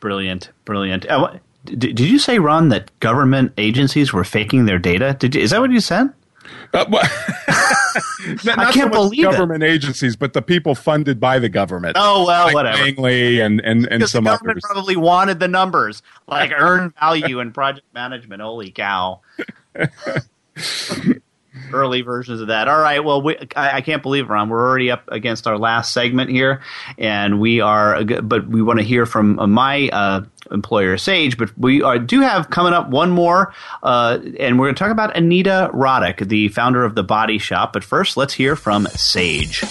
Brilliant, 0.00 0.50
brilliant. 0.64 1.06
Uh, 1.06 1.38
did, 1.64 1.80
did 1.96 2.00
you 2.00 2.18
say, 2.18 2.38
Ron, 2.38 2.68
that 2.70 2.98
government 3.00 3.52
agencies 3.58 4.12
were 4.12 4.24
faking 4.24 4.64
their 4.64 4.78
data? 4.78 5.16
Did 5.18 5.34
you, 5.34 5.42
is 5.42 5.50
that 5.50 5.60
what 5.60 5.70
you 5.70 5.80
said? 5.80 6.12
Uh, 6.72 6.84
well, 6.88 7.02
not, 8.44 8.58
I 8.58 8.72
can't 8.72 8.92
so 8.92 9.00
believe 9.00 9.22
government 9.22 9.62
it. 9.62 9.70
agencies, 9.70 10.16
but 10.16 10.32
the 10.32 10.42
people 10.42 10.74
funded 10.74 11.20
by 11.20 11.38
the 11.38 11.48
government. 11.48 11.96
Oh 11.98 12.26
well, 12.26 12.46
like 12.46 12.54
whatever. 12.54 12.82
Langley 12.82 13.40
and 13.40 13.60
and 13.60 13.86
and 13.90 14.08
some 14.08 14.24
the 14.24 14.30
government 14.30 14.56
others. 14.56 14.64
probably 14.64 14.96
wanted 14.96 15.40
the 15.40 15.48
numbers, 15.48 16.02
like 16.26 16.52
earn 16.52 16.92
value 17.00 17.40
and 17.40 17.52
project 17.54 17.86
management. 17.94 18.42
Holy 18.42 18.70
cow! 18.70 19.20
early 21.72 22.02
versions 22.02 22.40
of 22.40 22.48
that. 22.48 22.68
All 22.68 22.80
right. 22.80 23.04
Well, 23.04 23.22
we, 23.22 23.36
I, 23.56 23.76
I, 23.76 23.80
can't 23.80 24.02
believe, 24.02 24.28
Ron, 24.28 24.48
we're 24.48 24.66
already 24.66 24.90
up 24.90 25.04
against 25.08 25.46
our 25.46 25.58
last 25.58 25.92
segment 25.92 26.30
here, 26.30 26.62
and 26.96 27.40
we 27.40 27.60
are. 27.60 28.04
But 28.04 28.48
we 28.48 28.62
want 28.62 28.78
to 28.78 28.84
hear 28.84 29.06
from 29.06 29.38
uh, 29.38 29.46
my 29.46 29.88
uh, 29.92 30.24
employer, 30.50 30.96
Sage. 30.98 31.36
But 31.36 31.56
we 31.58 31.82
are, 31.82 31.98
do 31.98 32.20
have 32.20 32.50
coming 32.50 32.72
up 32.72 32.88
one 32.88 33.10
more, 33.10 33.54
uh, 33.82 34.18
and 34.38 34.58
we're 34.58 34.66
going 34.66 34.74
to 34.74 34.78
talk 34.78 34.92
about 34.92 35.16
Anita 35.16 35.70
Roddick, 35.72 36.28
the 36.28 36.48
founder 36.48 36.84
of 36.84 36.94
the 36.94 37.04
Body 37.04 37.38
Shop. 37.38 37.72
But 37.72 37.84
first, 37.84 38.16
let's 38.16 38.34
hear 38.34 38.56
from 38.56 38.86
Sage. 38.88 39.64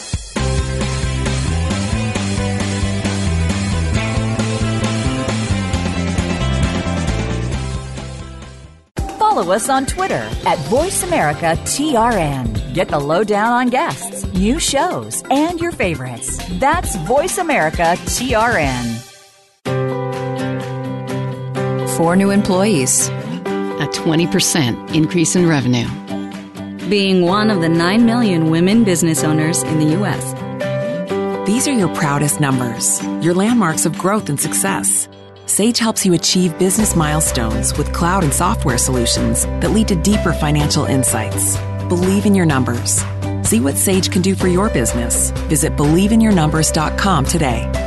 follow 9.38 9.54
us 9.54 9.70
on 9.70 9.86
Twitter 9.86 10.28
at 10.46 10.58
VoiceAmericaTRN. 10.70 12.74
Get 12.74 12.88
the 12.88 13.00
lowdown 13.00 13.52
on 13.54 13.68
guests, 13.68 14.26
new 14.34 14.60
shows, 14.60 15.24
and 15.30 15.60
your 15.60 15.72
favorites. 15.72 16.42
That's 16.54 16.98
VoiceAmericaTRN. 16.98 18.97
Four 21.98 22.16
new 22.16 22.30
employees, 22.30 23.08
a 23.08 23.88
20% 23.92 24.94
increase 24.94 25.36
in 25.36 25.50
revenue. 25.50 25.88
Being 26.90 27.24
one 27.24 27.50
of 27.50 27.62
the 27.62 27.70
9 27.70 28.06
million 28.06 28.52
women 28.52 28.84
business 28.84 29.24
owners 29.24 29.64
in 29.64 29.80
the 29.80 29.96
U.S. 29.96 31.48
These 31.48 31.68
are 31.68 31.74
your 31.74 31.92
proudest 31.96 32.40
numbers, 32.40 33.04
your 33.24 33.34
landmarks 33.34 33.88
of 33.88 33.98
growth 33.98 34.30
and 34.30 34.40
success. 34.40 35.10
Sage 35.48 35.80
helps 35.80 36.06
you 36.06 36.14
achieve 36.14 36.60
business 36.60 36.96
milestones 36.96 37.76
with 37.80 37.92
cloud 37.94 38.24
and 38.24 38.32
software 38.32 38.78
solutions 38.78 39.46
that 39.46 39.72
lead 39.72 39.88
to 39.88 39.96
deeper 39.96 40.34
financial 40.34 40.86
insights. 40.86 41.58
Believe 41.90 42.28
in 42.28 42.36
your 42.36 42.46
numbers. 42.46 43.04
See 43.42 43.60
what 43.60 43.76
Sage 43.76 44.12
can 44.12 44.22
do 44.22 44.36
for 44.36 44.48
your 44.48 44.70
business. 44.70 45.32
Visit 45.50 45.76
believeinyournumbers.com 45.76 47.26
today. 47.26 47.87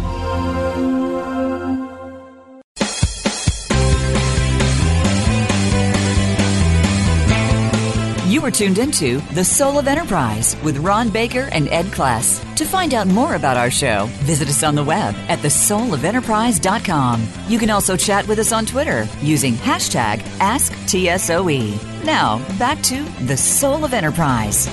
You 8.41 8.47
are 8.47 8.49
tuned 8.49 8.79
into 8.79 9.19
The 9.35 9.45
Soul 9.45 9.77
of 9.77 9.87
Enterprise 9.87 10.57
with 10.63 10.79
Ron 10.79 11.09
Baker 11.09 11.47
and 11.51 11.67
Ed 11.67 11.85
Kless. 11.91 12.43
To 12.55 12.65
find 12.65 12.95
out 12.95 13.05
more 13.05 13.35
about 13.35 13.55
our 13.55 13.69
show, 13.69 14.07
visit 14.23 14.49
us 14.49 14.63
on 14.63 14.73
the 14.73 14.83
web 14.83 15.13
at 15.27 15.37
thesoulofenterprise.com. 15.41 17.27
You 17.47 17.59
can 17.59 17.69
also 17.69 17.95
chat 17.95 18.27
with 18.27 18.39
us 18.39 18.51
on 18.51 18.65
Twitter 18.65 19.07
using 19.21 19.53
hashtag 19.53 20.21
AskTSOE. 20.39 22.03
Now, 22.03 22.39
back 22.57 22.81
to 22.81 23.03
The 23.27 23.37
Soul 23.37 23.85
of 23.85 23.93
Enterprise. 23.93 24.65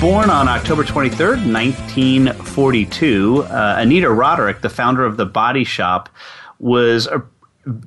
Born 0.00 0.30
on 0.30 0.48
October 0.48 0.82
23rd, 0.82 1.52
1942, 1.52 3.42
uh, 3.42 3.74
Anita 3.76 4.06
Roddick, 4.06 4.62
the 4.62 4.70
founder 4.70 5.04
of 5.04 5.18
The 5.18 5.26
Body 5.26 5.64
Shop, 5.64 6.08
was 6.58 7.06
a 7.06 7.22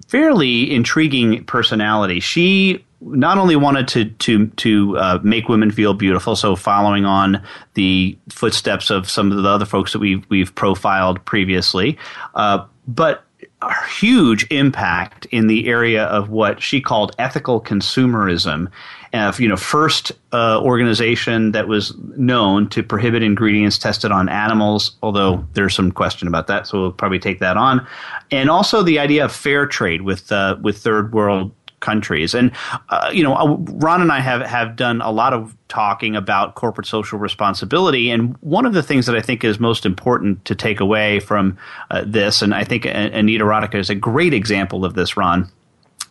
fairly 0.08 0.72
intriguing 0.72 1.44
personality. 1.46 2.20
She 2.20 2.86
not 3.02 3.38
only 3.38 3.56
wanted 3.56 3.88
to 3.89 4.06
to 4.06 4.47
to 4.47 4.97
uh, 4.97 5.20
make 5.24 5.49
women 5.49 5.72
feel 5.72 5.93
beautiful, 5.93 6.36
so 6.36 6.56
following 6.56 7.06
on 7.06 7.43
the 7.74 8.18
footsteps 8.30 8.89
of 8.89 9.10
some 9.10 9.32
of 9.32 9.41
the 9.41 9.49
other 9.49 9.66
folks 9.66 9.93
that 9.93 9.99
we've 9.99 10.24
we've 10.30 10.54
profiled 10.56 11.24
previously, 11.26 11.97
uh, 12.36 12.66
but 12.88 13.24
a 13.62 13.86
huge 13.86 14.47
impact 14.49 15.26
in 15.28 15.47
the 15.47 15.68
area 15.68 16.06
of 16.06 16.30
what 16.30 16.62
she 16.62 16.82
called 16.82 17.16
ethical 17.20 17.62
consumerism. 17.62 18.68
Uh, 19.14 19.32
you 19.38 19.47
know, 19.47 19.58
first 19.58 20.14
uh, 20.32 20.60
organization 20.62 21.52
that 21.52 21.68
was 21.68 21.93
known 22.16 22.70
to 22.70 22.82
prohibit 22.82 23.22
ingredients 23.22 23.78
tested 23.78 24.10
on 24.10 24.30
animals, 24.30 24.95
although 25.04 25.45
there's 25.54 25.76
some 25.76 25.91
question 25.91 26.28
about 26.28 26.47
that, 26.47 26.66
so 26.66 26.80
we'll 26.80 26.91
probably 26.91 27.20
take 27.20 27.39
that 27.39 27.58
on. 27.58 27.86
And 28.32 28.49
also 28.49 28.82
the 28.82 28.99
idea 28.99 29.26
of 29.26 29.32
fair 29.32 29.66
trade 29.66 30.04
with 30.04 30.32
uh, 30.32 30.58
with 30.62 30.78
third 30.78 31.14
world 31.14 31.52
countries. 31.82 32.34
And 32.34 32.51
uh, 32.88 33.09
you 33.11 33.23
know, 33.23 33.36
uh, 33.36 33.57
Ron 33.57 34.01
and 34.01 34.11
I 34.11 34.21
have 34.21 34.41
have 34.41 34.77
done 34.77 35.01
a 35.01 35.11
lot 35.11 35.34
of 35.34 35.55
talking 35.67 36.15
about 36.15 36.55
corporate 36.55 36.88
social 36.88 37.19
responsibility. 37.19 38.09
And 38.09 38.38
one 38.41 38.65
of 38.65 38.73
the 38.73 38.84
things 38.84 39.05
that 39.05 39.15
I 39.15 39.21
think 39.21 39.43
is 39.43 39.59
most 39.59 39.86
important 39.86 40.45
to 40.45 40.55
take 40.55 40.79
away 40.79 41.19
from 41.19 41.57
uh, 41.89 42.03
this, 42.05 42.41
and 42.41 42.53
I 42.53 42.63
think 42.63 42.86
Anita 42.86 43.43
Roddick 43.43 43.75
is 43.75 43.89
a 43.89 43.95
great 43.95 44.34
example 44.34 44.86
of 44.86 44.93
this, 44.93 45.17
Ron. 45.17 45.49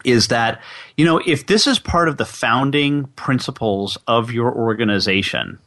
Is 0.02 0.28
that, 0.28 0.62
you 0.96 1.04
know, 1.04 1.20
if 1.26 1.46
this 1.46 1.66
is 1.66 1.78
part 1.78 2.08
of 2.08 2.16
the 2.16 2.24
founding 2.24 3.04
principles 3.16 3.98
of 4.06 4.32
your 4.32 4.50
organization, 4.50 5.58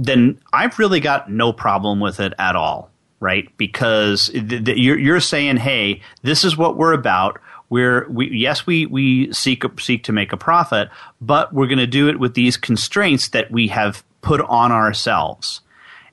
then 0.00 0.40
I've 0.52 0.80
really 0.80 0.98
got 0.98 1.30
no 1.30 1.52
problem 1.52 2.00
with 2.00 2.18
it 2.18 2.32
at 2.40 2.56
all, 2.56 2.90
right? 3.20 3.46
Because 3.56 4.30
th- 4.30 4.64
th- 4.64 4.78
you're, 4.78 4.98
you're 4.98 5.20
saying, 5.20 5.58
hey, 5.58 6.02
this 6.22 6.42
is 6.42 6.56
what 6.56 6.76
we're 6.76 6.92
about 6.92 7.40
we're 7.70 8.06
we 8.10 8.30
yes 8.32 8.66
we 8.66 8.84
we 8.86 9.32
seek 9.32 9.62
seek 9.78 10.04
to 10.04 10.12
make 10.12 10.32
a 10.32 10.36
profit, 10.36 10.90
but 11.20 11.54
we're 11.54 11.68
going 11.68 11.78
to 11.78 11.86
do 11.86 12.08
it 12.08 12.18
with 12.18 12.34
these 12.34 12.56
constraints 12.56 13.28
that 13.28 13.50
we 13.50 13.68
have 13.68 14.04
put 14.20 14.40
on 14.42 14.72
ourselves. 14.72 15.62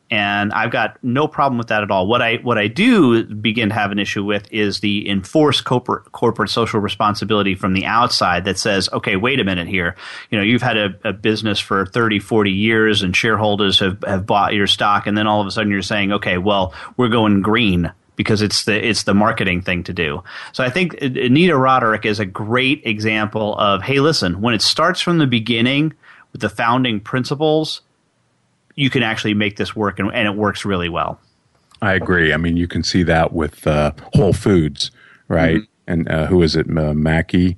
And 0.09 0.53
I've 0.53 0.71
got 0.71 1.03
no 1.03 1.27
problem 1.27 1.57
with 1.57 1.67
that 1.67 1.83
at 1.83 1.91
all. 1.91 2.07
What 2.07 2.21
I 2.21 2.35
what 2.37 2.57
I 2.57 2.67
do 2.67 3.25
begin 3.25 3.69
to 3.69 3.75
have 3.75 3.91
an 3.91 3.99
issue 3.99 4.23
with 4.23 4.47
is 4.53 4.79
the 4.79 5.09
enforced 5.09 5.65
corporate 5.65 6.11
corporate 6.13 6.49
social 6.49 6.79
responsibility 6.79 7.55
from 7.55 7.73
the 7.73 7.85
outside 7.85 8.45
that 8.45 8.57
says, 8.57 8.87
okay, 8.93 9.17
wait 9.17 9.41
a 9.41 9.43
minute 9.43 9.67
here. 9.67 9.97
You 10.29 10.37
know, 10.37 10.45
you've 10.45 10.61
had 10.61 10.77
a, 10.77 10.95
a 11.03 11.11
business 11.11 11.59
for 11.59 11.85
30, 11.85 12.19
40 12.19 12.51
years 12.51 13.01
and 13.01 13.13
shareholders 13.13 13.79
have, 13.79 14.01
have 14.07 14.25
bought 14.25 14.53
your 14.53 14.67
stock 14.67 15.07
and 15.07 15.17
then 15.17 15.27
all 15.27 15.41
of 15.41 15.47
a 15.47 15.51
sudden 15.51 15.71
you're 15.71 15.81
saying, 15.81 16.13
okay, 16.13 16.37
well, 16.37 16.73
we're 16.95 17.09
going 17.09 17.41
green 17.41 17.91
because 18.17 18.41
it's 18.41 18.65
the 18.65 18.85
it's 18.85 19.03
the 19.03 19.13
marketing 19.13 19.61
thing 19.61 19.83
to 19.83 19.93
do. 19.93 20.21
So 20.51 20.65
I 20.65 20.69
think 20.69 21.01
Anita 21.01 21.53
Roddick 21.53 22.03
is 22.03 22.19
a 22.19 22.25
great 22.25 22.81
example 22.83 23.57
of 23.57 23.81
hey, 23.83 24.01
listen, 24.01 24.41
when 24.41 24.53
it 24.53 24.61
starts 24.61 24.99
from 24.99 25.19
the 25.19 25.27
beginning 25.27 25.93
with 26.33 26.41
the 26.41 26.49
founding 26.49 26.99
principles, 26.99 27.81
you 28.75 28.89
can 28.89 29.03
actually 29.03 29.35
make 29.35 29.55
this 29.55 29.73
work, 29.73 29.99
and, 29.99 30.13
and 30.13 30.27
it 30.27 30.35
works 30.35 30.65
really 30.65 30.89
well. 30.89 31.21
I 31.81 31.93
agree. 31.93 32.33
I 32.33 32.37
mean, 32.37 32.57
you 32.57 32.67
can 32.67 32.83
see 32.83 33.03
that 33.03 33.31
with 33.31 33.65
uh, 33.67 33.93
Whole 34.15 34.33
Foods, 34.33 34.91
right? 35.27 35.57
Mm-hmm. 35.57 35.71
And 35.89 36.09
uh, 36.09 36.25
who 36.25 36.41
is 36.41 36.55
it, 36.55 36.67
uh, 36.75 36.93
Mackey? 36.93 37.57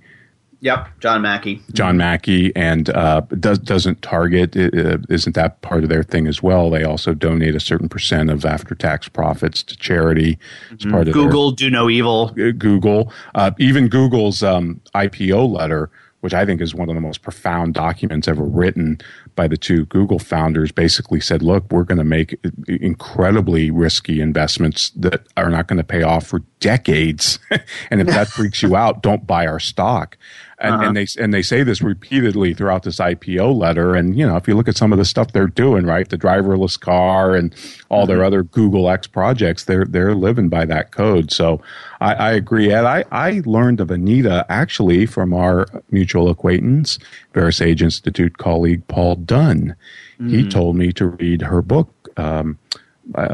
Yep, 0.62 1.00
John 1.00 1.22
Mackey. 1.22 1.62
John 1.72 1.96
Mackey, 1.96 2.54
and 2.56 2.90
uh, 2.90 3.22
does 3.40 3.60
doesn't 3.60 4.02
Target 4.02 4.58
uh, 4.58 4.98
isn't 5.10 5.36
that 5.36 5.62
part 5.62 5.84
of 5.84 5.90
their 5.90 6.04
thing 6.04 6.28
as 6.28 6.44
well? 6.44 6.70
They 6.70 6.84
also 6.84 7.14
donate 7.14 7.56
a 7.56 7.62
certain 7.62 7.88
percent 7.88 8.30
of 8.30 8.44
after 8.44 8.76
tax 8.76 9.08
profits 9.08 9.64
to 9.64 9.78
charity. 9.78 10.38
It's 10.72 10.84
mm-hmm. 10.84 10.92
part 10.92 11.08
of 11.08 11.14
Google 11.14 11.52
their, 11.52 11.70
do 11.70 11.70
no 11.70 11.90
evil. 11.90 12.30
Google, 12.32 13.14
uh, 13.36 13.52
even 13.58 13.88
Google's 13.88 14.44
um, 14.44 14.82
IPO 14.94 15.50
letter, 15.50 15.90
which 16.20 16.34
I 16.34 16.46
think 16.46 16.60
is 16.60 16.76
one 16.76 16.90
of 16.90 16.96
the 16.96 17.02
most 17.02 17.22
profound 17.22 17.74
documents 17.74 18.28
ever 18.28 18.44
written 18.44 19.00
by 19.36 19.48
the 19.48 19.56
two 19.56 19.86
Google 19.86 20.20
founders, 20.20 20.74
basically 20.74 21.22
said, 21.22 21.42
"Look, 21.42 21.72
we're 21.72 21.86
going 21.86 22.00
to 22.00 22.04
make 22.04 22.38
incredibly 22.68 23.72
risky 23.72 24.20
investments 24.20 24.90
that 24.98 25.26
are 25.38 25.50
not 25.50 25.68
going 25.68 25.78
to 25.78 25.86
pay 25.86 26.04
off 26.04 26.28
for 26.28 26.40
decades, 26.60 27.40
and 27.90 28.02
if 28.02 28.08
that 28.08 28.28
freaks 28.28 28.62
you 28.62 28.76
out, 28.76 29.02
don't 29.02 29.26
buy 29.26 29.48
our 29.48 29.62
stock." 29.62 30.18
And, 30.62 30.76
uh-huh. 30.76 30.84
and, 30.86 30.98
they 30.98 31.08
and 31.18 31.34
they 31.34 31.42
say 31.42 31.64
this 31.64 31.82
repeatedly 31.82 32.54
throughout 32.54 32.84
this 32.84 32.98
IPO 32.98 33.56
letter. 33.56 33.96
And 33.96 34.18
you 34.18 34.28
know, 34.28 34.36
if 34.36 34.48
you 34.48 34.56
look 34.56 34.68
at 34.68 34.76
some 34.76 34.92
of 34.92 34.98
the 34.98 35.06
stuff 35.06 35.32
they're 35.32 35.48
doing, 35.48 35.86
right, 35.86 36.08
the 36.08 36.18
driverless 36.18 36.78
car 36.78 37.34
and 37.34 37.56
all 37.88 38.02
mm-hmm. 38.02 38.10
their 38.10 38.24
other 38.26 38.44
Google 38.44 38.90
X 38.90 39.08
projects, 39.08 39.64
they're 39.64 39.86
they're 39.86 40.16
living 40.16 40.50
by 40.50 40.66
that 40.66 40.92
code. 40.92 41.32
So 41.32 41.62
I, 42.02 42.14
I 42.14 42.32
agree. 42.32 42.72
Ed, 42.74 42.84
I 42.84 43.06
I 43.12 43.42
learned 43.46 43.80
of 43.80 43.90
Anita 43.90 44.46
actually 44.50 45.06
from 45.06 45.34
our 45.34 45.66
mutual 45.92 46.30
acquaintance, 46.30 47.00
VeraSage 47.34 47.82
Institute 47.82 48.38
colleague 48.38 48.86
Paul 48.88 49.16
Dunn. 49.16 49.76
Mm-hmm. 50.20 50.30
He 50.30 50.50
told 50.50 50.76
me 50.76 50.92
to 50.94 51.08
read 51.08 51.42
her 51.42 51.62
book, 51.62 51.90
um, 52.18 52.60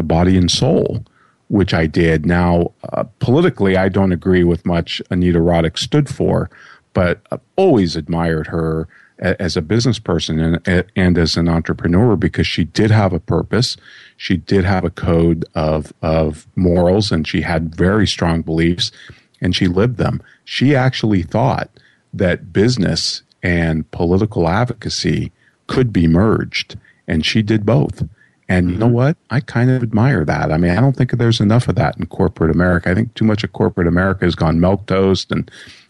Body 0.04 0.38
and 0.38 0.52
Soul 0.52 1.04
which 1.48 1.74
I 1.74 1.86
did. 1.86 2.26
Now, 2.26 2.74
uh, 2.94 3.04
politically, 3.20 3.78
I 3.78 3.90
don't 3.90 4.12
agree 4.12 4.44
with 4.44 4.66
much 4.66 5.02
Anita 5.12 5.40
Roddick 5.40 5.78
stood 5.78 6.10
for, 6.10 6.50
but 6.96 7.22
I've 7.30 7.42
always 7.58 7.96
admired 7.96 8.48
her 8.48 8.88
as 9.20 9.56
a 9.56 9.62
business 9.62 10.00
person 10.00 10.40
and, 10.66 10.86
and 10.96 11.18
as 11.18 11.38
an 11.38 11.48
entrepreneur 11.48 12.16
because 12.16 12.48
she 12.48 12.64
did 12.64 12.90
have 12.90 13.14
a 13.14 13.20
purpose. 13.20 13.78
She 14.18 14.38
did 14.38 14.66
have 14.66 14.84
a 14.84 14.90
code 14.90 15.46
of, 15.54 15.94
of 16.02 16.48
morals 16.56 17.12
and 17.12 17.28
she 17.28 17.42
had 17.42 17.76
very 17.76 18.08
strong 18.08 18.42
beliefs 18.42 18.92
and 19.40 19.56
she 19.56 19.68
lived 19.68 19.98
them. 19.98 20.24
She 20.44 20.76
actually 20.76 21.22
thought 21.22 21.70
that 22.14 22.52
business 22.52 23.22
and 23.44 23.90
political 23.92 24.48
advocacy 24.48 25.32
could 25.68 25.94
be 25.94 26.08
merged 26.08 26.78
and 27.08 27.26
she 27.26 27.42
did 27.42 27.66
both. 27.66 28.04
And 28.48 28.70
you 28.70 28.78
know 28.78 28.86
mm-hmm. 28.86 28.96
what? 28.96 29.18
I 29.32 29.40
kind 29.40 29.72
of 29.72 29.82
admire 29.82 30.24
that. 30.24 30.52
I 30.52 30.58
mean, 30.58 30.72
I 30.72 30.80
don't 30.80 30.96
think 30.96 31.12
there's 31.12 31.40
enough 31.40 31.68
of 31.68 31.76
that 31.76 31.98
in 31.98 32.06
corporate 32.06 32.52
America. 32.52 32.92
I 32.92 32.94
think 32.94 33.14
too 33.16 33.26
much 33.26 33.44
of 33.44 33.54
corporate 33.54 33.88
America 33.88 34.26
has 34.26 34.36
gone 34.36 34.60
milk 34.60 34.86
toast 34.86 35.32
and 35.32 35.50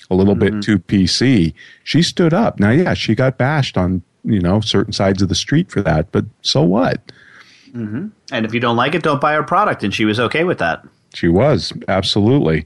a 0.09 0.15
little 0.15 0.35
mm-hmm. 0.35 0.59
bit 0.59 0.63
too 0.63 0.79
PC. 0.79 1.53
She 1.83 2.01
stood 2.01 2.33
up. 2.33 2.59
Now, 2.59 2.71
yeah, 2.71 2.93
she 2.93 3.15
got 3.15 3.37
bashed 3.37 3.77
on 3.77 4.01
you 4.23 4.39
know 4.39 4.59
certain 4.59 4.93
sides 4.93 5.21
of 5.21 5.29
the 5.29 5.35
street 5.35 5.71
for 5.71 5.81
that, 5.81 6.11
but 6.11 6.25
so 6.41 6.63
what? 6.63 7.01
Mm-hmm. 7.71 8.07
And 8.31 8.45
if 8.45 8.53
you 8.53 8.59
don't 8.59 8.77
like 8.77 8.95
it, 8.95 9.03
don't 9.03 9.21
buy 9.21 9.33
her 9.33 9.43
product. 9.43 9.83
And 9.83 9.93
she 9.93 10.05
was 10.05 10.19
okay 10.19 10.43
with 10.43 10.57
that. 10.59 10.85
She 11.13 11.27
was 11.27 11.73
absolutely. 11.87 12.65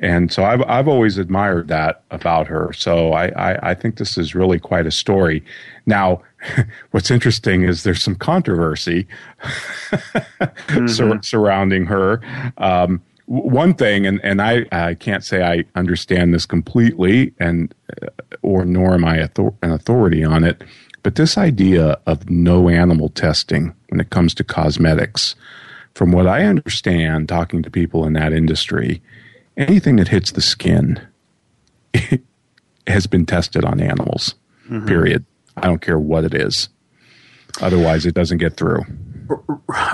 And 0.00 0.32
so 0.32 0.44
I've 0.44 0.62
I've 0.62 0.88
always 0.88 1.18
admired 1.18 1.68
that 1.68 2.02
about 2.10 2.46
her. 2.48 2.72
So 2.72 3.12
I, 3.12 3.28
I, 3.28 3.70
I 3.70 3.74
think 3.74 3.96
this 3.96 4.18
is 4.18 4.34
really 4.34 4.58
quite 4.58 4.86
a 4.86 4.90
story. 4.90 5.44
Now, 5.86 6.22
what's 6.90 7.10
interesting 7.10 7.62
is 7.62 7.82
there's 7.82 8.02
some 8.02 8.16
controversy 8.16 9.06
mm-hmm. 9.42 10.86
sur- 10.88 11.22
surrounding 11.22 11.86
her. 11.86 12.20
Um, 12.58 13.02
one 13.26 13.74
thing, 13.74 14.06
and, 14.06 14.20
and 14.22 14.42
I, 14.42 14.66
I 14.70 14.94
can't 14.94 15.24
say 15.24 15.42
I 15.42 15.64
understand 15.74 16.34
this 16.34 16.46
completely, 16.46 17.32
and 17.38 17.74
uh, 18.02 18.08
or 18.42 18.64
nor 18.64 18.94
am 18.94 19.04
I 19.04 19.22
author- 19.22 19.54
an 19.62 19.72
authority 19.72 20.22
on 20.24 20.44
it, 20.44 20.62
but 21.02 21.14
this 21.14 21.38
idea 21.38 21.98
of 22.06 22.28
no 22.28 22.68
animal 22.68 23.08
testing 23.08 23.74
when 23.88 24.00
it 24.00 24.10
comes 24.10 24.34
to 24.34 24.44
cosmetics, 24.44 25.34
from 25.94 26.12
what 26.12 26.26
I 26.26 26.44
understand, 26.44 27.28
talking 27.28 27.62
to 27.62 27.70
people 27.70 28.04
in 28.06 28.14
that 28.14 28.32
industry, 28.32 29.02
anything 29.56 29.96
that 29.96 30.08
hits 30.08 30.32
the 30.32 30.40
skin 30.40 31.00
has 32.86 33.06
been 33.06 33.26
tested 33.26 33.64
on 33.64 33.80
animals. 33.80 34.34
Mm-hmm. 34.68 34.86
Period. 34.86 35.24
I 35.56 35.66
don't 35.66 35.80
care 35.80 35.98
what 35.98 36.24
it 36.24 36.34
is. 36.34 36.68
Otherwise, 37.60 38.06
it 38.06 38.14
doesn't 38.14 38.38
get 38.38 38.56
through. 38.56 38.84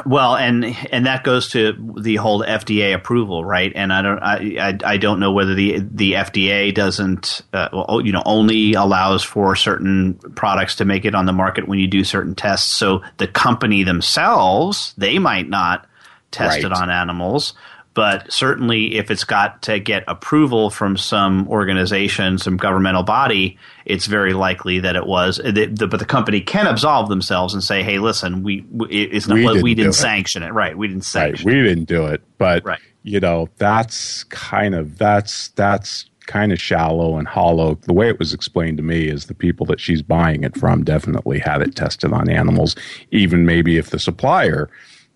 Well, 0.05 0.37
and 0.37 0.65
and 0.91 1.07
that 1.07 1.25
goes 1.25 1.49
to 1.51 1.73
the 2.01 2.17
whole 2.17 2.43
FDA 2.43 2.95
approval, 2.95 3.45
right? 3.45 3.73
And 3.75 3.93
I 3.93 4.03
don't, 4.03 4.19
I, 4.19 4.57
I, 4.61 4.93
I 4.93 4.97
don't 4.97 5.21
know 5.21 5.33
whether 5.33 5.55
the 5.55 5.79
the 5.79 6.13
FDA 6.15 6.75
doesn't, 6.75 7.43
uh, 7.53 7.69
well, 7.73 8.01
you 8.01 8.13
know, 8.13 8.23
only 8.27 8.75
allows 8.75 9.23
for 9.23 9.55
certain 9.57 10.15
products 10.35 10.77
to 10.77 10.85
make 10.85 11.05
it 11.05 11.15
on 11.15 11.27
the 11.27 11.33
market 11.33 11.69
when 11.69 11.79
you 11.79 11.87
do 11.87 12.05
certain 12.05 12.35
tests. 12.35 12.71
So 12.71 13.03
the 13.19 13.29
company 13.29 13.85
themselves, 13.85 14.95
they 14.99 15.19
might 15.19 15.49
not 15.49 15.87
test 16.31 16.57
right. 16.57 16.65
it 16.65 16.73
on 16.73 16.91
animals, 16.91 17.55
but 17.95 18.33
certainly 18.33 18.97
if 18.97 19.11
it's 19.11 19.25
got 19.25 19.63
to 19.63 19.81
get 19.81 20.05
approval 20.07 20.71
from 20.71 20.97
some 20.97 21.49
organization, 21.49 22.39
some 22.39 22.57
governmental 22.57 23.03
body, 23.03 23.59
it's 23.85 24.07
very 24.07 24.33
likely 24.33 24.81
that 24.81 24.95
it 24.95 25.07
was. 25.07 25.41
Uh, 25.41 25.53
but 25.77 25.99
the 25.99 26.07
company 26.07 26.41
can 26.41 26.67
absolve 26.67 27.09
themselves 27.09 27.53
and 27.53 27.63
say, 27.63 27.83
"Hey, 27.83 27.99
listen, 27.99 28.43
we 28.43 28.65
it's 28.89 29.27
not 29.27 29.35
we 29.37 29.47
didn't, 29.47 29.63
we 29.63 29.75
didn't 29.75 29.95
sanction 29.95 30.43
it. 30.43 30.49
it. 30.49 30.53
right? 30.53 30.77
We 30.79 30.89
didn't 30.89 31.05
sanction. 31.05 31.47
Right. 31.47 31.57
We 31.57 31.63
didn't 31.63 31.85
do 31.85 32.07
it, 32.07 32.23
but 32.39 32.65
right. 32.65 32.81
you 33.03 33.19
know 33.19 33.49
that's 33.57 34.25
kind 34.25 34.75
of 34.75 34.97
that's 34.97 35.49
that's 35.49 36.07
kind 36.27 36.53
of 36.53 36.61
shallow 36.61 37.19
and 37.19 37.27
hollow. 37.27 37.75
The 37.75 37.93
way 37.93 38.09
it 38.09 38.21
was 38.21 38.33
explained 38.33 38.77
to 38.77 38.85
me 38.85 39.09
is 39.09 39.27
the 39.27 39.35
people 39.35 39.67
that 39.67 39.81
she's 39.81 40.01
buying 40.01 40.45
it 40.45 40.57
from 40.57 40.85
definitely 40.85 41.41
had 41.41 41.61
it 41.61 41.75
tested 41.75 42.13
on 42.13 42.31
animals, 42.31 42.77
even 43.11 43.45
maybe 43.45 43.79
if 43.79 43.91
the 43.91 43.99
supplier 43.99 44.71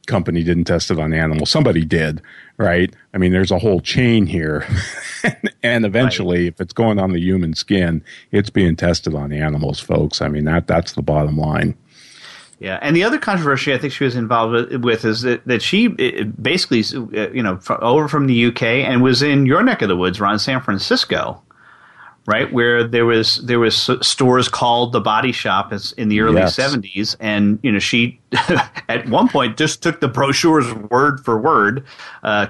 company 0.07 0.43
didn't 0.43 0.65
test 0.65 0.91
it 0.91 0.99
on 0.99 1.13
animals. 1.13 1.51
Somebody 1.51 1.85
did, 1.85 2.23
right? 2.57 2.95
I 3.13 3.19
mean, 3.19 3.33
there's 3.33 3.51
a 3.51 3.59
whole 3.59 3.81
chain 3.81 4.27
here. 4.27 4.67
and 5.63 5.85
eventually, 5.85 6.45
right. 6.45 6.49
if 6.49 6.61
it's 6.61 6.73
going 6.73 6.99
on 6.99 7.13
the 7.13 7.21
human 7.21 7.55
skin, 7.55 8.03
it's 8.31 8.51
being 8.51 8.77
tested 8.77 9.15
on 9.15 9.33
animals, 9.33 9.81
folks. 9.81 10.21
I 10.21 10.29
mean, 10.29 10.45
that 10.45 10.67
that's 10.67 10.93
the 10.93 11.03
bottom 11.03 11.37
line. 11.37 11.77
Yeah, 12.61 12.79
and 12.81 12.97
the 12.97 13.05
other 13.05 13.19
controversy 13.19 13.75
I 13.75 13.79
think 13.79 13.93
she 13.93 14.05
was 14.05 14.17
involved 14.17 14.85
with, 14.85 15.05
is 15.05 15.23
that, 15.23 15.45
that 15.47 15.61
she 15.61 15.89
basically, 15.89 16.83
uh, 17.15 17.31
you 17.31 17.43
know, 17.43 17.61
over 17.81 18.09
from 18.09 18.27
the 18.27 18.47
UK 18.47 18.63
and 18.63 19.03
was 19.03 19.23
in 19.23 19.45
your 19.45 19.63
neck 19.63 19.83
of 19.83 19.89
the 19.89 19.97
woods, 19.97 20.21
around 20.21 20.39
San 20.39 20.63
Francisco, 20.63 21.43
right, 22.27 22.53
where 22.53 22.87
there 22.87 23.07
was 23.07 23.37
there 23.45 23.59
was 23.59 23.91
stores 24.01 24.49
called 24.49 24.93
the 24.93 25.01
Body 25.01 25.33
Shop 25.33 25.73
in 25.97 26.09
the 26.09 26.21
early 26.21 26.41
yes. 26.41 26.57
'70s, 26.57 27.17
and 27.21 27.59
you 27.63 27.71
know 27.71 27.79
she 27.79 28.21
at 28.89 29.09
one 29.09 29.29
point 29.29 29.57
just 29.57 29.83
took 29.83 30.01
the 30.01 30.09
brochure's 30.09 30.73
word 30.75 31.25
for 31.25 31.39
word, 31.39 31.85
uh, 32.23 32.47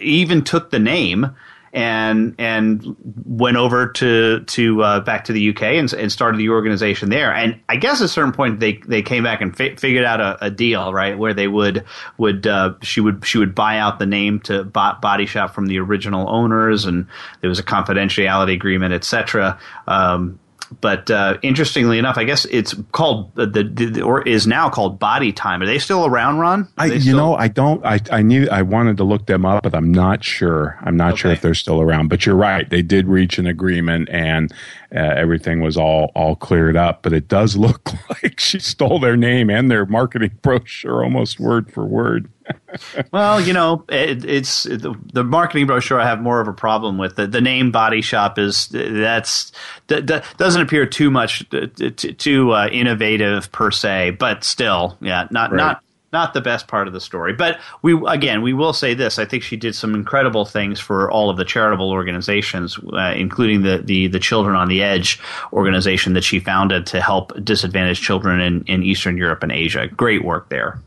even 0.00 0.42
took 0.42 0.70
the 0.70 0.78
name 0.78 1.34
and 1.74 2.36
and 2.38 2.96
went 3.26 3.56
over 3.56 3.88
to 3.88 4.44
to 4.44 4.82
uh, 4.82 5.00
back 5.00 5.24
to 5.24 5.32
the 5.32 5.50
UK 5.50 5.62
and, 5.62 5.92
and 5.92 6.10
started 6.10 6.38
the 6.38 6.48
organization 6.48 7.10
there. 7.10 7.34
And 7.34 7.60
I 7.68 7.76
guess 7.76 8.00
at 8.00 8.04
a 8.04 8.08
certain 8.08 8.32
point 8.32 8.60
they 8.60 8.74
they 8.86 9.02
came 9.02 9.24
back 9.24 9.40
and 9.40 9.54
fi- 9.54 9.74
figured 9.74 10.04
out 10.04 10.20
a, 10.20 10.46
a, 10.46 10.50
deal 10.50 10.92
right 10.92 11.18
where 11.18 11.34
they 11.34 11.48
would 11.48 11.84
would 12.16 12.46
uh, 12.46 12.74
she 12.82 13.00
would 13.00 13.26
she 13.26 13.38
would 13.38 13.56
buy 13.56 13.78
out 13.78 13.98
the 13.98 14.06
name 14.06 14.38
to 14.40 14.62
Body 14.64 15.26
Shop 15.26 15.52
from 15.52 15.66
the 15.66 15.80
original 15.80 16.30
owners, 16.30 16.84
and 16.84 17.08
there 17.40 17.50
was 17.50 17.58
a 17.58 17.64
confidentiality 17.64 18.54
agreement, 18.54 18.94
etc. 18.94 19.58
Um, 19.88 20.38
but 20.80 21.10
uh, 21.10 21.38
interestingly 21.42 21.98
enough, 21.98 22.16
I 22.16 22.24
guess 22.24 22.44
it's 22.46 22.74
called 22.92 23.34
the, 23.34 23.46
the, 23.46 24.02
or 24.02 24.22
is 24.22 24.46
now 24.46 24.70
called 24.70 24.98
Body 24.98 25.32
Time. 25.32 25.62
Are 25.62 25.66
they 25.66 25.78
still 25.78 26.06
around, 26.06 26.38
Ron? 26.38 26.68
I, 26.78 26.86
you 26.86 27.00
still... 27.00 27.16
know, 27.16 27.34
I 27.34 27.48
don't. 27.48 27.84
I 27.84 28.00
I 28.10 28.22
need. 28.22 28.48
I 28.48 28.62
wanted 28.62 28.96
to 28.98 29.04
look 29.04 29.26
them 29.26 29.44
up, 29.44 29.62
but 29.62 29.74
I'm 29.74 29.92
not 29.92 30.24
sure. 30.24 30.78
I'm 30.82 30.96
not 30.96 31.12
okay. 31.12 31.20
sure 31.20 31.30
if 31.32 31.40
they're 31.40 31.54
still 31.54 31.80
around. 31.80 32.08
But 32.08 32.26
you're 32.26 32.36
right. 32.36 32.68
They 32.68 32.82
did 32.82 33.06
reach 33.06 33.38
an 33.38 33.46
agreement, 33.46 34.08
and 34.10 34.52
uh, 34.94 35.14
everything 35.16 35.60
was 35.60 35.76
all 35.76 36.12
all 36.14 36.36
cleared 36.36 36.76
up. 36.76 37.02
But 37.02 37.12
it 37.12 37.28
does 37.28 37.56
look 37.56 37.90
like 38.22 38.38
she 38.38 38.58
stole 38.58 38.98
their 38.98 39.16
name 39.16 39.50
and 39.50 39.70
their 39.70 39.86
marketing 39.86 40.38
brochure 40.42 41.02
almost 41.02 41.40
word 41.40 41.72
for 41.72 41.84
word. 41.84 42.30
well, 43.12 43.40
you 43.40 43.52
know, 43.52 43.84
it, 43.88 44.24
it's 44.24 44.66
it, 44.66 44.82
the, 44.82 45.24
marketing 45.24 45.66
brochure. 45.66 46.00
I 46.00 46.06
have 46.06 46.20
more 46.20 46.40
of 46.40 46.48
a 46.48 46.52
problem 46.52 46.98
with 46.98 47.16
the, 47.16 47.26
the 47.26 47.40
name 47.40 47.70
Body 47.70 48.02
Shop 48.02 48.38
is 48.38 48.68
that's 48.68 49.52
that, 49.86 50.06
that 50.06 50.24
doesn't 50.36 50.60
appear 50.60 50.86
too 50.86 51.10
much 51.10 51.48
too, 51.50 51.68
too 51.68 52.52
uh, 52.52 52.68
innovative 52.70 53.50
per 53.52 53.70
se, 53.70 54.12
but 54.12 54.44
still, 54.44 54.98
yeah, 55.00 55.26
not 55.30 55.50
right. 55.52 55.56
not 55.56 55.83
not 56.14 56.32
the 56.32 56.40
best 56.40 56.66
part 56.68 56.86
of 56.86 56.94
the 56.94 57.00
story. 57.00 57.34
But 57.34 57.60
we 57.82 58.00
again, 58.08 58.40
we 58.40 58.54
will 58.54 58.72
say 58.72 58.94
this: 58.94 59.18
I 59.18 59.26
think 59.26 59.42
she 59.42 59.56
did 59.56 59.74
some 59.74 59.94
incredible 59.94 60.46
things 60.46 60.80
for 60.80 61.10
all 61.10 61.28
of 61.28 61.36
the 61.36 61.44
charitable 61.44 61.90
organizations, 61.90 62.78
uh, 62.78 63.12
including 63.14 63.62
the, 63.62 63.82
the 63.84 64.06
the 64.06 64.18
Children 64.18 64.56
on 64.56 64.68
the 64.68 64.82
Edge 64.82 65.20
organization 65.52 66.14
that 66.14 66.24
she 66.24 66.40
founded 66.40 66.86
to 66.86 67.02
help 67.02 67.32
disadvantaged 67.44 68.02
children 68.02 68.40
in, 68.40 68.62
in 68.62 68.82
Eastern 68.82 69.18
Europe 69.18 69.42
and 69.42 69.52
Asia. 69.52 69.86
Great 69.88 70.24
work 70.24 70.48
there 70.48 70.78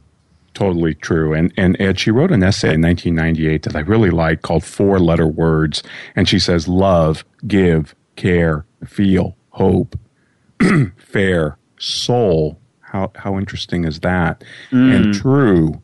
totally 0.54 0.96
true. 0.96 1.34
And 1.34 1.54
and 1.56 1.80
Ed, 1.80 2.00
she 2.00 2.10
wrote 2.10 2.32
an 2.32 2.42
essay 2.42 2.74
in 2.74 2.82
1998 2.82 3.62
that 3.64 3.76
I 3.76 3.82
really 3.82 4.10
liked 4.10 4.42
called 4.42 4.64
Four 4.64 5.00
Letter 5.00 5.28
Words, 5.28 5.84
and 6.16 6.28
she 6.28 6.40
says 6.40 6.68
love, 6.68 7.24
give, 7.46 7.94
care, 8.16 8.66
feel, 8.84 9.38
hope, 9.52 10.00
fair, 10.98 11.60
soul. 11.78 12.60
How 12.92 13.12
how 13.16 13.38
interesting 13.38 13.86
is 13.86 14.00
that? 14.02 14.44
Mm. 14.72 14.96
And 14.96 15.14
true 15.14 15.82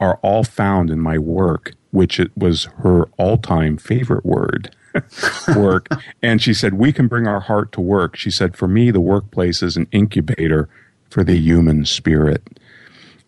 are 0.00 0.18
all 0.22 0.44
found 0.44 0.90
in 0.90 1.00
my 1.00 1.18
work, 1.18 1.72
which 1.90 2.18
it 2.18 2.30
was 2.36 2.64
her 2.78 3.04
all 3.16 3.38
time 3.38 3.76
favorite 3.76 4.24
word. 4.24 4.74
work. 5.56 5.88
And 6.22 6.42
she 6.42 6.52
said, 6.52 6.74
We 6.74 6.92
can 6.92 7.08
bring 7.08 7.26
our 7.26 7.40
heart 7.40 7.72
to 7.72 7.80
work. 7.80 8.16
She 8.16 8.30
said, 8.30 8.56
For 8.56 8.68
me, 8.68 8.90
the 8.90 9.00
workplace 9.00 9.62
is 9.62 9.76
an 9.76 9.86
incubator 9.90 10.68
for 11.08 11.24
the 11.24 11.36
human 11.36 11.86
spirit 11.86 12.42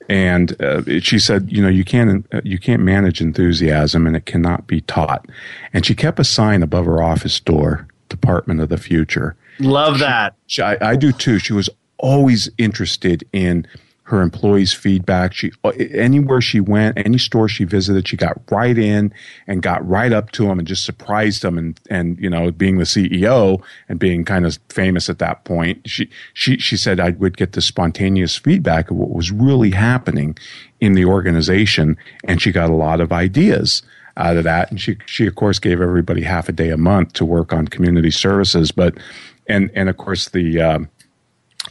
and 0.09 0.61
uh, 0.61 0.83
she 1.01 1.19
said, 1.19 1.51
you 1.51 1.63
know, 1.63 1.69
you 1.69 1.85
can't 1.85 2.27
uh, 2.33 2.41
you 2.45 2.59
can't 2.59 2.83
manage 2.83 3.21
enthusiasm, 3.21 4.07
and 4.07 4.17
it 4.17 4.27
cannot 4.27 4.67
be 4.67 4.81
taught. 4.83 5.27
And 5.73 5.87
she 5.87 5.95
kept 5.95 6.19
a 6.19 6.25
sign 6.25 6.63
above 6.63 6.87
her 6.87 7.03
office 7.03 7.41
door, 7.41 7.87
"Department 8.09 8.61
of 8.61 8.69
the 8.69 8.77
Future." 8.77 9.37
Love 9.61 10.01
that. 10.01 10.35
She, 10.47 10.63
I, 10.63 10.77
I 10.91 10.97
do 10.97 11.13
too. 11.13 11.39
She 11.39 11.53
was 11.53 11.71
always 11.99 12.51
interested 12.59 13.27
in 13.33 13.67
her 14.05 14.21
employees' 14.21 14.75
feedback. 14.75 15.33
She 15.33 15.51
uh, 15.65 15.71
anywhere 15.79 16.41
she 16.41 16.61
went, 16.61 16.99
any 16.99 17.17
store 17.17 17.49
she 17.49 17.65
visited, 17.65 18.07
she 18.07 18.17
got 18.17 18.39
right 18.51 18.77
in 18.77 19.13
and 19.47 19.63
got 19.63 19.87
right 19.87 20.13
up 20.13 20.31
to 20.33 20.47
them 20.47 20.59
and 20.59 20.69
just 20.69 20.85
surprised 20.85 21.43
them. 21.43 21.57
And 21.57 21.81
and 21.91 22.19
you 22.19 22.29
know, 22.29 22.51
being 22.51 22.79
the 22.79 22.85
CEO 22.85 23.63
and 23.89 23.99
being 23.99 24.25
kind 24.25 24.45
of 24.45 24.59
famous 24.69 25.09
at 25.09 25.19
that 25.21 25.45
point, 25.45 25.89
she 25.89 26.11
she 26.35 26.59
she 26.59 26.77
said 26.77 27.01
I 27.01 27.11
would 27.11 27.37
get 27.37 27.53
the 27.53 27.63
spontaneous 27.63 28.37
feedback 28.37 28.91
of 28.91 28.99
what 28.99 29.11
was 29.11 29.33
really 29.33 29.71
happening 29.71 30.37
in 30.81 30.93
the 30.93 31.07
organization, 31.07 31.97
and 32.25 32.43
she 32.43 32.53
got 32.53 32.69
a 32.69 32.75
lot 32.75 33.01
of 33.01 33.11
ideas 33.11 33.83
out 34.19 34.37
of 34.37 34.45
that. 34.45 34.71
And 34.71 34.79
she 34.79 34.99
she 35.07 35.27
of 35.27 35.35
course 35.35 35.59
gave 35.59 35.81
everybody 35.81 36.23
half 36.23 36.51
a 36.51 36.53
day 36.53 36.69
a 36.69 36.77
month 36.77 37.15
to 37.15 37.25
work 37.25 37.55
on 37.55 37.69
community 37.69 38.11
services, 38.11 38.71
but 38.71 38.99
and 39.47 39.71
and 39.75 39.89
of 39.89 39.97
course 39.97 40.29
the 40.29 40.61
uh, 40.61 40.79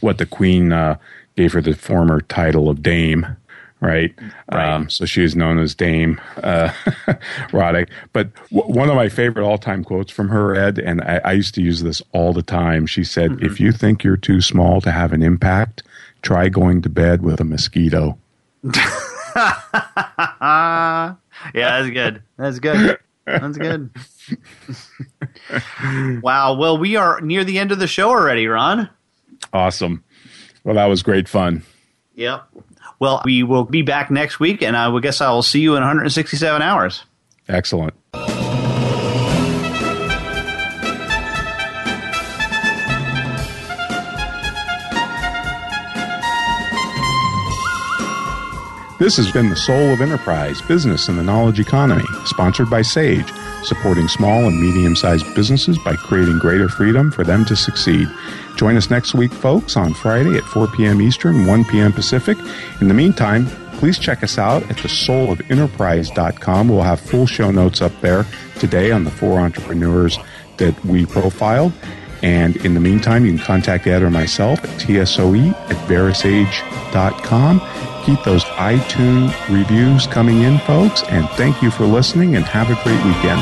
what 0.00 0.18
the 0.18 0.26
Queen. 0.26 0.72
Uh, 0.72 0.98
gave 1.36 1.52
her 1.52 1.60
the 1.60 1.74
former 1.74 2.20
title 2.22 2.68
of 2.68 2.82
Dame, 2.82 3.26
right? 3.80 4.14
right. 4.52 4.74
Um, 4.74 4.88
so 4.88 5.04
she 5.04 5.24
is 5.24 5.34
known 5.34 5.58
as 5.58 5.74
Dame 5.74 6.20
uh, 6.42 6.68
Roddick. 7.50 7.88
But 8.12 8.34
w- 8.50 8.72
one 8.72 8.88
of 8.88 8.96
my 8.96 9.08
favorite 9.08 9.44
all 9.44 9.58
time 9.58 9.84
quotes 9.84 10.12
from 10.12 10.28
her, 10.28 10.54
Ed, 10.54 10.78
and 10.78 11.00
I, 11.02 11.20
I, 11.24 11.32
used 11.32 11.54
to 11.56 11.62
use 11.62 11.82
this 11.82 12.02
all 12.12 12.32
the 12.32 12.42
time. 12.42 12.86
She 12.86 13.04
said, 13.04 13.32
mm-hmm. 13.32 13.44
If 13.44 13.60
you 13.60 13.72
think 13.72 14.04
you're 14.04 14.16
too 14.16 14.40
small 14.40 14.80
to 14.82 14.92
have 14.92 15.12
an 15.12 15.22
impact, 15.22 15.82
try 16.22 16.48
going 16.48 16.82
to 16.82 16.88
bed 16.88 17.22
with 17.22 17.40
a 17.40 17.44
mosquito. 17.44 18.18
yeah, 18.64 18.74
that's 21.52 21.90
good. 21.90 22.22
That's 22.36 22.58
good. 22.60 22.98
That's 23.26 23.58
good. 23.58 23.90
wow. 26.22 26.54
Well, 26.54 26.78
we 26.78 26.96
are 26.96 27.20
near 27.20 27.42
the 27.42 27.58
end 27.58 27.72
of 27.72 27.78
the 27.78 27.86
show 27.86 28.10
already, 28.10 28.46
Ron. 28.46 28.88
Awesome. 29.54 30.04
Well, 30.64 30.74
that 30.74 30.86
was 30.86 31.02
great 31.02 31.28
fun. 31.28 31.62
Yep. 32.16 32.48
Well, 32.98 33.22
we 33.24 33.42
will 33.42 33.64
be 33.64 33.82
back 33.82 34.10
next 34.10 34.40
week, 34.40 34.62
and 34.62 34.76
I 34.76 34.98
guess 34.98 35.20
I 35.20 35.30
will 35.30 35.42
see 35.42 35.60
you 35.60 35.76
in 35.76 35.80
167 35.80 36.60
hours. 36.60 37.04
Excellent. 37.48 37.94
This 48.98 49.16
has 49.16 49.30
been 49.30 49.50
The 49.50 49.56
Soul 49.56 49.92
of 49.92 50.00
Enterprise 50.00 50.62
Business 50.62 51.08
and 51.08 51.18
the 51.18 51.22
Knowledge 51.22 51.60
Economy, 51.60 52.04
sponsored 52.24 52.70
by 52.70 52.82
SAGE, 52.82 53.30
supporting 53.64 54.08
small 54.08 54.46
and 54.46 54.60
medium 54.60 54.94
sized 54.94 55.32
businesses 55.34 55.78
by 55.78 55.96
creating 55.96 56.38
greater 56.38 56.68
freedom 56.68 57.10
for 57.10 57.24
them 57.24 57.44
to 57.46 57.56
succeed. 57.56 58.08
Join 58.56 58.76
us 58.76 58.90
next 58.90 59.14
week, 59.14 59.32
folks, 59.32 59.76
on 59.76 59.94
Friday 59.94 60.36
at 60.36 60.44
4 60.44 60.68
p.m. 60.68 61.00
Eastern, 61.00 61.46
1 61.46 61.64
p.m. 61.64 61.92
Pacific. 61.92 62.38
In 62.80 62.88
the 62.88 62.94
meantime, 62.94 63.46
please 63.78 63.98
check 63.98 64.22
us 64.22 64.38
out 64.38 64.62
at 64.64 64.76
thesoulofenterprise.com. 64.76 66.68
We'll 66.68 66.82
have 66.82 67.00
full 67.00 67.26
show 67.26 67.50
notes 67.50 67.82
up 67.82 67.92
there 68.00 68.24
today 68.58 68.92
on 68.92 69.04
the 69.04 69.10
four 69.10 69.38
entrepreneurs 69.38 70.18
that 70.58 70.84
we 70.84 71.06
profiled. 71.06 71.72
And 72.22 72.56
in 72.64 72.74
the 72.74 72.80
meantime, 72.80 73.26
you 73.26 73.32
can 73.32 73.44
contact 73.44 73.86
Ed 73.86 74.02
or 74.02 74.10
myself 74.10 74.64
at 74.64 74.70
tsoe 74.80 75.50
at 75.50 75.88
verasage.com. 75.88 77.60
Keep 78.04 78.22
those 78.22 78.44
iTunes 78.44 79.32
reviews 79.48 80.06
coming 80.06 80.42
in, 80.42 80.58
folks. 80.58 81.02
And 81.04 81.26
thank 81.30 81.62
you 81.62 81.70
for 81.70 81.86
listening 81.86 82.36
and 82.36 82.44
have 82.44 82.68
a 82.70 82.74
great 82.82 83.02
weekend. 83.04 83.40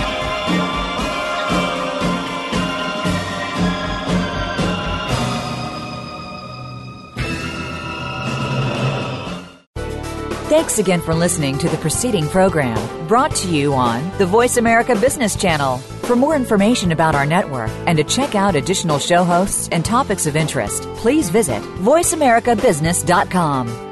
Thanks 10.48 10.78
again 10.78 11.00
for 11.00 11.14
listening 11.14 11.58
to 11.58 11.68
the 11.68 11.76
preceding 11.78 12.28
program 12.28 12.78
brought 13.08 13.34
to 13.36 13.48
you 13.48 13.74
on 13.74 14.16
the 14.18 14.24
Voice 14.24 14.56
America 14.58 14.94
Business 14.94 15.34
Channel. 15.34 15.78
For 15.78 16.16
more 16.16 16.36
information 16.36 16.92
about 16.92 17.14
our 17.14 17.26
network 17.26 17.70
and 17.86 17.98
to 17.98 18.04
check 18.04 18.34
out 18.34 18.54
additional 18.54 18.98
show 18.98 19.24
hosts 19.24 19.68
and 19.72 19.82
topics 19.84 20.26
of 20.26 20.36
interest, 20.36 20.82
please 20.96 21.28
visit 21.30 21.62
voiceamericabusiness.com. 21.62 23.91